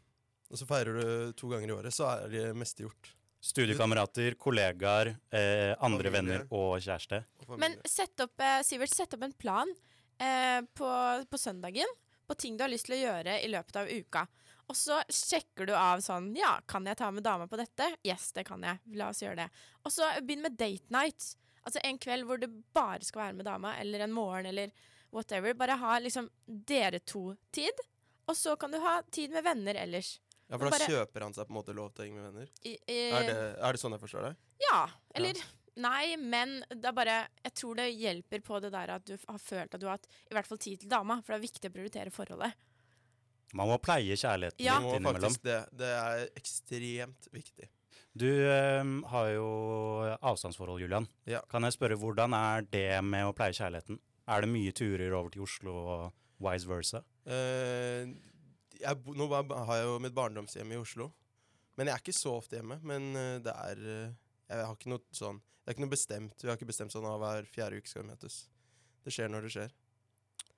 og 0.50 0.61
så 0.61 0.68
feirer 0.68 0.98
du 0.98 1.35
to 1.38 1.48
ganger 1.52 1.70
i 1.70 1.76
året, 1.76 1.94
så 1.94 2.11
er 2.11 2.33
det 2.33 2.46
meste 2.59 2.85
gjort. 2.85 3.12
Studiekamerater, 3.42 4.35
kollegaer, 4.38 5.16
eh, 5.35 5.72
andre 5.83 6.11
Familie. 6.11 6.11
venner 6.12 6.44
og 6.55 6.76
kjæreste. 6.81 7.24
Og 7.48 7.59
Men 7.59 7.74
sett 7.85 8.20
opp, 8.22 8.38
eh, 8.40 8.61
Sivert, 8.62 8.94
sett 8.94 9.14
opp 9.14 9.22
en 9.26 9.33
plan 9.35 9.68
eh, 10.20 10.61
på, 10.78 10.90
på 11.26 11.38
søndagen 11.40 11.90
på 12.28 12.37
ting 12.38 12.57
du 12.57 12.62
har 12.62 12.70
lyst 12.70 12.87
til 12.87 12.94
å 12.96 13.02
gjøre 13.02 13.40
i 13.42 13.50
løpet 13.50 13.76
av 13.83 13.90
uka. 13.90 14.26
Og 14.70 14.76
så 14.78 15.00
sjekker 15.11 15.66
du 15.66 15.74
av 15.74 16.00
sånn 16.00 16.31
Ja, 16.38 16.55
kan 16.70 16.87
jeg 16.87 16.96
ta 16.96 17.11
med 17.11 17.24
dama 17.26 17.48
på 17.50 17.59
dette? 17.59 17.90
Yes, 18.07 18.31
det 18.33 18.46
kan 18.46 18.62
jeg. 18.62 18.78
La 18.94 19.11
oss 19.11 19.20
gjøre 19.24 19.42
det. 19.42 19.48
Og 19.85 19.92
så 19.92 20.07
begynn 20.22 20.46
med 20.46 20.57
date 20.57 20.88
night. 20.94 21.35
Altså 21.66 21.83
en 21.83 21.98
kveld 21.98 22.24
hvor 22.28 22.38
du 22.40 22.46
bare 22.72 23.02
skal 23.05 23.26
være 23.26 23.38
med 23.40 23.46
dama, 23.50 23.74
eller 23.83 24.07
en 24.07 24.14
morgen, 24.14 24.46
eller 24.46 24.70
whatever. 25.12 25.52
Bare 25.59 25.76
ha 25.83 25.98
liksom 25.98 26.31
dere 26.46 27.00
to-tid. 27.00 27.83
Og 28.31 28.38
så 28.38 28.55
kan 28.57 28.70
du 28.70 28.78
ha 28.78 29.00
tid 29.11 29.35
med 29.35 29.44
venner 29.44 29.74
ellers. 29.83 30.20
Ja, 30.52 30.58
for 30.60 30.68
da 30.68 30.76
bare- 30.76 30.90
kjøper 30.92 31.24
han 31.24 31.32
seg 31.32 31.48
på 31.48 31.54
en 31.54 31.56
måte 31.56 31.74
lov 31.74 31.90
til 31.96 32.04
å 32.04 32.06
henge 32.06 32.20
med 32.20 32.28
venner? 32.28 32.48
I, 32.68 32.76
i, 32.84 32.96
Er 33.16 33.24
det, 33.24 33.36
er 33.56 33.72
det 33.72 33.80
sånn 33.80 33.94
jeg 33.96 34.02
forstår 34.04 34.26
deg? 34.28 34.40
Ja, 34.68 34.82
eller 35.16 35.40
Nei, 35.80 36.16
men 36.20 36.58
det 36.68 36.84
er 36.84 36.92
bare 36.92 37.14
Jeg 37.46 37.54
tror 37.56 37.78
det 37.80 37.86
hjelper 37.96 38.42
på 38.44 38.58
det 38.60 38.68
der 38.74 38.90
at 38.98 39.06
du 39.08 39.14
har 39.16 39.38
følt 39.40 39.72
at 39.72 39.80
du 39.80 39.86
har 39.88 39.96
hatt 39.96 40.08
i 40.28 40.34
hvert 40.36 40.46
fall 40.50 40.60
tid 40.60 40.82
til 40.82 40.90
dama, 40.92 41.16
for 41.24 41.32
det 41.32 41.38
er 41.40 41.46
viktig 41.48 41.70
å 41.70 41.72
prioritere 41.72 42.12
forholdet. 42.12 42.52
Man 43.56 43.68
må 43.68 43.78
pleie 43.80 44.12
kjærligheten 44.16 44.60
Ja. 44.64 44.78
Litt 44.80 44.98
innimellom. 45.00 45.34
det. 45.42 45.58
Det 45.72 45.88
er 45.96 46.26
ekstremt 46.36 47.28
viktig. 47.32 47.68
Du 48.12 48.28
eh, 48.28 48.84
har 49.08 49.28
jo 49.32 49.48
avstandsforhold, 50.20 50.80
Julian. 50.84 51.08
Ja. 51.24 51.40
Kan 51.48 51.64
jeg 51.64 51.72
spørre, 51.72 51.96
hvordan 51.96 52.36
er 52.36 52.68
det 52.68 53.02
med 53.04 53.24
å 53.24 53.32
pleie 53.36 53.56
kjærligheten? 53.56 53.98
Er 54.28 54.44
det 54.44 54.50
mye 54.52 54.72
turer 54.76 55.12
over 55.16 55.32
til 55.32 55.42
Oslo 55.46 55.72
og 55.72 56.12
vice 56.44 56.68
versa? 56.68 57.00
Eh, 57.24 58.12
jeg, 58.83 59.16
nå 59.18 59.29
har 59.33 59.77
jeg 59.79 59.88
jo 59.88 59.99
mitt 60.03 60.16
barndomshjem 60.16 60.75
i 60.75 60.81
Oslo. 60.81 61.11
Men 61.79 61.88
jeg 61.88 61.97
er 61.97 62.03
ikke 62.05 62.16
så 62.16 62.35
ofte 62.37 62.59
hjemme. 62.59 62.79
Men 62.87 63.12
eh, 63.16 63.37
det 63.45 63.55
er 63.55 63.85
eh, 63.95 64.18
Jeg 64.53 64.66
har 64.68 64.77
ikke 64.77 64.92
noe 64.92 65.16
sånn 65.16 65.38
Det 65.40 65.71
er 65.71 65.77
ikke 65.77 65.85
noe 65.87 65.95
bestemt. 65.95 66.42
Vi 66.42 66.51
har 66.51 66.59
ikke 66.59 66.68
bestemt 66.73 66.95
sånn 66.95 67.09
at 67.09 67.21
hver 67.23 67.49
fjerde 67.55 67.79
uke 67.81 67.90
skal 67.90 68.05
vi 68.05 68.12
møtes. 68.12 68.42
Det 69.03 69.14
skjer 69.14 69.31
når 69.33 69.47
det 69.47 69.55
skjer. 69.57 69.77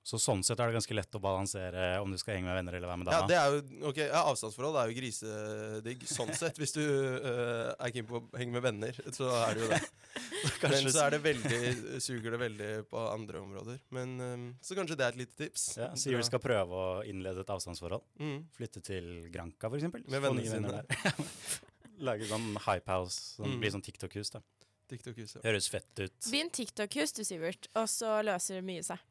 Så 0.05 0.19
sånn 0.21 0.43
sett 0.45 0.59
er 0.61 0.69
det 0.69 0.75
ganske 0.77 0.93
lett 0.93 1.15
å 1.17 1.19
balansere 1.23 1.85
om 1.97 2.11
du 2.13 2.17
skal 2.21 2.35
henge 2.35 2.45
med 2.45 2.59
venner 2.59 2.75
eller 2.77 2.91
være 2.91 2.99
med 3.01 3.07
Ja, 3.09 3.21
det 3.25 3.37
er 3.41 3.55
jo 3.55 3.89
Ok, 3.89 3.97
ja, 4.03 4.19
avstandsforhold 4.29 4.75
er 4.77 4.91
jo 4.91 4.97
grisedigg 4.99 6.03
sånn 6.11 6.29
sett. 6.41 6.59
Hvis 6.61 6.75
du 6.75 6.83
uh, 6.85 7.71
er 7.73 7.93
keen 7.95 8.05
på 8.05 8.19
å 8.19 8.23
henge 8.37 8.53
med 8.53 8.61
venner, 8.67 8.99
så 9.15 9.31
er 9.39 9.57
det 9.57 9.63
jo 9.63 9.69
det. 9.71 9.79
Kanskje 10.61 10.83
Men 10.83 10.93
så 10.93 11.01
er 11.07 11.15
det 11.15 11.21
veldig 11.25 12.01
suger 12.05 12.35
det 12.35 12.41
veldig 12.43 12.69
på 12.91 13.01
andre 13.09 13.41
områder. 13.41 13.79
Men 13.97 14.13
um, 14.21 14.45
Så 14.61 14.77
kanskje 14.77 14.99
det 14.99 15.07
er 15.07 15.15
et 15.15 15.21
lite 15.23 15.39
tips. 15.41 15.65
ja, 15.81 15.89
Sier 15.97 16.21
du 16.21 16.27
skal 16.29 16.43
prøve 16.43 16.83
å 16.83 17.01
innlede 17.09 17.41
et 17.41 17.55
avstandsforhold. 17.57 18.05
mm. 18.21 18.37
Flytte 18.59 18.83
til 18.85 19.09
Granca, 19.33 19.73
eksempel. 19.73 20.05
Med 20.05 20.21
vennene 20.21 20.45
sine. 20.45 20.61
venner 20.69 20.85
der. 20.85 21.25
Lage 22.11 22.29
sånn 22.29 22.51
hype 22.67 22.91
house. 22.93 23.17
Sånn, 23.39 23.55
Mm. 23.55 23.59
Bli 23.65 23.73
sånn 23.73 23.83
TikTok-hus. 23.89 24.29
da. 24.37 24.43
TikTok-hus, 24.91 25.35
ja. 25.39 25.41
Høres 25.49 25.67
fett 25.73 25.97
ut. 25.97 26.15
Begynn 26.29 26.53
TikTok-hus 26.53 27.15
du, 27.17 27.23
Sivert, 27.25 27.71
og 27.73 27.89
så 27.89 28.19
løser 28.21 28.61
mye 28.61 28.83
seg. 28.85 29.01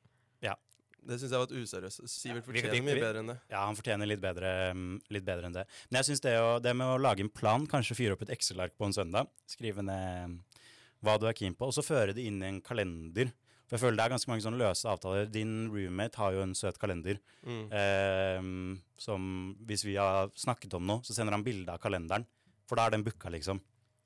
Det 1.06 1.18
syns 1.20 1.30
jeg 1.30 1.40
var 1.40 1.48
et 1.48 1.56
useriøst. 1.62 2.08
Sivert 2.08 2.44
fortjener 2.46 2.72
vi- 2.72 2.80
mye 2.86 3.00
bedre 3.00 3.18
enn 3.22 3.26
det. 3.32 3.38
Ja, 3.50 3.66
han 3.66 3.76
fortjener 3.76 4.06
litt 4.08 4.20
bedre, 4.20 4.72
mm, 4.74 5.00
litt 5.10 5.24
bedre 5.24 5.44
enn 5.46 5.52
det. 5.52 5.66
Men 5.90 6.02
jeg 6.02 6.08
syns 6.16 6.20
det, 6.24 6.34
det 6.62 6.74
med 6.76 6.86
å 6.86 7.00
lage 7.00 7.20
en 7.20 7.28
plan, 7.28 7.66
kanskje 7.66 7.96
fyre 7.96 8.12
opp 8.12 8.22
et 8.22 8.30
Excel-ark 8.36 8.72
på 8.78 8.86
en 8.86 8.92
søndag, 8.96 9.28
skrive 9.46 9.82
ned 9.84 10.40
hva 11.04 11.18
du 11.20 11.26
er 11.26 11.34
keen 11.36 11.54
på, 11.54 11.66
og 11.68 11.72
så 11.76 11.84
føre 11.84 12.14
det 12.14 12.24
inn 12.24 12.42
i 12.42 12.46
en 12.48 12.60
kalender. 12.62 13.32
For 13.68 13.76
jeg 13.76 13.80
føler 13.80 13.96
det 13.96 14.04
er 14.04 14.12
ganske 14.14 14.28
mange 14.28 14.44
sånne 14.44 14.60
løse 14.60 14.84
avtaler. 14.88 15.30
Din 15.30 15.68
roommate 15.72 16.16
har 16.16 16.32
jo 16.32 16.42
en 16.42 16.54
søt 16.54 16.78
kalender. 16.78 17.18
Mm. 17.44 17.72
Eh, 17.72 18.80
som 18.96 19.56
hvis 19.64 19.84
vi 19.84 19.94
har 19.96 20.28
snakket 20.36 20.74
om 20.74 20.86
noe, 20.86 21.00
så 21.00 21.14
sender 21.16 21.32
han 21.32 21.44
bilde 21.44 21.68
av 21.72 21.80
kalenderen. 21.80 22.26
For 22.68 22.76
da 22.76 22.86
er 22.86 22.90
den 22.96 23.04
booka, 23.04 23.30
liksom. 23.32 23.60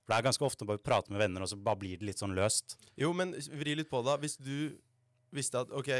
For 0.06 0.14
det 0.14 0.18
er 0.24 0.28
ganske 0.30 0.46
ofte 0.46 0.64
bare 0.64 0.78
å 0.78 0.82
prate 0.82 1.10
med 1.10 1.20
venner, 1.20 1.42
og 1.42 1.48
så 1.50 1.58
bare 1.62 1.78
blir 1.78 1.98
det 1.98 2.06
litt 2.08 2.18
sånn 2.22 2.34
løst. 2.34 2.76
Jo, 2.96 3.12
men 3.12 3.34
vri 3.34 3.74
litt 3.76 3.90
på 3.90 4.02
det. 4.06 4.14
Hvis 4.22 4.38
du 4.38 4.78
visste 5.34 5.62
at 5.62 5.72
OK, 5.74 5.90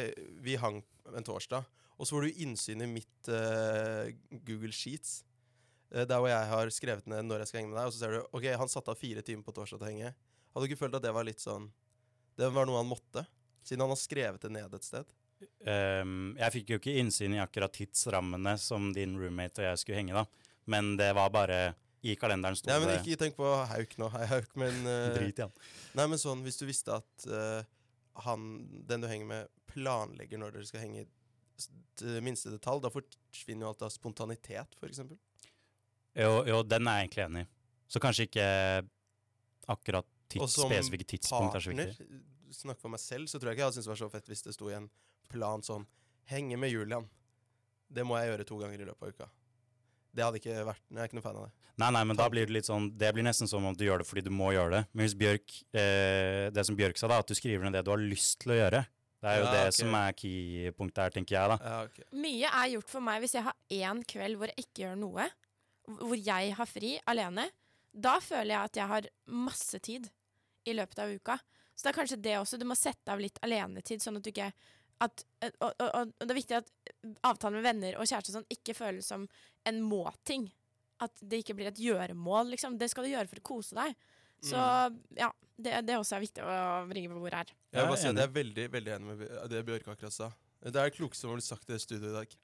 vi 0.44 0.58
hang 0.60 0.82
en 1.16 1.26
torsdag, 1.26 1.66
og 1.98 2.06
så 2.06 2.14
får 2.14 2.28
du 2.28 2.44
innsyn 2.44 2.84
i 2.84 2.90
mitt 2.90 3.32
uh, 3.32 4.06
Google 4.44 4.74
Sheets, 4.74 5.22
Uh, 5.88 6.04
der 6.04 6.20
hvor 6.20 6.28
jeg 6.28 6.48
har 6.50 6.68
skrevet 6.68 7.06
ned 7.08 7.24
når 7.24 7.42
jeg 7.42 7.48
skal 7.48 7.62
henge 7.62 7.70
med 7.72 7.78
deg, 7.80 7.88
og 7.88 7.94
så 7.94 8.02
ser 8.02 8.10
du 8.12 8.36
OK, 8.36 8.44
han 8.60 8.68
satte 8.68 8.92
av 8.92 8.98
fire 9.00 9.22
timer 9.24 9.46
på 9.46 9.54
torsdag 9.56 9.80
til 9.80 9.86
å 9.86 9.88
henge. 9.88 10.10
Hadde 10.52 10.66
du 10.66 10.68
ikke 10.68 10.82
følt 10.82 10.98
at 10.98 11.04
det 11.04 11.14
var 11.16 11.24
litt 11.28 11.40
sånn 11.40 11.68
Det 12.36 12.48
var 12.52 12.68
noe 12.68 12.80
han 12.80 12.88
måtte? 12.88 13.24
Siden 13.64 13.84
han 13.84 13.92
har 13.92 14.00
skrevet 14.00 14.44
det 14.44 14.50
ned 14.52 14.74
et 14.76 14.84
sted. 14.86 15.16
Um, 15.62 16.34
jeg 16.38 16.54
fikk 16.56 16.70
jo 16.72 16.78
ikke 16.80 16.96
innsyn 16.98 17.36
i 17.36 17.42
akkurat 17.42 17.72
tidsrammene 17.74 18.56
som 18.60 18.88
din 18.94 19.14
roommate 19.20 19.62
og 19.62 19.68
jeg 19.68 19.82
skulle 19.82 20.00
henge, 20.00 20.16
da. 20.16 20.54
Men 20.68 20.96
det 20.98 21.12
var 21.16 21.30
bare 21.32 21.58
I 22.04 22.16
kalenderen 22.20 22.58
sto 22.58 22.68
Nei, 22.68 22.78
men 22.82 22.90
det 22.90 22.98
Ikke 23.04 23.20
tenk 23.22 23.38
på 23.38 23.48
Hauk 23.70 23.94
nå, 24.00 24.10
hei 24.16 24.26
Hauk, 24.32 24.50
men 24.60 24.80
uh, 24.84 25.08
Drit 25.16 25.40
i 25.40 25.46
han. 25.46 25.54
Nei, 25.98 26.08
men 26.10 26.20
sånn, 26.20 26.42
hvis 26.46 26.60
du 26.60 26.66
visste 26.68 26.98
at 26.98 27.28
eh, 27.28 27.68
han, 28.24 28.48
den 28.88 29.04
du 29.04 29.08
henger 29.10 29.28
med, 29.30 29.54
planlegger 29.70 30.40
når 30.40 30.56
dere 30.56 30.68
skal 30.68 30.84
henge 30.84 31.04
i 31.04 32.20
minste 32.22 32.52
detalj, 32.52 32.82
da 32.84 32.90
forsvinner 32.92 33.66
jo 33.66 33.72
alt 33.72 33.82
av 33.82 33.90
spontanitet, 33.90 34.76
eksempel. 34.86 35.18
Jo, 36.18 36.44
jo, 36.46 36.62
den 36.66 36.86
er 36.86 37.00
jeg 37.00 37.08
egentlig 37.08 37.24
enig 37.24 37.42
i. 37.44 37.48
Så 37.88 38.02
kanskje 38.02 38.28
ikke 38.28 38.46
akkurat 39.72 40.06
tids, 40.28 40.56
spesifikke 40.58 41.06
tidspunkt 41.14 41.56
er 41.56 41.64
så 41.64 41.72
Partner, 41.72 41.94
snakk 41.96 42.56
snakke 42.58 42.82
for 42.82 42.92
meg 42.92 43.02
selv, 43.02 43.28
så 43.30 43.40
tror 43.40 43.50
jeg 43.50 43.58
ikke 43.58 43.64
jeg 43.64 43.70
hadde 43.70 43.78
syntes 43.78 43.88
det 43.88 43.94
var 43.94 44.00
så 44.00 44.10
fett 44.12 44.30
hvis 44.30 44.44
det 44.46 44.54
sto 44.56 44.70
i 44.70 44.76
en 44.76 44.88
plan 45.32 45.64
sånn 45.64 45.86
Henge 46.28 46.58
med 46.60 46.68
Julian. 46.68 47.06
Det 47.88 48.04
må 48.04 48.18
jeg 48.20 48.28
gjøre 48.28 48.44
to 48.44 48.58
ganger 48.60 48.82
i 48.82 48.84
løpet 48.84 49.06
av 49.06 49.14
uka. 49.14 49.28
Det 50.14 50.24
hadde 50.24 50.40
ikke 50.40 50.62
vært 50.66 50.84
Jeg 50.88 51.00
er 51.00 51.08
ikke 51.10 51.18
noen 51.18 51.26
fan 51.26 51.40
av 51.40 51.48
det. 51.48 51.52
Nei, 51.78 51.88
nei, 51.94 52.04
men 52.10 52.18
da 52.18 52.26
blir 52.32 52.48
det 52.48 52.54
litt 52.56 52.66
sånn 52.66 52.88
Det 52.98 53.10
blir 53.14 53.26
nesten 53.26 53.50
som 53.50 53.64
om 53.68 53.76
du 53.76 53.84
gjør 53.86 54.02
det 54.02 54.08
fordi 54.08 54.24
du 54.26 54.30
må 54.34 54.50
gjøre 54.54 54.78
det. 54.78 54.84
Men 54.92 55.06
hvis 55.06 55.16
Bjørk 55.18 55.58
eh, 55.78 56.46
Det 56.54 56.64
som 56.66 56.78
Bjørk 56.78 57.00
sa, 57.00 57.10
da, 57.10 57.20
at 57.22 57.28
du 57.28 57.36
skriver 57.38 57.66
ned 57.66 57.76
det 57.78 57.84
du 57.86 57.92
har 57.92 58.02
lyst 58.02 58.40
til 58.42 58.54
å 58.56 58.58
gjøre. 58.58 58.84
Det 59.18 59.30
er 59.30 59.40
jo 59.40 59.44
Ja, 59.44 59.52
det 59.52 59.62
okay. 59.66 59.76
som 59.80 59.94
er 59.98 60.14
key-punktet 60.14 61.00
her, 61.02 61.14
tenker 61.14 61.34
jeg, 61.34 61.50
da. 61.50 61.56
Ja, 61.58 61.78
okay. 61.88 62.04
Mye 62.22 62.50
er 62.62 62.72
gjort 62.76 62.92
for 62.92 63.02
meg 63.02 63.22
hvis 63.24 63.34
jeg 63.34 63.46
har 63.48 63.56
én 63.74 64.02
kveld 64.06 64.38
hvor 64.38 64.52
jeg 64.52 64.66
ikke 64.66 64.84
gjør 64.84 65.00
noe, 65.00 65.26
hvor 65.98 66.20
jeg 66.22 66.52
har 66.54 66.70
fri 66.70 66.92
alene. 67.10 67.48
Da 67.90 68.18
føler 68.22 68.52
jeg 68.54 68.70
at 68.70 68.78
jeg 68.78 68.92
har 68.92 69.08
masse 69.48 69.80
tid 69.82 70.06
i 70.68 70.74
løpet 70.76 71.02
av 71.02 71.14
uka. 71.14 71.38
Så 71.74 71.86
det 71.86 71.90
er 71.92 71.98
kanskje 71.98 72.20
det 72.22 72.36
også. 72.38 72.58
Du 72.58 72.66
må 72.66 72.74
sette 72.78 73.10
av 73.10 73.20
litt 73.22 73.38
alenetid, 73.46 74.02
sånn 74.02 74.18
at 74.18 74.26
du 74.26 74.30
ikke 74.32 74.52
at, 75.04 75.24
og, 75.46 75.64
og, 75.68 75.82
og, 75.86 76.12
og 76.12 76.24
det 76.24 76.32
er 76.32 76.38
viktig 76.38 76.56
at 76.58 76.70
avtalen 77.26 77.60
med 77.60 77.66
venner 77.66 77.98
og 77.98 78.08
kjæreste 78.08 78.34
sånn 78.34 78.48
ikke 78.52 78.74
føles 78.76 79.08
som 79.10 79.26
en 79.68 79.82
må-ting. 79.84 80.48
At 81.04 81.14
det 81.22 81.44
ikke 81.44 81.54
blir 81.54 81.70
et 81.70 81.78
gjøremål, 81.78 82.50
liksom. 82.56 82.74
Det 82.80 82.88
skal 82.90 83.06
du 83.06 83.12
gjøre 83.12 83.30
for 83.30 83.38
å 83.38 83.46
kose 83.46 83.78
deg. 83.78 83.94
Så 84.42 84.58
ja, 85.18 85.28
det, 85.58 85.72
det 85.86 85.96
også 85.98 86.16
er 86.16 86.22
viktig 86.22 86.42
å 86.46 86.58
bringe 86.90 87.10
på 87.10 87.22
bordet 87.22 87.40
her. 87.42 87.54
Jeg 87.74 87.86
er 87.86 87.98
si 87.98 88.10
jeg 88.10 88.22
er 88.22 88.34
veldig 88.34 88.66
veldig 88.74 88.92
enig 88.96 89.08
med 89.08 89.24
det 89.50 89.62
Bjørk 89.66 89.88
akkurat 89.94 90.14
sa. 90.14 90.28
Det 90.62 90.72
er 90.72 90.90
det 90.90 90.96
klokeste 90.96 91.22
som 91.22 91.32
har 91.32 91.38
blitt 91.38 91.48
sagt 91.48 91.68
i 91.68 91.74
det 91.74 91.80
studioet 91.82 92.10
i 92.10 92.16
dag. 92.18 92.36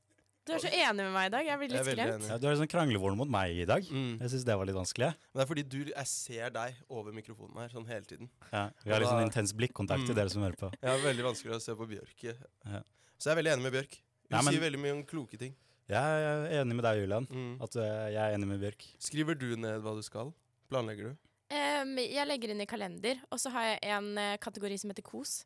Du 0.44 0.52
er 0.52 0.58
så 0.60 0.68
enig 0.68 1.00
med 1.06 1.12
meg 1.14 1.26
i 1.26 1.32
dag. 1.32 1.46
Jeg 1.46 1.56
blir 1.58 1.70
Jeg 1.72 1.78
er 1.78 1.84
litt 1.84 1.88
veldig 1.88 2.04
skremt. 2.04 2.20
enig. 2.20 2.28
Ja, 2.28 2.36
du 2.38 2.46
har 2.46 2.56
sånn 2.60 2.68
kranglevoren 2.68 3.16
mot 3.16 3.30
meg 3.32 3.56
i 3.56 3.64
dag. 3.64 3.82
Mm. 3.88 4.18
Jeg 4.20 4.28
syns 4.34 4.44
det 4.44 4.56
var 4.60 4.66
litt 4.68 4.76
vanskelig. 4.76 5.08
Men 5.32 5.40
det 5.40 5.42
er 5.44 5.48
fordi 5.54 5.64
du, 5.72 5.78
jeg 5.88 6.06
ser 6.10 6.50
deg 6.50 6.74
over 6.90 7.12
mikrofonen 7.16 7.56
her 7.62 7.68
sånn 7.72 7.86
hele 7.88 8.04
tiden. 8.04 8.28
Ja, 8.52 8.66
vi 8.84 8.90
har 8.92 9.00
litt 9.00 9.08
sånn 9.08 9.24
intens 9.24 9.54
blikkontakt 9.56 10.04
til 10.04 10.12
Mm. 10.14 10.18
dere 10.20 10.28
som 10.30 10.42
hører 10.42 10.56
på. 10.60 10.70
Jeg 10.82 10.90
har 10.90 10.98
veldig 11.00 11.24
vanskelig 11.24 11.54
å 11.56 11.60
se 11.64 11.72
på 11.74 11.86
Bjørk. 11.88 12.24
Ja. 12.24 12.82
Så 13.18 13.30
jeg 13.30 13.32
er 13.32 13.42
veldig 13.42 13.52
enig 13.56 13.62
med 13.62 13.72
Bjørk. 13.72 13.94
Hun 14.30 14.44
men- 14.44 14.52
sier 14.54 14.60
veldig 14.60 14.80
mye 14.84 14.92
om 14.98 15.02
kloke 15.04 15.38
ting. 15.38 15.54
Jeg 15.88 15.96
er 15.96 16.60
enig 16.62 16.74
med 16.76 16.82
deg, 16.84 17.00
Julian. 17.00 17.26
Mm. 17.26 17.62
At 17.62 17.76
eh, 17.76 18.10
jeg 18.12 18.20
er 18.20 18.36
enig 18.36 18.46
med 18.48 18.60
Bjørk. 18.60 18.84
Skriver 19.00 19.34
du 19.38 19.56
ned 19.56 19.80
hva 19.80 19.94
du 19.96 20.02
skal? 20.02 20.34
Planlegger 20.70 21.08
du? 21.12 21.16
Em, 21.50 21.96
jeg 21.96 22.26
legger 22.28 22.50
inn 22.50 22.60
i 22.60 22.66
kalender, 22.66 23.16
og 23.30 23.38
så 23.38 23.50
har 23.52 23.62
jeg 23.64 23.78
en 23.82 24.16
eh, 24.18 24.36
kategori 24.38 24.78
som 24.80 24.90
heter 24.90 25.02
kos, 25.04 25.44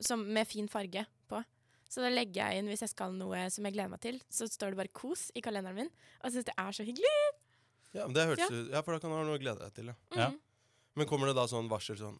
som, 0.00 0.22
med 0.32 0.46
fin 0.48 0.66
farge. 0.68 1.04
Så 1.92 2.00
da 2.00 2.08
legger 2.08 2.46
jeg 2.48 2.62
inn 2.62 2.70
hvis 2.72 2.80
jeg 2.86 2.92
skal 2.94 3.12
noe 3.12 3.42
som 3.52 3.66
jeg 3.68 3.74
gleder 3.76 3.92
meg 3.92 4.00
til, 4.00 4.20
så 4.32 4.46
står 4.48 4.72
det 4.72 4.80
bare 4.80 4.92
kos 4.96 5.26
i 5.36 5.42
kalenderen 5.44 5.76
min. 5.82 5.90
Og 6.22 6.28
jeg 6.30 6.38
syns 6.38 6.48
det 6.48 6.54
er 6.56 6.76
så 6.78 6.86
hyggelig. 6.88 7.16
Ja, 7.92 8.06
men 8.06 8.14
det 8.16 8.24
hørtes 8.30 8.46
Ja. 8.48 8.60
ut 8.62 8.70
Ja, 8.72 8.80
for 8.86 8.94
da 8.96 9.02
kan 9.02 9.12
du 9.12 9.16
ha 9.18 9.24
noe 9.28 9.36
å 9.36 9.42
glede 9.42 9.60
deg 9.66 9.74
til. 9.76 9.90
Ja. 9.92 9.96
Ja. 10.16 10.28
Mhm. 10.30 10.38
Men 10.96 11.06
kommer 11.08 11.28
det 11.28 11.36
da 11.36 11.44
sånn 11.48 11.68
varsel 11.68 11.96
sånn 12.00 12.18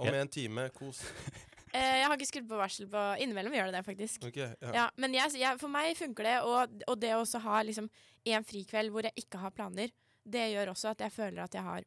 Om 0.00 0.08
en 0.08 0.28
time, 0.28 0.68
kos. 0.76 1.00
Eh, 1.72 2.00
jeg 2.02 2.04
har 2.04 2.18
ikke 2.18 2.26
skrudd 2.28 2.48
på 2.50 2.56
varsel 2.60 2.84
på 2.92 3.02
Innimellom 3.24 3.54
gjør 3.56 3.70
det 3.70 3.78
det, 3.78 3.84
faktisk. 3.86 4.24
Okay, 4.28 4.50
ja. 4.60 4.72
Ja, 4.76 4.82
men 5.00 5.14
jeg, 5.16 5.32
jeg, 5.40 5.56
for 5.58 5.72
meg 5.72 5.96
funker 5.96 6.26
det, 6.28 6.34
og, 6.44 6.74
og 6.86 6.98
det 7.00 7.14
å 7.16 7.22
også 7.22 7.40
ha 7.40 7.62
liksom 7.64 7.86
en 8.28 8.44
frikveld 8.44 8.92
hvor 8.92 9.06
jeg 9.08 9.14
ikke 9.16 9.40
har 9.40 9.54
planer, 9.56 9.88
det 10.28 10.42
gjør 10.52 10.74
også 10.74 10.90
at 10.90 11.00
jeg 11.06 11.14
føler 11.14 11.40
at 11.46 11.56
jeg 11.56 11.64
har 11.64 11.86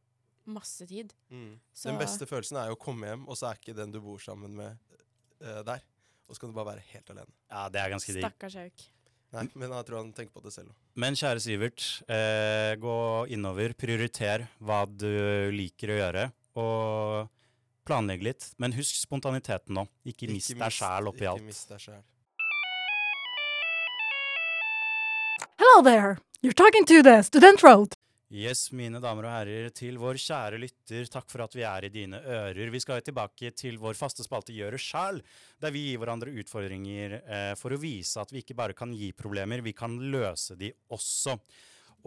masse 0.50 0.88
tid. 0.90 1.14
Mm. 1.30 1.60
Så- 1.72 1.92
Den 1.92 2.00
beste 2.02 2.26
følelsen 2.26 2.58
er 2.64 2.72
jo 2.72 2.80
å 2.80 2.82
komme 2.82 3.06
hjem, 3.12 3.28
og 3.30 3.38
så 3.38 3.52
er 3.52 3.60
ikke 3.62 3.76
den 3.78 3.92
du 3.94 4.00
bor 4.02 4.18
sammen 4.18 4.56
med, 4.58 4.80
uh, 5.46 5.62
der. 5.62 5.86
Og 6.30 6.36
så 6.36 6.42
kan 6.42 6.50
du 6.52 6.56
bare 6.58 6.72
være 6.74 6.84
helt 6.94 7.10
alene. 7.14 7.32
Ja, 7.52 7.68
det 7.70 7.82
er 7.82 7.92
ganske 7.94 8.14
digg. 8.16 8.26
Stakkars 8.26 8.56
Hauk. 8.58 8.86
Nei, 9.36 9.44
men 9.60 9.74
jeg 9.74 9.86
tror 9.88 9.98
han 10.00 10.12
tenker 10.16 10.34
på 10.38 10.44
det 10.46 10.54
selv. 10.56 10.72
Men 10.96 11.18
kjære 11.20 11.42
Sivert, 11.44 11.86
eh, 12.08 12.74
gå 12.80 12.96
innover. 13.36 13.74
Prioriter 13.78 14.46
hva 14.64 14.86
du 14.88 15.52
liker 15.52 15.92
å 15.92 15.98
gjøre, 16.00 16.26
og 16.56 17.30
planlegg 17.86 18.24
litt. 18.24 18.48
Men 18.58 18.74
husk 18.78 18.96
spontaniteten 19.02 19.76
nå. 19.76 19.86
Ikke 20.08 20.30
mist 20.32 20.54
deg 20.56 20.72
sjæl 20.78 21.12
oppi 21.12 21.26
Ikke 21.26 21.34
alt. 21.36 21.44
mist 21.50 21.70
deg 21.74 21.84
sjæl. 21.84 22.04
Hello 25.60 25.82
there! 25.84 26.18
You're 26.42 26.54
talking 26.54 26.86
to 26.86 27.02
the 27.02 27.22
Student 27.24 27.62
Road. 27.64 27.94
Yes, 28.34 28.72
mine 28.74 28.98
damer 28.98 29.28
og 29.28 29.34
herrer, 29.36 29.68
til 29.70 30.00
vår 30.02 30.18
kjære 30.18 30.58
lytter, 30.58 31.04
takk 31.14 31.28
for 31.30 31.44
at 31.44 31.54
vi 31.54 31.62
er 31.62 31.86
i 31.86 31.92
dine 31.94 32.18
ører. 32.18 32.72
Vi 32.74 32.80
skal 32.82 33.04
tilbake 33.06 33.52
til 33.54 33.78
vår 33.78 33.94
faste 33.94 34.26
spalte 34.26 34.56
Gjør 34.56 34.80
sjæl, 34.82 35.22
der 35.62 35.74
vi 35.76 35.84
gir 35.92 36.02
hverandre 36.02 36.34
utfordringer 36.34 37.20
eh, 37.20 37.52
for 37.60 37.76
å 37.76 37.78
vise 37.78 38.18
at 38.18 38.34
vi 38.34 38.42
ikke 38.42 38.58
bare 38.58 38.74
kan 38.74 38.96
gi 38.98 39.12
problemer, 39.14 39.62
vi 39.62 39.76
kan 39.78 40.00
løse 40.10 40.58
de 40.58 40.72
også. 40.90 41.38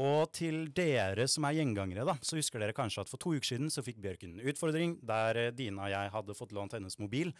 Og 0.03 0.33
til 0.35 0.67
dere 0.75 1.29
som 1.31 1.47
er 1.47 1.61
gjengangere, 1.61 2.03
da, 2.07 2.17
så 2.19 2.39
husker 2.39 2.67
dere 2.67 2.75
kanskje 2.75 3.07
at 3.07 3.15
for 3.15 3.23
to 3.23 3.37
uker 3.39 3.53
siden 3.53 3.71
så 3.71 3.87
fikk 3.87 4.03
Bjørk 4.03 4.27
en 4.27 4.43
utfordring 4.43 4.99
der 5.07 5.39
eh, 5.39 5.55
Dina 5.55 5.87
og 5.87 5.95
jeg 5.95 6.15
hadde 6.19 6.39
fått 6.39 6.55
lånt 6.59 6.75
hennes 6.75 6.99
mobil 6.99 7.31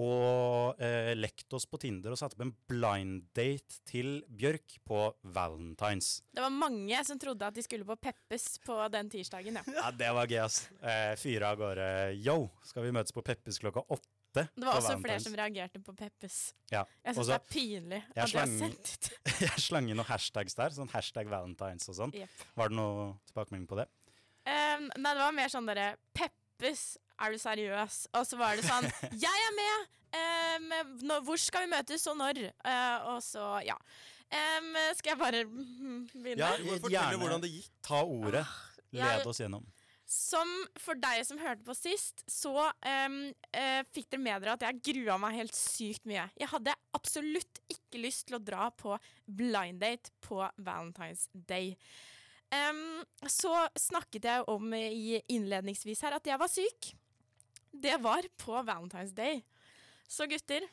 og 0.00 0.78
eh, 0.80 1.10
lekt 1.18 1.52
oss 1.52 1.66
på 1.68 1.76
Tinder 1.82 2.14
og 2.14 2.18
satte 2.20 2.38
opp 2.38 2.44
en 2.46 2.54
blind 2.70 3.26
date 3.36 3.82
til 3.88 4.22
Bjørk 4.28 4.78
på 4.88 5.02
Valentines. 5.34 6.22
Det 6.32 6.40
var 6.44 6.54
mange 6.54 7.02
som 7.04 7.20
trodde 7.20 7.44
at 7.50 7.56
de 7.58 7.64
skulle 7.66 7.84
på 7.88 7.96
Peppes 8.00 8.54
på 8.64 8.78
den 8.94 9.10
tirsdagen, 9.12 9.58
ja. 9.60 9.64
Ja, 9.82 9.90
det 9.92 10.08
var 10.16 10.30
gøy, 10.30 10.40
ass. 10.46 10.62
Eh, 10.80 11.12
Fyre 11.20 11.52
av 11.52 11.60
gårde. 11.60 11.86
Yo, 12.24 12.46
skal 12.64 12.86
vi 12.88 12.94
møtes 12.96 13.12
på 13.12 13.24
Peppes 13.26 13.60
klokka 13.60 13.84
åtte? 13.92 14.46
Det 14.56 14.64
var 14.64 14.78
også 14.80 14.94
flere 15.02 15.20
som 15.20 15.34
reagerte 15.36 15.76
på 15.84 15.92
Peppes. 15.92 16.38
Ja. 16.72 16.86
Jeg 17.04 17.18
syns 17.18 17.28
det 17.28 17.34
er 17.36 17.48
pinlig 17.52 17.98
Jeg 18.00 18.08
at 18.08 18.14
de 18.16 18.22
har 18.22 18.30
slang- 18.32 18.54
sendt 18.62 18.92
ut 18.94 19.10
Jeg 19.44 19.60
slang 19.60 19.90
inn 19.92 19.98
noen 20.00 20.08
hashtags 20.08 20.56
der, 20.56 20.72
sånn 20.72 20.88
hashtag 20.94 21.28
Valentines 21.28 21.84
og 21.92 21.98
sånn. 21.98 22.14
Yep. 22.16 22.46
Var 22.56 22.72
det 22.72 22.78
noe 22.80 23.10
tilbakemelding 23.28 23.68
på 23.68 23.76
det? 23.82 23.84
Um, 24.48 24.88
nei, 24.96 25.12
det 25.12 25.20
var 25.20 25.36
mer 25.36 25.52
sånn 25.52 25.68
derre 25.68 25.90
Peppes, 26.16 26.94
er 27.22 27.34
du 27.34 27.42
seriøs? 27.42 27.98
Og 28.18 28.26
så 28.28 28.38
var 28.40 28.58
det 28.58 28.66
sånn 28.66 28.88
Jeg 29.26 29.48
er 29.48 29.58
med! 29.58 29.90
Um, 30.12 30.72
nå, 31.08 31.20
hvor 31.24 31.40
skal 31.40 31.64
vi 31.64 31.72
møtes, 31.72 32.04
og 32.10 32.18
når? 32.20 32.42
Uh, 32.60 33.14
og 33.14 33.22
så, 33.24 33.46
ja. 33.64 33.78
Um, 34.32 34.74
skal 34.98 35.14
jeg 35.14 35.20
bare 35.20 35.44
begynne? 36.24 36.40
Ja, 36.40 36.50
gjerne. 36.58 37.20
hvordan 37.20 37.44
det 37.44 37.52
gikk. 37.54 37.70
Ta 37.84 38.02
ordet. 38.04 38.44
Ah, 38.44 38.68
Led 38.92 39.30
oss 39.30 39.40
gjennom. 39.40 39.64
Som 40.12 40.48
for 40.76 40.98
deg 41.00 41.22
som 41.24 41.40
hørte 41.40 41.64
på 41.64 41.72
sist, 41.76 42.20
så 42.28 42.52
um, 42.52 43.18
uh, 43.32 43.80
fikk 43.96 44.10
dere 44.12 44.20
med 44.20 44.44
dere 44.44 44.56
at 44.58 44.66
jeg 44.66 44.82
grua 44.90 45.16
meg 45.22 45.38
helt 45.38 45.56
sykt 45.56 46.04
mye. 46.08 46.26
Jeg 46.36 46.50
hadde 46.52 46.74
absolutt 46.92 47.62
ikke 47.72 48.02
lyst 48.02 48.26
til 48.28 48.36
å 48.36 48.42
dra 48.44 48.68
på 48.76 48.98
blind 49.24 49.80
date 49.80 50.12
på 50.20 50.42
Valentine's 50.60 51.30
Day. 51.32 51.72
Um, 52.52 53.00
så 53.24 53.54
snakket 53.80 54.28
jeg 54.28 54.44
om 54.52 54.74
i 54.76 55.22
innledningsvis 55.32 56.04
her 56.04 56.18
at 56.18 56.28
jeg 56.28 56.40
var 56.40 56.52
syk. 56.52 56.92
Det 57.72 57.96
var 58.04 58.26
på 58.36 58.54
Valentine's 58.62 59.14
Day. 59.16 59.42
Så 60.08 60.26
gutter, 60.28 60.66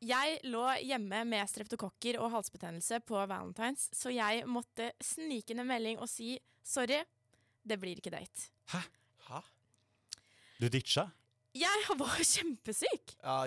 jeg 0.00 0.38
lå 0.48 0.64
hjemme 0.86 1.24
med 1.28 1.50
streptokokker 1.50 2.18
og 2.22 2.32
halsbetennelse 2.32 3.00
på 3.06 3.20
Valentine's, 3.28 3.88
så 3.92 4.12
jeg 4.14 4.46
måtte 4.48 4.92
snike 5.04 5.52
inn 5.52 5.62
en 5.64 5.68
melding 5.68 6.00
og 6.00 6.08
si 6.10 6.36
sorry, 6.64 7.02
det 7.68 7.78
blir 7.80 8.00
ikke 8.00 8.12
date. 8.14 8.48
Hæ? 8.72 8.80
Du 10.58 10.66
ditcha? 10.72 11.04
Jeg 11.58 11.84
var 12.00 12.16
kjempesyk. 12.18 13.18
Ja, 13.22 13.42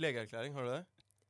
Legeerklæring, 0.00 0.54
har 0.56 0.64
du 0.64 0.72
det? 0.72 0.84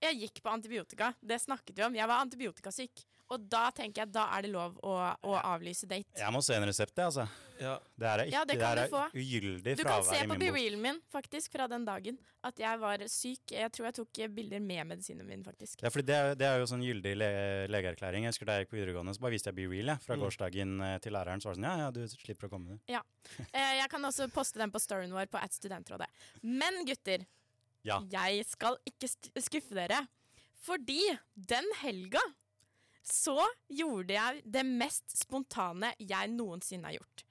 Jeg 0.04 0.20
gikk 0.22 0.42
på 0.44 0.52
antibiotika. 0.52 1.10
Det 1.18 1.40
snakket 1.42 1.74
vi 1.76 1.82
om. 1.82 1.96
Jeg 1.98 2.06
var 2.08 2.22
antibiotikasyk. 2.22 3.02
Og 3.30 3.42
da 3.52 3.70
tenker 3.76 4.02
jeg 4.06 4.12
da 4.12 4.22
er 4.38 4.42
det 4.46 4.50
lov 4.54 4.78
å, 4.82 4.92
å 5.28 5.34
avlyse 5.44 5.84
date. 5.86 6.08
Jeg 6.16 6.32
må 6.32 6.40
se 6.42 6.54
en 6.56 6.64
resept, 6.64 6.94
jeg, 6.96 7.04
altså. 7.10 7.26
Ja. 7.60 7.74
Det 7.98 8.06
er 8.06 8.20
ikke, 8.24 8.32
Ja, 8.32 8.44
det 8.46 8.54
det 8.54 8.62
ugyldig 8.62 8.68
er 8.68 8.88
du 8.88 8.92
få. 8.94 9.02
ugyldig 9.18 9.74
Du 9.76 9.82
kan 9.84 10.04
se 10.06 10.14
på 10.22 10.28
min 10.28 10.38
bok. 10.38 10.38
BeRealen 10.54 10.80
min 10.80 11.00
faktisk 11.12 11.52
fra 11.52 11.66
den 11.68 11.84
dagen 11.84 12.18
at 12.46 12.56
jeg 12.62 12.78
var 12.80 12.98
syk. 13.10 13.40
Jeg 13.50 13.72
tror 13.74 13.84
jeg 13.88 13.94
tok 13.98 14.20
bilder 14.34 14.60
med 14.64 14.86
medisinen 14.86 15.26
min, 15.26 15.42
faktisk. 15.44 15.82
Ja, 15.82 15.90
for 15.90 16.00
det, 16.00 16.14
er- 16.16 16.34
det 16.38 16.46
er 16.46 16.58
jo 16.62 16.66
sånn 16.70 16.80
gyldig 16.86 17.16
le 17.18 17.30
legeerklæring. 17.68 18.22
Jeg 18.24 18.32
husker 18.32 18.46
Da 18.46 18.56
jeg 18.56 18.66
gikk 18.66 18.70
på 18.72 18.78
videregående, 18.80 19.12
så 19.14 19.20
bare 19.20 19.32
viste 19.36 19.50
jeg 19.52 19.56
Be 19.56 19.66
Real. 19.74 19.86
jeg. 19.92 20.00
Fra 20.06 20.16
Mm. 20.16 20.22
gårsdagen 20.24 20.80
eh, 20.88 20.98
til 20.98 21.12
læreren. 21.12 21.40
Så 21.42 21.50
var 21.50 21.54
det 21.54 21.60
sånn 21.60 21.68
Ja, 21.68 21.76
ja, 21.84 21.90
du 21.90 22.06
slipper 22.08 22.48
å 22.48 22.50
komme. 22.50 22.78
du. 22.78 22.94
Eh, 23.52 23.74
jeg 23.82 23.90
kan 23.90 24.02
også 24.02 24.30
poste 24.32 24.56
den 24.58 24.70
på 24.70 24.78
storyen 24.80 25.12
vår 25.12 25.26
på 25.28 25.36
at 25.42 25.50
studentrådet. 25.52 26.06
Men 26.42 26.84
gutter, 26.86 27.26
Ja. 27.84 28.00
jeg 28.08 28.46
skal 28.46 28.78
ikke 28.86 29.08
skuffe 29.42 29.74
dere. 29.74 30.06
Fordi 30.62 31.18
den 31.36 31.64
helga 31.82 32.20
så 33.08 33.38
gjorde 33.72 34.14
jeg 34.16 34.42
det 34.44 34.64
mest 34.66 35.16
spontane 35.16 35.94
jeg 35.98 36.30
noensinne 36.34 36.90
har 36.90 36.98
gjort. 36.98 37.24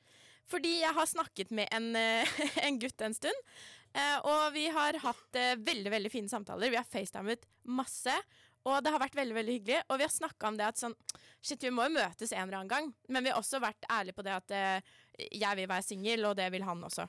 Fordi 0.47 0.77
jeg 0.79 0.95
har 0.95 1.09
snakket 1.09 1.51
med 1.55 1.67
en, 1.75 1.95
eh, 1.95 2.39
en 2.65 2.79
gutt 2.79 3.01
en 3.03 3.15
stund, 3.15 3.47
eh, 3.93 4.17
og 4.23 4.53
vi 4.55 4.67
har 4.73 4.99
hatt 5.03 5.39
eh, 5.39 5.55
veldig 5.59 5.91
veldig 5.91 6.11
fine 6.11 6.31
samtaler. 6.31 6.71
Vi 6.71 6.79
har 6.79 6.87
facetimet 6.87 7.45
masse, 7.67 8.15
og 8.67 8.79
det 8.83 8.91
har 8.91 9.03
vært 9.03 9.15
veldig 9.15 9.35
veldig 9.35 9.57
hyggelig. 9.59 9.81
Og 9.87 9.99
vi 9.99 10.07
har 10.07 10.13
snakka 10.13 10.49
om 10.49 10.59
det 10.59 10.67
at 10.67 10.81
sånn 10.81 10.97
Shit, 11.37 11.61
vi 11.61 11.69
må 11.71 11.85
jo 11.85 11.93
møtes 11.93 12.31
en 12.33 12.47
eller 12.47 12.57
annen 12.57 12.71
gang. 12.71 12.87
Men 13.13 13.23
vi 13.23 13.29
har 13.31 13.37
også 13.39 13.59
vært 13.63 13.85
ærlige 13.93 14.17
på 14.17 14.23
det 14.25 14.33
at 14.33 14.53
jeg 15.15 15.59
vil 15.59 15.69
være 15.69 15.85
singel, 15.85 16.25
og 16.27 16.33
det 16.35 16.47
vil 16.51 16.65
han 16.65 16.81
også. 16.83 17.05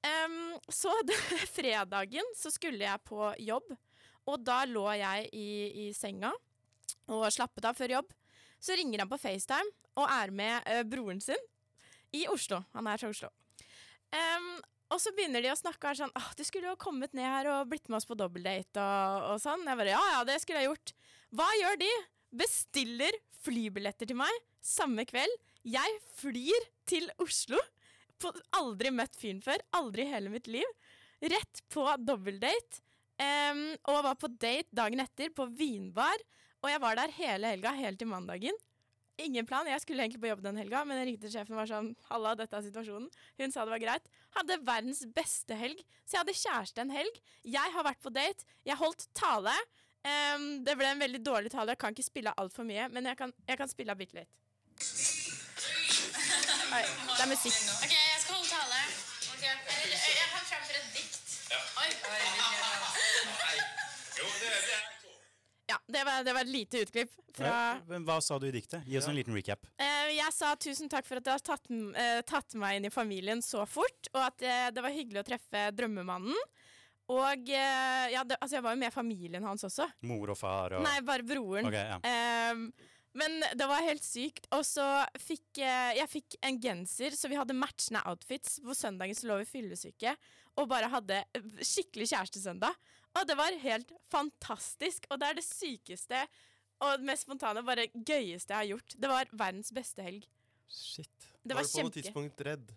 Um, 0.00 0.56
så 0.72 0.90
fredagen 1.56 2.32
så 2.34 2.50
skulle 2.50 2.80
jeg 2.80 3.04
på 3.06 3.28
jobb, 3.44 3.68
og 4.32 4.40
da 4.42 4.62
lå 4.66 4.86
jeg 4.96 5.28
i, 5.36 5.50
i 5.84 5.86
senga 5.94 6.32
og 7.10 7.28
slappet 7.34 7.66
av 7.68 7.78
før 7.78 7.98
jobb. 7.98 8.10
Så 8.60 8.76
ringer 8.76 9.02
han 9.02 9.10
på 9.10 9.20
FaceTime 9.20 9.70
og 10.00 10.06
er 10.06 10.34
med 10.34 10.68
eh, 10.68 10.82
broren 10.86 11.20
sin 11.24 11.40
i 12.16 12.26
Oslo. 12.30 12.62
Han 12.76 12.88
er 12.90 13.00
fra 13.00 13.10
Oslo. 13.12 13.30
Um, 14.10 14.52
og 14.90 14.98
så 14.98 15.12
begynner 15.14 15.44
de 15.44 15.52
å 15.52 15.58
snakke 15.58 15.86
og 15.86 15.92
er 15.92 15.98
sånn 16.00 16.16
ah, 16.18 16.32
'Du 16.34 16.42
skulle 16.42 16.66
jo 16.66 16.78
kommet 16.80 17.12
ned 17.14 17.28
her 17.28 17.46
og 17.52 17.68
blitt 17.70 17.86
med 17.88 18.00
oss 18.00 18.08
på 18.08 18.18
dobbeldate' 18.18 18.82
og, 18.82 19.26
og 19.34 19.42
sånn. 19.42 19.62
Jeg 19.66 19.78
bare 19.78 19.94
'Ja 19.94 20.02
ja, 20.16 20.22
det 20.26 20.40
skulle 20.42 20.64
jeg 20.64 20.72
gjort'. 20.72 20.94
Hva 21.30 21.46
gjør 21.60 21.78
de? 21.82 21.90
Bestiller 22.40 23.14
flybilletter 23.42 24.10
til 24.10 24.18
meg 24.18 24.34
samme 24.60 25.06
kveld. 25.08 25.32
Jeg 25.66 26.00
flyr 26.20 26.66
til 26.88 27.08
Oslo. 27.22 27.60
Aldri 28.56 28.92
møtt 28.92 29.16
fyren 29.16 29.40
før. 29.44 29.62
Aldri 29.76 30.04
i 30.04 30.12
hele 30.12 30.32
mitt 30.32 30.48
liv. 30.50 30.66
Rett 31.20 31.62
på 31.72 31.86
dobbeldate. 32.04 32.82
Um, 33.20 33.66
og 33.92 34.04
var 34.06 34.16
på 34.16 34.30
date 34.32 34.72
dagen 34.72 35.02
etter 35.02 35.32
på 35.36 35.44
vinbar. 35.52 36.22
Og 36.60 36.68
jeg 36.70 36.80
var 36.82 36.98
der 36.98 37.14
hele 37.16 37.54
helga, 37.54 37.72
helt 37.76 37.98
til 38.00 38.10
mandagen. 38.10 38.56
Ingen 39.20 39.46
plan. 39.46 39.68
Jeg 39.68 39.82
skulle 39.82 40.02
egentlig 40.04 40.20
på 40.22 40.30
jobb 40.30 40.42
den 40.44 40.56
helga, 40.60 40.82
men 40.88 41.00
jeg 41.00 41.10
ringte 41.10 41.26
til 41.26 41.34
sjefen 41.34 41.56
og 41.56 41.60
var 41.60 41.68
sånn 41.68 41.90
Halla, 42.08 42.32
dette 42.38 42.56
er 42.56 42.64
situasjonen. 42.64 43.08
Hun 43.40 43.52
sa 43.52 43.66
det 43.66 43.74
var 43.74 43.82
greit. 43.82 44.08
Hadde 44.36 44.60
verdens 44.64 45.02
beste 45.16 45.56
helg. 45.60 45.82
Så 46.04 46.16
jeg 46.16 46.22
hadde 46.22 46.40
kjæreste 46.40 46.84
en 46.84 46.94
helg. 46.94 47.20
Jeg 47.44 47.74
har 47.74 47.86
vært 47.86 48.00
på 48.04 48.12
date. 48.14 48.48
Jeg 48.68 48.80
holdt 48.80 49.08
tale. 49.16 49.56
Um, 50.00 50.64
det 50.64 50.76
ble 50.80 50.88
en 50.88 51.04
veldig 51.04 51.20
dårlig 51.24 51.52
tale. 51.52 51.74
Jeg 51.74 51.82
kan 51.82 51.96
ikke 51.96 52.06
spille 52.06 52.32
av 52.32 52.40
altfor 52.46 52.64
mye, 52.68 52.88
men 52.92 53.10
jeg 53.10 53.20
kan, 53.20 53.34
jeg 53.48 53.60
kan 53.60 53.68
spille 53.72 53.92
av 53.92 54.00
bitte 54.00 54.22
litt. 54.22 54.32
Oi, 56.70 56.84
det 56.86 57.22
er 57.24 57.28
musikk. 57.28 57.56
Ok, 57.82 57.92
jeg 57.92 58.20
skal 58.24 58.38
holde 58.38 58.48
tale. 58.48 58.80
Jeg 59.40 59.48
jeg, 59.50 59.56
fremføre 59.66 60.39
det 65.92 66.02
var, 66.06 66.24
det 66.24 66.34
var 66.36 66.46
et 66.46 66.52
lite 66.52 66.82
utklipp 66.84 67.12
fra 67.36 67.46
Ja, 67.50 67.62
men 67.88 68.04
Hva 68.08 68.18
sa 68.24 68.38
du 68.40 68.46
i 68.48 68.54
diktet? 68.54 68.84
Gi 68.88 68.98
oss 68.98 69.08
en 69.10 69.16
liten 69.16 69.36
recap. 69.36 69.66
Uh, 69.80 70.10
Jeg 70.14 70.34
sa 70.34 70.54
tusen 70.60 70.90
takk 70.90 71.06
for 71.08 71.20
at 71.20 71.26
du 71.26 71.30
har 71.32 71.42
tatt, 71.44 71.70
eh, 71.70 72.20
tatt 72.26 72.56
meg 72.58 72.78
inn 72.78 72.88
i 72.88 72.92
familien 72.94 73.42
så 73.44 73.64
fort, 73.68 74.10
og 74.14 74.22
at 74.24 74.44
uh, 74.46 74.68
det 74.74 74.84
var 74.84 74.94
hyggelig 74.94 75.22
å 75.24 75.28
treffe 75.32 75.66
drømmemannen. 75.76 76.38
Og 77.10 77.48
ja, 77.50 78.20
det, 78.22 78.36
altså 78.38 78.54
jeg 78.54 78.62
var 78.62 78.76
jo 78.76 78.78
med 78.84 78.94
familien 78.94 79.42
hans 79.42 79.64
også. 79.66 79.88
Mor 80.06 80.30
og 80.30 80.36
far 80.38 80.76
og 80.78 80.84
Nei, 80.84 81.00
bare 81.02 81.24
broren. 81.26 81.66
Okay, 81.66 81.88
ja. 81.88 81.96
Ehm, 82.06 82.68
men 83.18 83.34
det 83.58 83.66
var 83.66 83.82
helt 83.82 84.06
sykt. 84.06 84.46
Og 84.54 84.62
så 84.62 84.84
fikk 85.18 85.58
jeg 85.58 86.06
fikk 86.06 86.36
en 86.46 86.60
genser, 86.62 87.16
så 87.18 87.26
vi 87.26 87.34
hadde 87.34 87.56
matchende 87.58 88.04
outfits. 88.06 88.60
På 88.62 88.78
søndagen 88.78 89.18
så 89.18 89.26
lå 89.26 89.40
vi 89.40 89.48
fyllesyke 89.50 90.14
og 90.58 90.70
bare 90.70 90.90
hadde 90.92 91.22
skikkelig 91.64 92.10
kjærestesøndag. 92.12 92.78
Og 93.18 93.26
det 93.26 93.36
var 93.38 93.56
helt 93.62 93.92
fantastisk. 94.12 95.08
Og 95.10 95.20
det 95.20 95.30
er 95.30 95.40
det 95.40 95.46
sykeste 95.46 96.22
og 96.80 97.02
mest 97.04 97.26
spontane, 97.26 97.64
bare 97.66 97.90
gøyeste 97.92 98.54
jeg 98.54 98.58
har 98.58 98.68
gjort. 98.72 98.94
Det 98.96 99.10
var 99.10 99.32
verdens 99.32 99.72
beste 99.76 100.04
helg. 100.04 100.28
Shit. 100.70 101.10
Det 101.42 101.56
var 101.56 101.64
var 101.64 101.68
du 101.68 101.74
på 101.74 101.84
noe 101.88 101.96
tidspunkt 101.96 102.46
redd? 102.46 102.72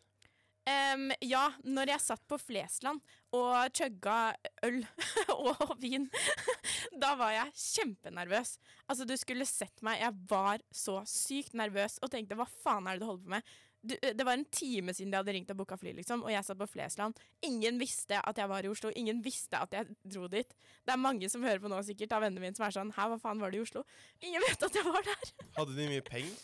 Um, 0.64 1.10
ja, 1.20 1.50
når 1.68 1.90
jeg 1.92 2.04
satt 2.06 2.22
på 2.32 2.38
Flesland 2.40 3.02
og 3.36 3.74
chugga 3.76 4.32
øl 4.64 4.80
og 5.36 5.74
vin, 5.82 6.08
da 7.04 7.14
var 7.20 7.34
jeg 7.36 7.56
kjempenervøs. 7.60 8.56
Altså, 8.88 9.08
du 9.08 9.16
skulle 9.20 9.48
sett 9.48 9.84
meg. 9.84 10.00
Jeg 10.00 10.16
var 10.32 10.64
så 10.72 11.02
sykt 11.10 11.56
nervøs 11.60 12.00
og 12.00 12.14
tenkte 12.14 12.40
hva 12.40 12.48
faen 12.48 12.88
er 12.88 12.96
det 12.96 13.04
du 13.04 13.10
holder 13.12 13.26
på 13.28 13.36
med? 13.36 13.54
Du, 13.84 13.98
det 14.00 14.24
var 14.24 14.38
en 14.38 14.46
time 14.48 14.94
siden 14.96 15.12
de 15.12 15.18
hadde 15.20 15.34
ringt 15.36 15.50
og 15.52 15.58
booka 15.60 15.76
fly, 15.76 15.92
liksom, 15.98 16.22
og 16.24 16.32
jeg 16.32 16.46
satt 16.48 16.60
på 16.62 16.68
Flesland. 16.72 17.18
Ingen 17.44 17.76
visste 17.82 18.22
at 18.24 18.38
jeg 18.40 18.48
var 18.48 18.64
i 18.64 18.70
Oslo. 18.72 18.92
Ingen 18.96 19.20
visste 19.26 19.60
at 19.60 19.76
jeg 19.76 19.90
dro 20.08 20.30
dit. 20.32 20.56
Det 20.88 20.94
er 20.96 21.02
mange 21.04 21.28
som 21.30 21.44
hører 21.44 21.60
på 21.60 21.68
nå 21.72 21.82
sikkert 21.84 22.16
av 22.16 22.24
vennene 22.24 22.46
mine 22.46 22.56
som 22.56 22.64
er 22.68 22.76
sånn 22.78 22.94
Hæ, 22.96 23.10
hva 23.12 23.20
faen 23.20 23.44
var 23.44 23.52
du 23.52 23.60
i 23.60 23.64
Oslo? 23.66 23.84
Ingen 24.24 24.46
vet 24.48 24.64
at 24.70 24.80
jeg 24.80 24.88
var 24.88 25.04
der. 25.10 25.34
Hadde 25.60 25.76
de 25.76 25.90
mye 25.92 26.06
penger? 26.08 26.40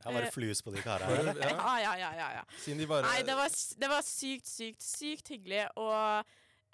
Jeg 0.00 0.14
bare 0.16 0.28
Eh, 0.28 0.32
flus 0.36 0.62
på 0.64 0.72
de 0.76 0.84
karene. 0.84 1.32
Ja. 1.40 1.48
Ja, 1.48 1.72
ja, 1.80 1.96
ja, 2.04 2.12
ja. 2.20 2.28
ja. 2.38 2.44
Siden 2.60 2.78
de 2.80 2.86
bare 2.88 3.08
Nei, 3.08 3.24
det 3.24 3.34
var, 3.36 3.56
det 3.82 3.90
var 3.92 4.04
sykt, 4.04 4.48
sykt, 4.48 4.84
sykt 4.84 5.32
hyggelig, 5.34 5.64
og 5.80 6.24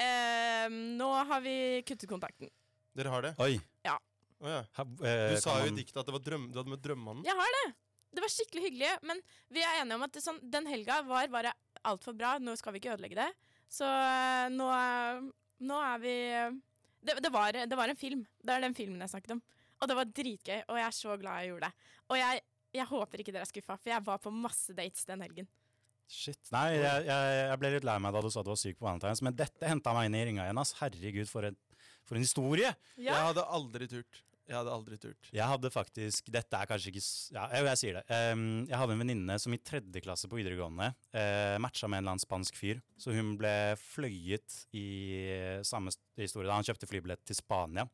eh, 0.02 0.66
nå 0.70 1.08
har 1.30 1.42
vi 1.46 1.56
kuttet 1.86 2.10
kontakten. 2.10 2.50
Dere 2.96 3.14
har 3.14 3.26
det? 3.26 3.34
Oi. 3.42 3.56
Ja. 3.86 3.96
Oh, 4.42 4.50
ja. 4.50 4.62
Du 4.66 5.40
sa 5.40 5.56
jo 5.62 5.70
i 5.72 5.74
diktet 5.78 5.98
at 6.02 6.06
det 6.06 6.14
var 6.14 6.22
drøm, 6.22 6.50
du 6.52 6.58
hadde 6.60 6.70
møtt 6.74 6.84
drømmemannen. 6.84 7.26
Jeg 7.26 7.38
har 7.38 7.58
det! 7.62 7.66
Det 8.16 8.22
var 8.24 8.32
skikkelig 8.32 8.62
hyggelig, 8.70 8.92
men 9.06 9.20
vi 9.52 9.60
er 9.64 9.82
enige 9.82 9.98
om 10.00 10.04
at 10.06 10.14
det, 10.16 10.22
sånn, 10.24 10.38
den 10.56 10.66
helga 10.70 11.02
var 11.06 11.28
bare 11.34 11.52
altfor 11.86 12.16
bra. 12.16 12.36
Nå 12.42 12.54
skal 12.58 12.72
vi 12.74 12.80
ikke 12.82 12.94
ødelegge 12.96 13.18
det. 13.20 13.28
Så 13.68 13.84
eh, 13.86 14.46
nå, 14.54 14.70
er- 14.72 15.26
nå 15.68 15.80
er 15.84 16.00
vi 16.02 16.14
det, 17.06 17.18
det, 17.22 17.30
var, 17.34 17.52
det 17.66 17.76
var 17.78 17.92
en 17.92 17.98
film. 18.00 18.24
Det 18.42 18.54
er 18.56 18.64
den 18.64 18.74
filmen 18.74 19.04
jeg 19.04 19.12
snakket 19.12 19.36
om. 19.36 19.42
Og 19.82 19.90
det 19.90 19.96
var 19.98 20.08
dritgøy, 20.08 20.60
og 20.72 20.78
jeg 20.80 20.86
er 20.88 20.94
så 20.96 21.14
glad 21.20 21.42
jeg 21.44 21.50
gjorde 21.52 21.68
det. 21.68 21.90
Og 22.08 22.16
jeg, 22.18 22.40
jeg 22.80 22.86
håper 22.90 23.22
ikke 23.22 23.34
dere 23.36 23.44
er 23.44 23.50
skuffa, 23.52 23.76
for 23.76 23.92
jeg 23.92 24.04
var 24.06 24.22
på 24.24 24.32
masse 24.32 24.72
dates 24.78 25.04
den 25.08 25.20
helgen. 25.26 25.48
Shit. 26.08 26.38
Nei, 26.54 26.68
jeg, 26.78 27.04
jeg, 27.08 27.34
jeg 27.50 27.58
ble 27.60 27.70
litt 27.74 27.84
lei 27.86 27.96
meg 28.00 28.14
da 28.14 28.22
du 28.24 28.30
sa 28.32 28.42
du 28.46 28.52
var 28.52 28.58
syk 28.60 28.78
på 28.78 28.86
Valentine's, 28.86 29.20
men 29.26 29.34
dette 29.36 29.68
henta 29.68 29.92
meg 29.96 30.08
inn 30.08 30.16
i 30.16 30.24
ringa 30.30 30.46
igjen. 30.46 30.60
ass. 30.62 30.72
Herregud, 30.80 31.28
for 31.28 31.48
en, 31.50 31.56
for 32.06 32.16
en 32.18 32.24
historie! 32.24 32.70
Jeg 32.96 33.26
hadde 33.28 33.44
aldri 33.58 33.88
turt. 33.90 34.22
Jeg 34.46 34.54
hadde 34.60 34.70
aldri 34.70 34.96
turt. 35.02 35.28
Jeg 35.34 35.50
hadde 35.50 35.70
faktisk 35.74 36.28
Dette 36.30 36.58
er 36.58 36.68
kanskje 36.70 36.92
ikke 36.92 37.02
Ja, 37.34 37.46
jeg, 37.50 37.66
jeg 37.66 37.80
sier 37.80 37.98
det. 37.98 38.04
Um, 38.32 38.44
jeg 38.68 38.78
hadde 38.78 38.94
en 38.94 39.02
venninne 39.02 39.38
som 39.42 39.54
i 39.56 39.58
tredje 39.58 40.02
klasse 40.04 40.30
på 40.30 40.38
videregående 40.38 40.92
uh, 40.94 41.56
matcha 41.62 41.90
med 41.90 41.98
en 41.98 42.04
eller 42.04 42.14
annen 42.14 42.22
spansk 42.22 42.58
fyr. 42.58 42.82
Så 43.00 43.14
hun 43.16 43.34
ble 43.40 43.52
fløyet 43.80 44.60
i 44.76 44.86
eh, 45.26 45.64
samme 45.66 45.90
historie 46.20 46.46
da 46.46 46.58
han 46.60 46.66
kjøpte 46.66 46.88
flybillett 46.90 47.24
til 47.26 47.38
Spania. 47.38 47.88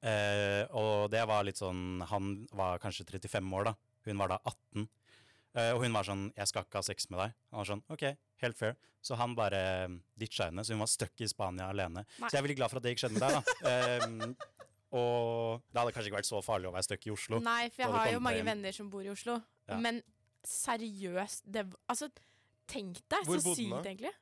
Uh, 0.00 0.64
og 0.78 1.10
det 1.12 1.20
var 1.28 1.44
litt 1.44 1.58
sånn 1.60 2.00
Han 2.08 2.46
var 2.56 2.80
kanskje 2.80 3.04
35 3.10 3.50
år, 3.58 3.68
da. 3.68 3.74
Hun 4.08 4.22
var 4.22 4.32
da 4.32 4.38
18. 4.46 4.86
Uh, 5.50 5.72
og 5.74 5.82
hun 5.82 5.98
var 5.98 6.06
sånn 6.06 6.28
'Jeg 6.36 6.46
skal 6.46 6.64
ikke 6.64 6.78
ha 6.78 6.86
sex 6.86 7.10
med 7.10 7.20
deg'. 7.24 7.34
Han 7.50 7.58
var 7.58 7.68
sånn 7.72 7.84
'OK, 7.90 8.06
helt 8.46 8.56
fair'. 8.56 8.78
Så 9.02 9.16
han 9.16 9.34
bare 9.34 9.88
ditcha 10.14 10.46
henne, 10.46 10.62
så 10.62 10.76
hun 10.76 10.84
var 10.84 10.92
stuck 10.92 11.20
i 11.20 11.28
Spania 11.28 11.68
alene. 11.72 12.04
Nei. 12.04 12.28
Så 12.28 12.36
jeg 12.36 12.40
er 12.40 12.46
veldig 12.46 12.56
glad 12.60 12.70
for 12.70 12.78
at 12.78 12.84
det 12.84 12.94
ikke 12.94 13.08
skjedde 13.08 13.18
med 13.18 13.24
deg, 13.26 13.36
da. 13.36 13.42
Em, 13.70 14.36
og 14.90 15.62
det 15.70 15.80
hadde 15.80 15.92
kanskje 15.94 16.10
ikke 16.10 16.18
vært 16.18 16.30
så 16.30 16.40
farlig 16.42 16.70
å 16.70 16.74
være 16.74 16.86
stuck 16.88 17.06
i 17.06 17.12
Oslo. 17.14 17.38
Nei, 17.44 17.68
for 17.70 17.84
jeg 17.84 17.94
har 17.94 18.10
jo 18.14 18.24
mange 18.24 18.40
hjem. 18.40 18.50
venner 18.50 18.74
som 18.76 18.90
bor 18.90 19.06
i 19.06 19.12
Oslo. 19.12 19.38
Ja. 19.68 19.78
Men 19.78 20.02
seriøst, 20.46 21.46
det 21.46 21.66
Altså, 21.86 22.10
tenk 22.70 23.00
deg, 23.08 23.24
Hvor 23.28 23.40
så 23.42 23.54
sykt, 23.54 23.86
egentlig. 23.86 24.12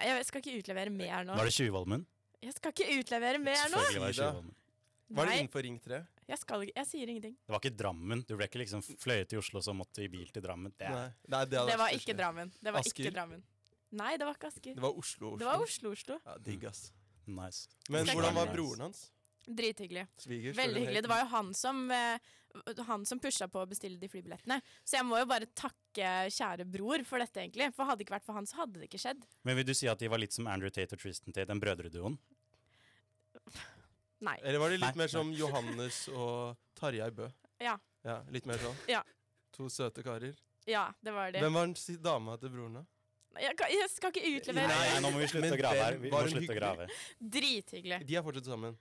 Jeg 0.00 0.24
skal 0.28 0.40
ikke 0.44 0.62
utlevere 0.62 0.94
mer 0.94 1.26
nå. 1.26 1.36
Var 1.36 1.50
det 1.50 1.54
Tjuvholmen? 1.56 2.06
Jeg 2.40 2.56
skal 2.56 2.72
ikke 2.72 2.88
utlevere 3.00 3.42
mer 3.42 3.68
nå! 3.72 3.82
Var 4.00 4.16
det. 4.16 4.32
Var 5.10 5.32
innenfor 5.34 5.64
Ring 5.66 5.78
3? 5.82 5.98
jeg, 6.30 6.38
skal, 6.38 6.64
jeg 6.68 6.86
sier 6.86 7.10
ingenting. 7.10 7.34
Det 7.42 7.52
var 7.52 7.62
ikke 7.62 7.74
Drammen. 7.74 8.22
Du 8.28 8.36
ble 8.38 8.46
ikke 8.46 8.60
liksom 8.62 8.82
fløyet 8.86 9.32
til 9.32 9.40
Oslo 9.42 9.62
så 9.64 9.74
måtte 9.74 10.04
i 10.04 10.10
bil 10.12 10.28
til 10.30 10.44
Drammen. 10.44 10.72
Det 10.78 10.90
Nei. 10.92 11.06
Nei, 11.34 11.40
det, 11.50 11.64
Det 11.66 11.78
var 11.80 11.96
ikke 11.96 12.14
Drammen. 12.16 12.52
Det 12.60 12.74
var 12.74 12.84
Asker? 12.84 13.08
ikke 13.08 13.14
Drammen. 13.16 13.42
Nei, 13.98 14.12
det 14.20 14.28
var 14.28 14.38
ikke 14.38 14.50
Asker. 14.52 14.76
Det 14.76 14.84
var 14.84 15.00
Oslo. 15.02 15.32
Oslo. 15.32 15.38
Det 15.40 15.48
var 15.48 15.64
Oslo-Oslo. 15.64 16.18
Ja, 16.26 16.36
Digg, 16.46 16.66
ass. 16.70 16.92
nice. 17.26 17.66
Men 17.90 18.06
hvordan 18.06 18.38
var 18.38 18.52
broren 18.54 18.86
hans? 18.86 19.08
Drithyggelig. 19.46 20.06
Svigers? 20.20 20.56
Veldig 20.58 20.82
hyggelig. 20.84 21.02
Det 21.02 21.10
var 21.10 21.22
jo 21.22 21.28
han 21.32 21.54
som, 21.54 21.82
eh, 21.90 22.18
han 22.86 23.06
som 23.06 23.20
pusha 23.20 23.48
på 23.48 23.62
å 23.62 23.68
bestille 23.68 23.98
de 23.98 24.08
flybillettene. 24.08 24.60
Så 24.84 24.98
jeg 24.98 25.06
må 25.08 25.18
jo 25.18 25.28
bare 25.30 25.48
takke 25.54 26.10
kjære 26.30 26.66
bror 26.70 27.04
for 27.08 27.22
dette, 27.22 27.40
egentlig. 27.42 27.70
For 27.74 27.88
hadde 27.88 28.02
det 28.02 28.08
ikke 28.08 28.18
vært 28.18 28.28
for 28.28 28.38
han, 28.38 28.46
så 28.46 28.62
hadde 28.62 28.80
det 28.80 28.90
ikke 28.90 29.02
skjedd. 29.02 29.24
Men 29.48 29.56
vil 29.56 29.68
du 29.70 29.74
si 29.74 29.88
at 29.90 29.98
de 29.98 30.10
var 30.12 30.22
litt 30.22 30.36
som 30.36 30.46
Andrew 30.50 30.70
Tate 30.70 30.94
og 30.96 31.02
Tristan 31.02 31.32
Tate, 31.32 31.48
den 31.50 31.62
brødreduoen? 31.62 32.18
Nei. 34.20 34.36
Eller 34.42 34.60
var 34.60 34.68
de 34.68 34.76
litt 34.76 34.90
Nei, 34.90 35.00
mer 35.00 35.08
som 35.08 35.32
Johannes 35.32 36.04
og 36.12 36.58
Tarjei 36.76 37.08
Bø. 37.16 37.30
Ja. 37.60 37.78
ja. 38.04 38.20
Litt 38.32 38.46
mer 38.48 38.60
sånn? 38.60 38.76
Ja. 38.90 39.00
To 39.56 39.70
søte 39.72 40.04
karer. 40.04 40.36
Ja, 40.68 40.90
det 41.00 41.14
var 41.16 41.32
de. 41.32 41.40
Hvem 41.40 41.56
var 41.56 41.70
den 41.70 42.02
dama 42.04 42.36
til 42.40 42.52
broren, 42.52 42.82
da? 42.82 42.86
Jeg, 43.38 43.54
kan, 43.56 43.70
jeg 43.70 43.86
skal 43.92 44.10
ikke 44.10 44.30
utlevere 44.40 44.66
Nei, 44.66 44.86
nei, 44.90 45.00
nå 45.04 45.10
må 45.14 45.20
vi 45.22 45.26
slutte 45.30 45.52
å 45.54 45.58
grave 45.60 45.82
her. 45.84 45.96
Vi 46.02 46.10
må 46.10 46.22
slutte 46.26 46.50
å 46.50 46.56
grave. 46.56 46.86
Drithyggelig. 47.36 48.00
De 48.08 48.16
er 48.18 48.24
fortsatt 48.26 48.48
sammen. 48.50 48.74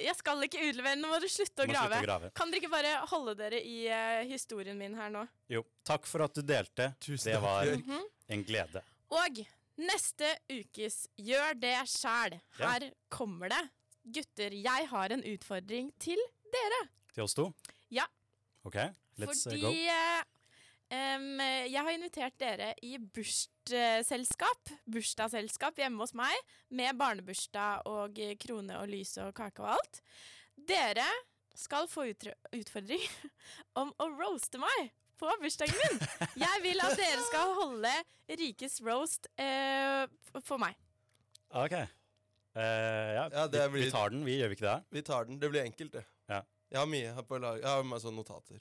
Jeg 0.00 0.14
skal 0.18 0.42
ikke 0.46 0.60
utlevere, 0.68 0.96
nå 1.00 1.08
må 1.08 1.18
du 1.22 1.28
slutte 1.30 1.64
å 1.64 1.66
Må 1.66 1.72
slutte 1.72 1.88
grave. 1.88 2.00
å 2.02 2.06
grave. 2.06 2.30
Kan 2.36 2.50
dere 2.50 2.60
ikke 2.62 2.70
bare 2.72 2.94
holde 3.10 3.34
dere 3.38 3.60
i 3.64 3.76
uh, 3.88 4.24
historien 4.28 4.76
min 4.78 4.94
her 4.98 5.10
nå? 5.14 5.22
Jo, 5.52 5.62
takk 5.86 6.06
for 6.06 6.24
at 6.26 6.34
du 6.36 6.42
delte. 6.42 6.90
Tusen 7.00 7.32
Det 7.32 7.36
takk, 7.38 7.46
var 7.46 7.64
Bjørk. 7.70 7.86
Mhm. 7.86 8.04
en 8.36 8.44
glede. 8.44 8.82
Og 9.16 9.40
neste 9.78 10.32
ukes 10.50 11.06
Gjør 11.20 11.54
det 11.60 11.74
sjæl. 11.92 12.38
Ja. 12.58 12.72
Her 12.74 12.90
kommer 13.12 13.48
det. 13.52 13.62
Gutter, 14.06 14.54
jeg 14.54 14.86
har 14.92 15.10
en 15.16 15.22
utfordring 15.26 15.92
til 15.98 16.20
dere. 16.52 16.82
Til 17.14 17.24
oss 17.24 17.34
to? 17.34 17.48
Ja. 17.90 18.04
OK, 18.66 18.76
let's 19.18 19.46
uh, 19.46 19.52
Fordi 19.52 19.62
go. 19.62 19.70
eh, 19.70 20.22
em, 20.90 21.40
jeg 21.68 21.82
har 21.82 21.92
invitert 21.94 22.36
dere 22.40 22.72
i 22.86 22.96
bursdagsselskap, 22.98 24.72
bursdagsselskap 24.86 25.78
hjemme 25.80 26.02
hos 26.04 26.14
meg, 26.16 26.34
med 26.70 26.96
barnebursdag 26.98 27.86
og 27.90 28.18
eh, 28.22 28.36
krone 28.40 28.78
og 28.80 28.88
lys 28.90 29.16
og 29.22 29.32
kake 29.36 29.62
og 29.64 29.74
alt. 29.76 30.00
Dere 30.56 31.06
skal 31.56 31.88
få 31.88 32.06
utfordring 32.12 33.02
om 33.80 33.92
å 34.02 34.08
roaste 34.12 34.60
meg 34.60 34.90
på 35.16 35.30
bursdagen 35.40 35.76
min. 35.80 36.02
Jeg 36.36 36.62
vil 36.64 36.82
at 36.84 36.96
dere 37.00 37.22
skal 37.30 37.54
holde 37.56 37.92
Rikes 38.36 38.80
roast 38.84 39.28
uh, 39.40 40.04
for 40.44 40.60
meg. 40.60 40.74
OK. 41.56 41.72
Uh, 42.56 42.60
ja, 42.60 43.22
Ja, 43.32 43.46
blir- 43.48 43.70
vi 43.72 43.90
tar 43.94 44.10
den, 44.12 44.24
vi 44.26 44.34
gjør 44.40 44.50
vi 44.52 44.58
ikke 44.58 44.66
det? 44.66 44.76
Vi 44.92 45.02
tar 45.06 45.24
den. 45.28 45.38
Det 45.40 45.48
blir 45.52 45.62
enkelt, 45.64 45.92
det. 45.96 46.02
Ja. 46.28 46.42
Jeg 46.68 46.80
har 46.82 46.88
mye 46.90 47.24
på 47.24 47.38
lag. 47.40 47.60
Jeg 47.62 47.68
har 47.70 47.86
masse 47.88 48.04
sånne 48.04 48.20
notater. 48.20 48.60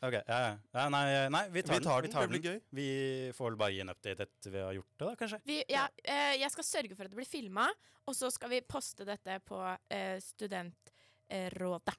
Ok, 0.00 0.14
ja, 0.16 0.36
ja. 0.40 0.52
ja 0.72 0.84
nei, 0.88 1.04
nei, 1.28 1.42
vi 1.52 1.62
tar, 1.62 1.76
Vi 1.76 1.84
tar 1.84 2.00
den, 2.00 2.08
Vi, 2.08 2.12
tar 2.12 2.22
det 2.22 2.28
blir 2.32 2.42
den. 2.42 2.52
gøy. 2.52 2.60
vi 2.78 3.32
får 3.36 3.50
vel 3.50 3.58
bare 3.60 3.74
gi 3.74 3.80
en 3.84 3.92
update 3.92 4.24
etter 4.24 4.54
vi 4.54 4.62
har 4.64 4.76
gjort 4.78 4.92
det, 4.94 5.06
da, 5.06 5.16
kanskje? 5.22 5.40
Vi, 5.44 5.58
ja, 5.68 5.88
eh, 6.04 6.36
jeg 6.40 6.50
skal 6.56 6.64
sørge 6.64 6.96
for 6.96 7.04
at 7.04 7.12
det 7.12 7.20
blir 7.20 7.28
filma, 7.28 7.66
og 8.08 8.16
så 8.16 8.30
skal 8.32 8.54
vi 8.54 8.62
poste 8.64 9.04
dette 9.04 9.36
på 9.44 9.60
eh, 9.92 10.16
Studentrådet. 10.24 11.98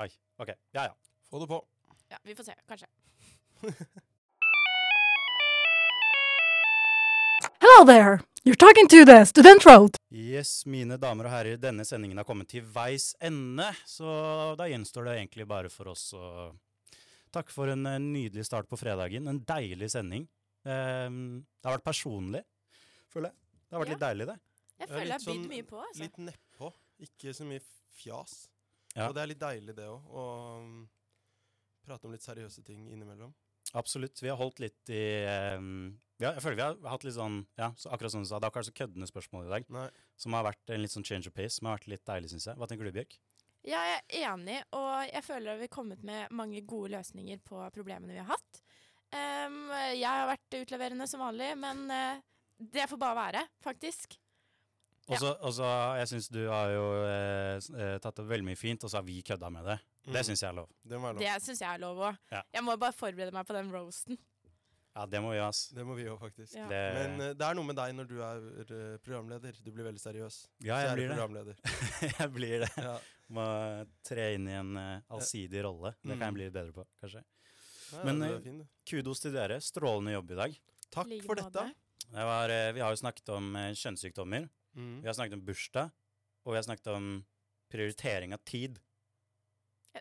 Ai, 0.00 0.08
OK. 0.36 0.48
Ja, 0.72 0.84
ja. 0.84 0.96
Få 1.30 1.38
det 1.38 1.46
på. 1.46 1.66
Ja, 2.08 2.16
vi 2.22 2.34
får 2.34 2.44
se, 2.44 2.54
kanskje. 2.68 2.86
Hello 7.60 7.84
there. 7.86 8.20
You're 8.44 8.56
talking 8.56 8.88
to 8.88 9.04
the 9.04 9.26
Student 9.26 9.66
Road. 9.66 9.90
Yes, 10.10 10.66
mine 10.66 10.96
damer 10.96 11.24
og 11.28 11.30
herrer, 11.34 11.56
denne 11.60 11.84
sendingen 11.84 12.16
har 12.16 12.24
kommet 12.24 12.48
til 12.48 12.64
veis 12.64 13.12
ende, 13.20 13.68
så 13.84 14.08
da 14.56 14.64
gjenstår 14.70 15.04
det 15.10 15.18
egentlig 15.18 15.46
bare 15.50 15.68
for 15.68 15.92
oss 15.92 16.14
å 16.16 16.54
takke 17.32 17.54
for 17.54 17.70
en 17.72 17.86
eh, 17.86 17.98
nydelig 18.02 18.44
start 18.48 18.68
på 18.70 18.78
fredagen. 18.80 19.28
En 19.30 19.40
deilig 19.46 19.90
sending. 19.94 20.28
Ehm, 20.68 21.40
det 21.60 21.68
har 21.68 21.78
vært 21.78 21.86
personlig, 21.88 22.42
føler 23.12 23.30
jeg. 23.30 23.36
Det 23.70 23.76
har 23.76 23.84
vært 23.84 23.92
Ja. 23.92 23.94
litt 23.94 24.06
deilig, 24.06 24.26
det. 24.26 24.38
Jeg 24.80 24.88
føler 24.88 25.04
jeg 25.04 25.12
har 25.12 25.18
bydd 25.18 25.28
sånn 25.28 25.48
mye 25.48 25.66
på. 25.68 25.82
Altså. 25.86 26.00
Litt 26.02 26.16
nedpå. 26.18 26.72
Ikke 27.00 27.34
så 27.36 27.44
mye 27.48 27.60
fjas. 28.00 28.48
Ja. 28.96 29.08
Og 29.08 29.14
det 29.14 29.22
er 29.22 29.30
litt 29.30 29.40
deilig, 29.40 29.76
det 29.76 29.86
òg. 29.86 30.08
Å 30.10 30.24
um, 30.58 30.88
prate 31.86 32.04
om 32.08 32.12
litt 32.12 32.24
seriøse 32.24 32.64
ting 32.66 32.88
innimellom. 32.90 33.32
Absolutt. 33.74 34.18
Vi 34.20 34.28
har 34.28 34.36
holdt 34.40 34.58
litt 34.58 34.90
i 34.90 35.02
um, 35.56 35.92
ja, 36.18 36.32
Jeg 36.32 36.42
føler 36.42 36.56
vi 36.56 36.62
har 36.64 36.90
hatt 36.90 37.04
litt 37.06 37.14
sånn 37.14 37.46
Ja, 37.56 37.68
så 37.78 37.92
akkurat 37.94 38.10
som 38.10 38.24
du 38.24 38.26
sa, 38.26 38.40
det 38.40 38.48
har 38.48 38.50
ikke 38.50 38.62
vært 38.64 38.70
så 38.72 38.78
køddende 38.80 39.06
spørsmål 39.06 39.46
i 39.46 39.52
dag. 39.52 39.68
Nei. 39.70 39.86
Som 40.18 40.34
har 40.34 40.44
vært 40.48 40.72
en 40.74 40.82
litt 40.82 40.90
sånn 40.90 41.06
change 41.06 41.30
of 41.30 41.36
pace, 41.36 41.54
som 41.58 41.68
har 41.70 41.78
vært 41.78 41.86
litt 41.92 42.04
deilig, 42.08 42.32
syns 42.32 42.48
jeg. 42.50 42.58
Hva 42.58 42.66
tenker 42.66 42.88
du, 42.88 42.92
Bjørk? 42.98 43.18
Ja, 43.68 43.80
jeg 43.84 44.00
er 44.24 44.32
enig, 44.32 44.56
og 44.72 44.90
jeg 45.10 45.24
føler 45.26 45.52
at 45.52 45.60
vi 45.60 45.68
har 45.68 45.74
kommet 45.74 46.02
med 46.06 46.32
mange 46.32 46.62
gode 46.64 46.94
løsninger 46.94 47.42
på 47.44 47.60
problemene 47.74 48.14
vi 48.14 48.22
har 48.22 48.30
hatt. 48.32 48.62
Um, 49.10 49.68
jeg 49.92 50.06
har 50.06 50.28
vært 50.30 50.56
utleverende 50.62 51.06
som 51.10 51.20
vanlig, 51.20 51.50
men 51.60 51.84
uh, 51.90 52.22
det 52.60 52.88
får 52.88 53.00
bare 53.00 53.18
være, 53.18 53.44
faktisk. 53.64 54.16
Og 55.10 55.18
så, 55.18 55.30
og 55.42 55.98
jeg 55.98 56.08
syns 56.12 56.28
du 56.30 56.40
har 56.46 56.70
jo 56.70 56.82
eh, 57.02 57.56
eh, 57.58 57.94
tatt 58.02 58.20
det 58.20 58.26
veldig 58.30 58.46
mye 58.46 58.58
fint, 58.58 58.84
og 58.86 58.92
så 58.92 59.00
har 59.00 59.06
vi 59.06 59.20
kødda 59.26 59.50
med 59.50 59.66
det. 59.66 59.78
Det 60.06 60.20
Mm. 60.20 60.24
syns 60.28 60.42
jeg 60.42 60.48
er 60.48 60.54
lov. 60.56 60.68
Det 60.82 60.98
lov. 61.00 61.18
Det 61.18 61.42
syns 61.42 61.60
jeg 61.60 61.74
er 61.74 61.80
lov 61.82 61.96
òg. 61.98 62.18
Ja. 62.30 62.42
Jeg 62.54 62.64
må 62.64 62.76
bare 62.78 62.92
forberede 62.92 63.32
meg 63.34 63.46
på 63.46 63.56
den 63.56 63.72
roasten. 63.74 64.18
Ja, 64.96 65.06
det 65.06 65.20
må 65.22 65.30
vi, 65.32 65.38
ass. 65.38 65.68
Det 65.74 65.84
må 65.86 65.94
vi 65.94 66.06
òg, 66.10 66.18
faktisk. 66.18 66.54
Ja. 66.54 66.68
Det, 66.70 66.80
Men 66.94 67.20
uh, 67.20 67.26
det 67.34 67.46
er 67.46 67.54
noe 67.54 67.66
med 67.66 67.76
deg 67.78 67.94
når 67.94 68.08
du 68.10 68.16
er 68.22 68.40
uh, 68.70 68.98
programleder. 69.02 69.58
Du 69.64 69.70
blir 69.70 69.84
veldig 69.84 70.00
seriøs. 70.02 70.46
ja, 70.62 70.78
jeg 70.86 70.94
blir 70.94 71.08
det. 71.08 71.16
programleder. 71.16 71.54
jeg 72.20 72.32
blir 72.34 72.64
det. 72.64 72.70
Må 73.30 73.44
tre 74.06 74.32
inn 74.34 74.48
i 74.50 74.56
en 74.58 74.72
uh, 74.76 75.02
allsidig 75.14 75.62
rolle. 75.62 75.92
Det 76.02 76.16
kan 76.16 76.24
jeg 76.26 76.32
Mm. 76.32 76.38
bli 76.38 76.44
litt 76.48 76.56
bedre 76.56 76.72
på, 76.74 76.84
kanskje. 77.02 77.22
Ja, 77.92 78.04
Men, 78.04 78.20
du. 78.42 78.64
Kudos 78.86 79.20
til 79.22 79.32
dere. 79.34 79.60
Strålende 79.62 80.12
jobb 80.16 80.30
i 80.34 80.38
dag. 80.40 80.58
Takk 80.90 81.06
Like 81.10 81.26
for 81.26 81.38
dette. 81.38 81.64
Det 82.10 82.24
var, 82.26 82.50
uh, 82.50 82.72
vi 82.74 82.80
har 82.82 82.90
jo 82.90 83.00
snakket 83.02 83.28
om 83.36 83.52
kjønnssykdommer. 83.54 84.48
Mm. 84.74 85.00
Vi 85.02 85.06
har 85.06 85.14
snakket 85.14 85.38
om 85.38 85.44
bursdag. 85.46 85.90
Og 86.46 86.52
vi 86.54 86.56
har 86.58 86.64
snakket 86.66 86.86
om 86.94 87.08
prioritering 87.70 88.32
av 88.34 88.42
tid. 88.48 88.78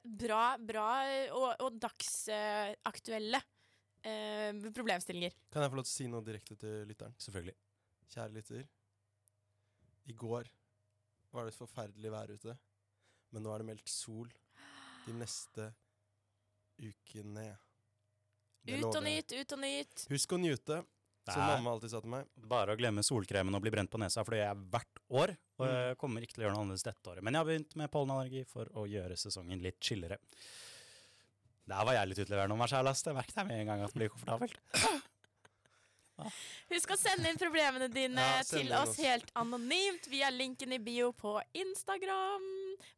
Bra, 0.05 0.55
bra 0.61 0.87
og, 1.33 1.47
og 1.65 1.79
dagsaktuelle 1.81 3.39
eh, 4.05 4.53
problemstillinger. 4.75 5.33
Kan 5.51 5.65
jeg 5.65 5.71
få 5.73 5.79
lov 5.79 5.87
til 5.87 5.91
å 5.91 5.97
si 5.97 6.07
noe 6.11 6.25
direkte 6.25 6.55
til 6.61 6.85
lytteren? 6.89 7.15
Selvfølgelig. 7.19 7.55
Kjære 8.13 8.35
lytter. 8.37 8.67
I 10.09 10.15
går 10.17 10.49
var 11.33 11.45
det 11.45 11.53
et 11.53 11.59
forferdelig 11.59 12.11
vær 12.13 12.31
ute. 12.33 12.55
Men 13.31 13.43
nå 13.45 13.53
er 13.53 13.61
det 13.63 13.67
meldt 13.71 13.89
sol 13.91 14.29
de 15.05 15.13
neste 15.13 15.69
ukene. 16.79 17.57
Det 18.65 18.79
Ut 18.79 18.95
og 18.95 19.03
nyt, 19.05 19.31
ut 19.33 19.51
og 19.55 19.59
nyt. 19.63 20.05
Husk 20.09 20.33
å 20.35 20.39
nyte, 20.41 20.79
som 21.29 21.43
mamma 21.45 21.71
alltid 21.75 21.91
sa 21.93 21.99
til 22.01 22.09
meg. 22.09 22.25
bare 22.49 22.73
å 22.73 22.77
glemme 22.79 23.03
solkremen 23.05 23.53
og 23.55 23.61
bli 23.61 23.71
brent 23.73 23.89
på 23.91 23.99
nesa, 24.01 24.23
for 24.25 24.31
det 24.35 24.41
gjør 24.41 24.49
jeg 24.53 24.65
hvert 24.73 25.01
år. 25.21 25.35
Og 25.59 25.65
Mm. 25.67 25.73
jeg 25.89 25.97
kommer 25.97 26.21
ikke 26.25 26.33
til 26.33 26.43
å 26.43 26.45
gjøre 26.47 26.55
noe 26.55 26.63
annerledes 26.65 26.83
dette 26.83 27.05
året. 27.11 27.21
Men 27.23 27.33
jeg 27.33 27.39
har 27.39 27.45
begynt 27.51 27.75
med 27.75 27.91
pollenallergi 27.91 28.45
for 28.47 28.65
å 28.73 28.87
gjøre 28.89 29.17
sesongen 29.17 29.61
litt 29.61 29.79
chillere. 29.79 30.17
Der 31.67 31.85
var 31.85 31.93
jeg 31.93 32.07
litt 32.09 32.19
utleverende 32.25 32.51
om 32.53 32.57
meg 32.59 32.69
sjæl, 32.69 32.87
ass. 32.89 33.03
Jeg 33.03 33.13
merket 33.13 33.35
jeg 33.35 33.45
med 33.47 33.59
en 33.59 33.67
gang 33.67 33.81
at 33.83 33.93
det 33.93 33.99
blir 33.99 34.09
komfortabelt. 34.09 34.57
Husk 36.69 36.91
å 36.91 36.97
sende 36.99 37.29
inn 37.31 37.37
problemene 37.39 37.87
dine 37.93 38.19
Ja, 38.19 38.41
til 38.43 38.71
oss 38.75 38.89
oss. 38.89 38.97
helt 38.97 39.29
anonymt 39.39 40.07
via 40.11 40.29
linken 40.29 40.73
i 40.73 40.79
bio 40.83 41.11
på 41.13 41.41
Instagram. 41.53 42.43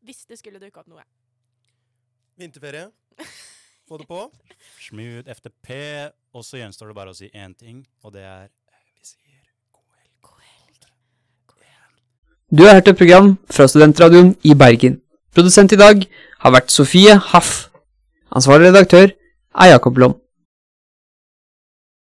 Hvis 0.01 0.25
det 0.29 0.39
skulle 0.39 0.59
dukke 0.61 0.81
opp 0.81 0.89
noe. 0.89 1.03
Vinterferie. 2.41 2.87
Få 3.87 3.99
det 4.01 4.07
på. 4.09 4.23
Smooth 4.79 5.29
FTP. 5.29 5.69
Og 6.33 6.45
så 6.47 6.61
gjenstår 6.61 6.89
det 6.89 6.97
bare 6.97 7.13
å 7.13 7.17
si 7.17 7.27
én 7.35 7.53
ting, 7.57 7.83
og 8.05 8.13
det 8.15 8.23
er 8.23 8.47
eh, 8.47 8.83
Vi 8.95 9.03
sier 9.11 9.43
god 9.75 9.97
helg. 9.99 10.13
God 10.23 10.45
helg. 10.47 10.87
God 11.51 11.65
helg. 11.67 11.97
Du 12.49 12.63
har 12.65 12.79
hørt 12.79 12.87
et 12.93 13.01
program 13.01 13.33
fra 13.51 13.67
Studentradioen 13.67 14.33
i 14.47 14.55
Bergen. 14.55 15.01
Produsent 15.35 15.75
i 15.75 15.79
dag 15.79 16.05
har 16.45 16.55
vært 16.55 16.71
Sofie 16.71 17.17
Haff. 17.31 17.67
Ansvarlig 18.31 18.71
redaktør 18.71 19.11
er 19.11 19.73
Jakob 19.73 19.99
Lom. 19.99 20.20